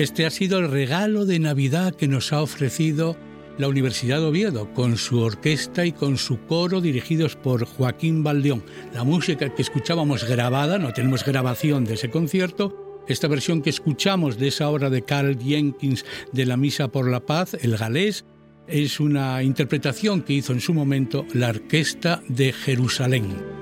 Este 0.00 0.24
ha 0.24 0.30
sido 0.30 0.60
el 0.60 0.70
regalo 0.70 1.26
de 1.26 1.38
Navidad 1.38 1.94
que 1.94 2.08
nos 2.08 2.32
ha 2.32 2.40
ofrecido 2.40 3.18
la 3.58 3.68
Universidad 3.68 4.18
de 4.20 4.24
Oviedo, 4.24 4.72
con 4.72 4.96
su 4.96 5.20
orquesta 5.20 5.84
y 5.84 5.92
con 5.92 6.16
su 6.16 6.40
coro 6.46 6.80
dirigidos 6.80 7.36
por 7.36 7.66
Joaquín 7.66 8.22
Baldeón. 8.22 8.64
La 8.94 9.04
música 9.04 9.54
que 9.54 9.60
escuchábamos 9.60 10.24
grabada, 10.24 10.78
no 10.78 10.94
tenemos 10.94 11.22
grabación 11.22 11.84
de 11.84 11.94
ese 11.94 12.08
concierto, 12.08 13.02
esta 13.08 13.28
versión 13.28 13.60
que 13.60 13.68
escuchamos 13.68 14.38
de 14.38 14.48
esa 14.48 14.70
obra 14.70 14.88
de 14.88 15.02
Carl 15.02 15.38
Jenkins 15.38 16.06
de 16.32 16.46
la 16.46 16.56
Misa 16.56 16.88
por 16.88 17.06
la 17.06 17.20
Paz, 17.20 17.52
el 17.60 17.76
galés, 17.76 18.24
es 18.68 19.00
una 19.00 19.42
interpretación 19.42 20.22
que 20.22 20.32
hizo 20.32 20.54
en 20.54 20.62
su 20.62 20.72
momento 20.72 21.26
la 21.34 21.50
Orquesta 21.50 22.22
de 22.26 22.54
Jerusalén. 22.54 23.59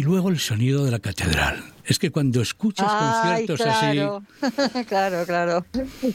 Y 0.00 0.02
luego 0.02 0.30
el 0.30 0.38
sonido 0.38 0.86
de 0.86 0.92
la 0.92 0.98
catedral. 0.98 1.62
Es 1.84 1.98
que 1.98 2.10
cuando 2.10 2.40
escuchas 2.40 2.90
conciertos 2.90 3.60
claro. 3.60 4.22
así. 4.40 4.84
claro, 4.88 5.26
claro. 5.26 5.66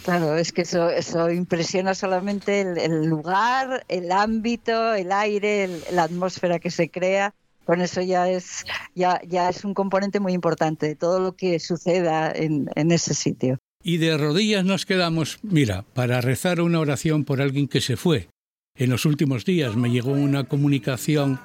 Claro, 0.03 0.35
es 0.37 0.51
que 0.51 0.63
eso, 0.63 0.89
eso 0.89 1.29
impresiona 1.29 1.93
solamente 1.93 2.61
el, 2.61 3.05
lugar, 3.05 3.85
el 3.87 4.11
ámbito, 4.11 4.95
el 4.95 5.11
aire, 5.11 5.69
la 5.91 6.05
atmósfera 6.05 6.57
que 6.57 6.71
se 6.71 6.89
crea. 6.89 7.35
Con 7.63 7.79
eso 7.79 8.01
ya 8.01 8.27
es, 8.27 8.65
ya, 8.95 9.21
ya 9.27 9.49
es 9.49 9.63
un 9.63 9.75
componente 9.75 10.19
muy 10.19 10.33
importante 10.33 10.87
de 10.87 10.95
todo 10.95 11.19
lo 11.19 11.35
que 11.35 11.59
suceda 11.59 12.31
en, 12.31 12.71
en 12.73 12.91
ese 12.91 13.13
sitio. 13.13 13.59
Y 13.83 13.97
de 13.97 14.17
rodillas 14.17 14.65
nos 14.65 14.87
quedamos, 14.87 15.37
mira, 15.43 15.85
para 15.93 16.21
rezar 16.21 16.59
una 16.59 16.79
oración 16.79 17.23
por 17.23 17.39
alguien 17.39 17.67
que 17.67 17.81
se 17.81 17.97
fue. 17.97 18.29
En 18.75 18.89
los 18.89 19.05
últimos 19.05 19.45
días 19.45 19.75
me 19.75 19.91
llegó 19.91 20.11
una 20.11 20.45
comunicación 20.45 21.39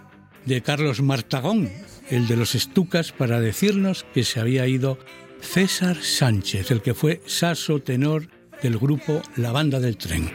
de 0.45 0.61
Carlos 0.63 1.03
Martagón, 1.03 1.71
el 2.09 2.27
de 2.27 2.37
los 2.37 2.55
estucas, 2.55 3.13
para 3.13 3.41
decirnos 3.41 4.05
que 4.15 4.25
se 4.25 4.41
había 4.41 4.67
ido 4.67 4.99
César 5.41 5.97
Sánchez, 6.03 6.71
el 6.71 6.83
que 6.83 6.95
fue 6.95 7.21
saso 7.27 7.81
tenor 7.81 8.29
del 8.63 8.79
grupo 8.79 9.23
La 9.37 9.53
Banda 9.53 9.81
del 9.81 9.97
Tren. 9.97 10.31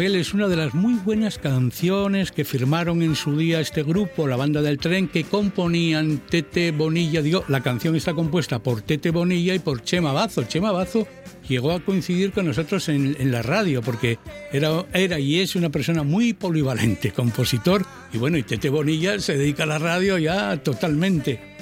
Es 0.00 0.32
una 0.32 0.48
de 0.48 0.56
las 0.56 0.74
muy 0.74 0.94
buenas 0.94 1.38
canciones 1.38 2.32
que 2.32 2.44
firmaron 2.44 3.02
en 3.02 3.14
su 3.14 3.36
día 3.36 3.60
este 3.60 3.82
grupo, 3.82 4.26
la 4.26 4.36
banda 4.36 4.62
del 4.62 4.78
tren, 4.78 5.06
que 5.06 5.24
componían 5.24 6.22
Tete 6.30 6.70
Bonilla. 6.72 7.20
Digo, 7.20 7.44
la 7.48 7.60
canción 7.60 7.94
está 7.94 8.14
compuesta 8.14 8.58
por 8.58 8.80
Tete 8.80 9.10
Bonilla 9.10 9.54
y 9.54 9.58
por 9.58 9.82
Chema 9.82 10.12
Bazo. 10.12 10.44
Chema 10.44 10.72
Bazo 10.72 11.06
llegó 11.46 11.72
a 11.72 11.80
coincidir 11.80 12.32
con 12.32 12.46
nosotros 12.46 12.88
en, 12.88 13.30
la 13.30 13.42
radio 13.42 13.82
porque 13.82 14.18
era, 14.50 14.84
era 14.94 15.18
y 15.18 15.40
es 15.40 15.56
una 15.56 15.68
persona 15.68 16.02
muy 16.02 16.32
polivalente, 16.32 17.12
compositor. 17.12 17.84
Y 18.12 18.18
bueno, 18.18 18.38
y 18.38 18.44
Tete 18.44 18.70
Bonilla 18.70 19.20
se 19.20 19.36
dedica 19.36 19.64
a 19.64 19.66
la 19.66 19.78
radio 19.78 20.16
ya 20.16 20.56
totalmente 20.62 21.52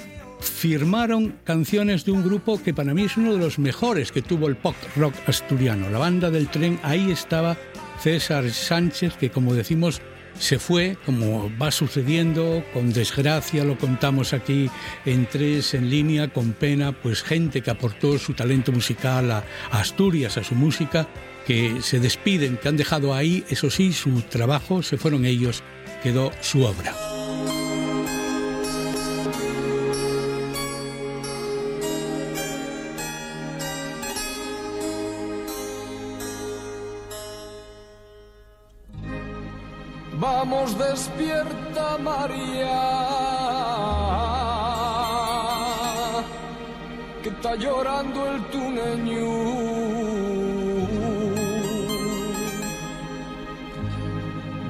firmaron 0.41 1.35
canciones 1.45 2.07
de 2.07 2.13
un 2.13 2.25
grupo 2.25 2.63
que 2.63 2.73
para 2.73 2.95
mí 2.95 3.03
es 3.03 3.19
uno 3.19 3.35
de 3.35 3.39
los 3.39 3.59
mejores 3.59 4.11
que 4.11 4.23
tuvo 4.23 4.49
el 4.49 4.57
pop 4.57 4.75
rock 4.97 5.15
asturiano, 5.27 5.91
la 5.91 5.99
banda 5.99 6.31
del 6.31 6.49
tren. 6.49 6.81
Ahí 6.83 7.11
estaba 7.11 7.59
César 8.03 8.51
Sánchez, 8.51 9.15
que 9.15 9.31
como 9.31 9.55
decimos 9.55 10.01
se 10.39 10.59
fue, 10.59 10.97
como 11.05 11.51
va 11.59 11.71
sucediendo, 11.71 12.65
con 12.73 12.93
desgracia, 12.93 13.65
lo 13.65 13.77
contamos 13.77 14.33
aquí 14.33 14.71
en 15.05 15.27
tres 15.27 15.75
en 15.75 15.91
línea, 15.91 16.33
con 16.33 16.53
pena, 16.53 16.93
pues 16.93 17.23
gente 17.23 17.61
que 17.61 17.71
aportó 17.71 18.19
su 18.19 18.33
talento 18.33 18.73
musical 18.73 19.31
a, 19.31 19.45
Asturias, 19.71 20.39
a 20.39 20.45
su 20.45 20.55
música, 20.55 21.09
que 21.47 21.83
se 21.83 22.01
despiden, 22.01 22.57
que 22.57 22.69
han 22.69 22.77
dejado 22.77 23.15
ahí, 23.15 23.45
eso 23.51 23.71
sí, 23.71 23.93
su 23.93 24.23
trabajo, 24.23 24.83
se 24.83 24.97
fueron 24.97 25.27
ellos, 25.27 25.63
quedó 26.03 26.33
su 26.41 26.65
obra. 26.65 27.10
Vamos, 40.41 40.73
despierta 40.79 41.99
María, 41.99 42.81
que 47.23 47.29
está 47.29 47.55
llorando 47.57 48.27
el 48.27 48.43
tuneño. 48.45 49.29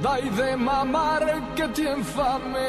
Dai 0.03 0.29
de 0.31 0.57
mamar 0.57 1.55
que 1.55 1.69
tiene 1.69 2.03
fame. 2.03 2.69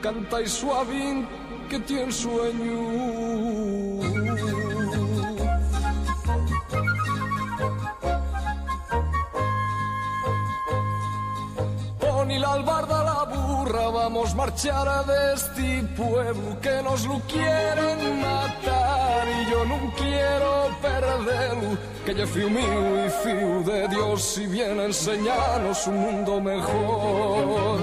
Canta 0.00 0.46
suavín 0.46 1.26
que 1.68 1.78
tiene 1.80 2.10
sueño. 2.10 4.09
Ni 12.30 12.38
la 12.38 12.52
albarda 12.52 12.98
la 13.10 13.20
burra, 13.34 13.84
vamos 13.90 14.34
marchar 14.34 14.86
a 14.88 15.00
este 15.34 15.82
pueblo 15.96 16.50
que 16.60 16.76
nos 16.82 17.00
lo 17.10 17.18
quieren 17.32 17.98
matar 18.20 19.24
y 19.38 19.50
yo 19.50 19.60
no 19.72 19.78
quiero 20.00 20.50
perderlo, 20.80 21.70
que 22.04 22.14
ya 22.14 22.26
fui 22.26 22.44
mío 22.58 23.06
y 23.06 23.10
fío 23.22 23.52
de 23.70 23.88
Dios 23.88 24.38
y 24.38 24.46
viene 24.46 24.82
a 24.82 24.86
enseñarnos 24.86 25.86
un 25.88 25.98
mundo 26.06 26.40
mejor. 26.40 27.80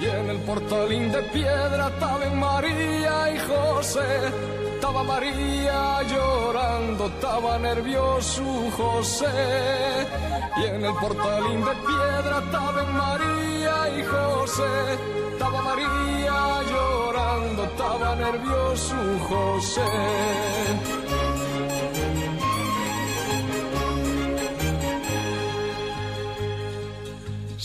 Y 0.00 0.04
en 0.18 0.30
el 0.34 0.38
portalín 0.48 1.12
de 1.12 1.22
piedra 1.36 1.88
estaba 1.88 2.26
María 2.46 3.14
y 3.34 3.38
José, 3.48 4.08
estaba 4.76 5.02
María 5.02 6.02
llorando, 6.02 7.06
estaba 7.06 7.58
nervioso 7.58 8.42
José 8.76 10.06
y 10.58 10.64
en 10.64 10.84
el 10.84 10.94
portalín 10.94 11.60
de 11.64 11.74
piedra 11.88 12.42
estaba 12.44 12.82
María 12.84 13.76
y 13.98 14.02
José. 14.04 14.72
Estaba 15.32 15.62
María 15.62 16.62
llorando, 16.70 17.64
estaba 17.64 18.14
nervioso 18.16 18.96
José. 19.28 21.05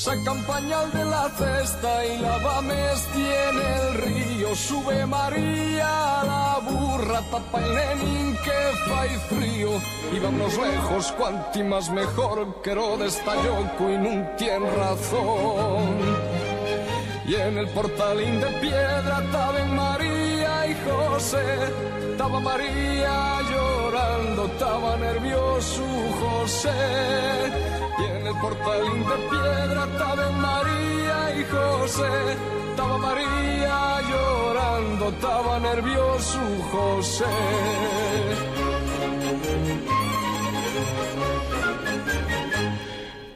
Saca 0.03 0.33
pañal 0.47 0.91
de 0.91 1.05
la 1.05 1.29
cesta 1.29 2.03
y 2.07 2.17
la 2.17 2.59
tiene 3.13 3.65
el 3.81 3.93
río. 4.01 4.55
Sube 4.55 5.05
María 5.05 6.21
a 6.21 6.25
la 6.25 6.59
burra 6.67 7.21
tapa 7.29 7.59
el 7.59 7.75
nenín 7.75 8.35
que 8.43 8.59
fai 8.89 9.09
frío. 9.29 9.69
Íbamos 10.11 10.57
lejos, 10.57 11.11
cuanti 11.11 11.61
más 11.61 11.91
mejor 11.91 12.61
Que 12.63 12.71
Herodes 12.71 13.23
talloco 13.23 13.91
y 13.91 13.97
nun 13.99 14.27
tien 14.37 14.63
razón. 14.75 15.85
Y 17.27 17.35
en 17.35 17.59
el 17.59 17.67
portalín 17.67 18.41
de 18.41 18.47
piedra 18.59 19.21
estaban 19.23 19.75
María 19.75 20.65
y 20.65 20.73
José. 20.83 21.45
Estaba 22.13 22.39
María 22.39 23.39
llorando, 23.51 24.45
estaba 24.47 24.97
nervioso 24.97 25.83
José 26.21 27.81
Y 28.01 28.03
en 28.03 28.27
el 28.27 28.35
portalín 28.41 28.99
de 29.11 29.17
piedra 29.29 29.87
estaban 29.91 30.41
María 30.41 31.39
y 31.39 31.43
José 31.43 32.09
estaba 32.71 32.97
María 32.97 34.01
llorando, 34.09 35.09
estaba 35.09 35.59
nervioso 35.59 36.39
José. 36.71 37.25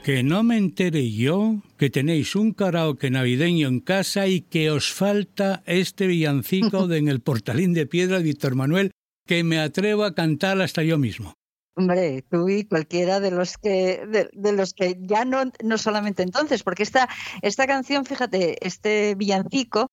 Que 0.04 0.22
no 0.22 0.44
me 0.44 0.58
entere 0.58 1.12
yo 1.12 1.64
que 1.78 1.90
tenéis 1.90 2.36
un 2.36 2.54
karaoke 2.54 3.10
navideño 3.10 3.68
en 3.68 3.80
casa 3.80 4.28
y 4.28 4.42
que 4.42 4.70
os 4.70 4.92
falta 4.94 5.64
este 5.66 6.06
villancico 6.06 6.88
de 6.88 7.00
En 7.00 7.08
el 7.08 7.22
portalín 7.22 7.74
de 7.74 7.88
piedra 7.88 8.20
Víctor 8.20 8.54
Manuel 8.56 8.92
que 9.26 9.44
me 9.44 9.60
atrevo 9.60 10.04
a 10.04 10.14
cantar 10.14 10.62
hasta 10.62 10.84
yo 10.84 11.00
mismo. 11.00 11.34
Hombre, 11.78 12.24
tú 12.30 12.48
y 12.48 12.64
cualquiera 12.64 13.20
de 13.20 13.32
los 13.32 13.58
que 13.58 14.30
de, 14.34 14.52
los 14.54 14.74
que 14.74 14.98
ya 15.02 15.26
no 15.26 15.52
no 15.62 15.78
solamente 15.78 16.24
entonces, 16.24 16.64
porque 16.64 16.84
esta 16.84 17.10
esta 17.42 17.68
canción, 17.68 18.06
fíjate, 18.06 18.66
este 18.66 19.14
villancico 19.16 19.88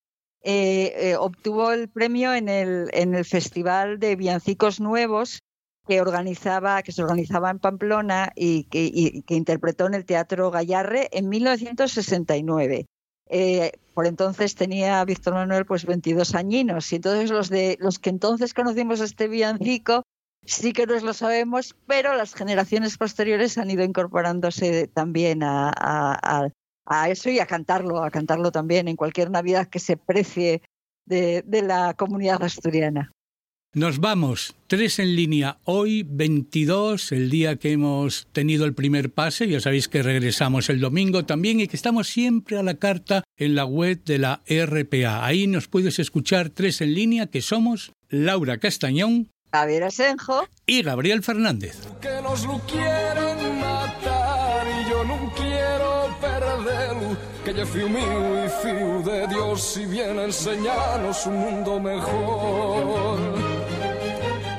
eh, 0.44 0.92
eh, 0.96 1.16
obtuvo 1.16 1.72
el 1.72 1.88
premio 1.88 2.34
en 2.34 2.48
el 2.48 2.88
en 2.92 3.16
el 3.16 3.24
festival 3.24 3.98
de 3.98 4.14
villancicos 4.14 4.80
nuevos 4.80 5.40
que 5.88 6.00
organizaba 6.00 6.82
que 6.82 6.92
se 6.92 7.02
organizaba 7.02 7.50
en 7.50 7.58
Pamplona 7.58 8.30
y 8.36 8.64
que, 8.64 9.22
que 9.26 9.34
interpretó 9.34 9.86
en 9.86 9.94
el 9.94 10.04
Teatro 10.04 10.52
Gallarre 10.52 11.08
en 11.10 11.28
1969. 11.28 12.86
Eh, 13.28 13.72
por 13.94 14.06
entonces 14.06 14.54
tenía 14.54 15.04
Víctor 15.04 15.34
Manuel 15.34 15.66
pues 15.66 15.84
22 15.84 16.34
añinos 16.36 16.92
y 16.92 16.96
entonces 16.96 17.30
los 17.30 17.48
de 17.48 17.76
los 17.80 17.98
que 17.98 18.10
entonces 18.10 18.54
conocimos 18.54 19.00
este 19.00 19.26
villancico 19.26 20.04
sí 20.44 20.72
que 20.72 20.86
nos 20.86 21.02
lo 21.02 21.14
sabemos, 21.14 21.76
pero 21.86 22.16
las 22.16 22.34
generaciones 22.34 22.96
posteriores 22.96 23.58
han 23.58 23.70
ido 23.70 23.84
incorporándose 23.84 24.88
también 24.88 25.40
a, 25.42 26.50
eso 27.08 27.30
y 27.30 27.38
a 27.38 27.46
cantarlo, 27.46 28.02
a 28.02 28.10
cantarlo 28.10 28.52
también 28.52 28.88
en 28.88 28.96
cualquier 28.96 29.30
Navidad 29.30 29.68
que 29.68 29.78
se 29.78 29.96
precie 29.96 30.62
de, 31.06 31.44
la 31.66 31.94
comunidad 31.94 32.42
asturiana. 32.42 33.12
Nos 33.74 34.00
vamos, 34.00 34.54
tres 34.66 34.98
en 34.98 35.16
línea 35.16 35.56
hoy, 35.64 36.02
22, 36.06 37.10
el 37.12 37.30
día 37.30 37.56
que 37.56 37.72
hemos 37.72 38.26
tenido 38.32 38.66
el 38.66 38.74
primer 38.74 39.10
pase, 39.10 39.48
ya 39.48 39.60
sabéis 39.60 39.88
que 39.88 40.02
regresamos 40.02 40.68
el 40.68 40.78
domingo 40.78 41.24
también 41.24 41.58
y 41.58 41.68
que 41.68 41.76
estamos 41.76 42.08
siempre 42.08 42.58
a 42.58 42.62
la 42.62 42.74
carta 42.74 43.24
en 43.38 43.54
la 43.54 43.64
web 43.64 44.04
de 44.04 44.18
la 44.18 44.42
RPA. 44.46 45.24
Ahí 45.24 45.46
nos 45.46 45.68
puedes 45.68 45.98
escuchar 45.98 46.50
tres 46.50 46.82
en 46.82 46.92
línea, 46.92 47.28
que 47.28 47.40
somos 47.40 47.92
Laura 48.10 48.58
Castañón, 48.58 49.30
Javier 49.52 49.84
Asenjo 49.84 50.48
y 50.64 50.82
Gabriel 50.82 51.22
Fernández. 51.22 51.76
Que 52.00 52.22
nos 52.22 52.46
lo 52.46 52.58
quieren 52.60 53.60
matar 53.60 54.66
y 54.66 54.90
yo 54.90 55.04
no 55.04 55.32
quiero 55.36 56.16
perderlo, 56.20 57.16
que 57.44 57.52
yo 57.52 57.66
fui 57.66 57.84
mío 57.84 58.46
y 58.46 58.48
fui 58.48 59.12
de 59.12 59.26
Dios 59.26 59.76
y 59.76 59.84
viene 59.84 60.22
a 60.22 60.24
enseñarnos 60.24 61.26
un 61.26 61.36
mundo 61.36 61.78
mejor. 61.78 63.18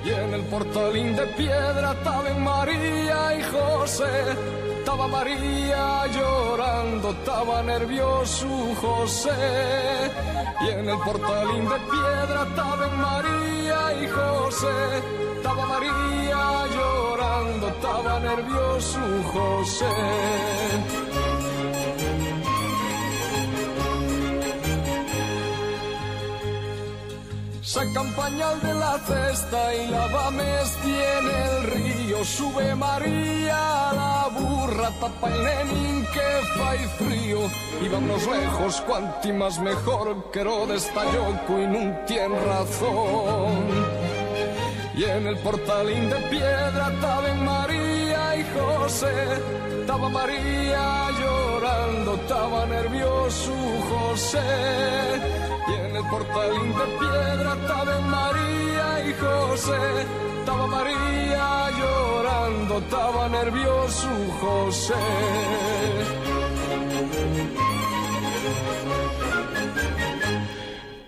Y 0.06 0.10
en 0.10 0.34
el 0.36 0.42
portalín 0.44 1.16
de 1.16 1.26
piedra 1.26 1.94
estaban 1.94 2.44
María 2.44 3.36
y 3.40 3.44
José, 3.52 4.12
estaba 4.94 5.08
María 5.08 6.06
llorando, 6.08 7.10
estaba 7.10 7.64
nervioso 7.64 8.48
José. 8.80 10.12
Y 10.62 10.70
en 10.70 10.88
el 10.88 10.98
portalín 11.00 11.68
de 11.68 11.80
piedra 11.94 12.46
estaban 12.48 13.02
María 13.02 14.04
y 14.04 14.08
José. 14.08 14.68
Estaba 15.38 15.66
María 15.66 16.68
llorando, 16.76 17.68
estaba 17.70 18.20
nervioso 18.20 19.00
José. 19.34 21.03
Sacan 27.74 28.14
pañal 28.14 28.62
de 28.62 28.72
la 28.76 29.00
cesta 29.00 29.74
y 29.74 29.88
la 29.88 30.06
bames 30.06 30.78
tiene 30.84 31.34
el 31.50 31.64
río. 31.72 32.24
Sube 32.24 32.76
María 32.76 33.92
la 33.96 34.30
burra, 34.32 34.92
tapa 35.02 35.28
el 35.34 35.44
nenín 35.44 36.06
que 36.14 36.30
fai 36.56 36.78
frío. 37.00 37.40
Y 37.84 37.90
vamos 37.90 38.28
lejos, 38.28 38.80
cuanti 38.82 39.34
más 39.34 39.58
mejor, 39.58 40.30
que 40.32 40.42
Herodes 40.42 40.88
talloco 40.94 41.60
y 41.60 41.66
nun 41.66 41.98
tiene 42.06 42.40
razón. 42.46 43.66
Y 44.96 45.06
en 45.06 45.26
el 45.26 45.38
portalín 45.38 46.12
de 46.12 46.18
piedra 46.30 46.92
estaban 46.94 47.44
María 47.44 48.36
y 48.38 48.44
José. 48.54 49.16
Estaba 49.82 50.10
María 50.10 51.10
llorando, 51.64 52.16
estaba 52.16 52.66
nervioso 52.66 53.54
José. 53.90 54.40
Y 55.68 55.74
en 55.74 55.96
el 55.96 56.06
portalín 56.10 56.70
de 56.80 56.86
piedra 57.00 57.54
estaba 57.62 58.00
María 58.00 59.10
y 59.10 59.14
José. 59.14 59.80
Estaba 60.40 60.68
María 60.68 61.70
llorando, 61.80 62.78
estaba 62.80 63.30
nervioso 63.30 64.10
José. 64.42 64.94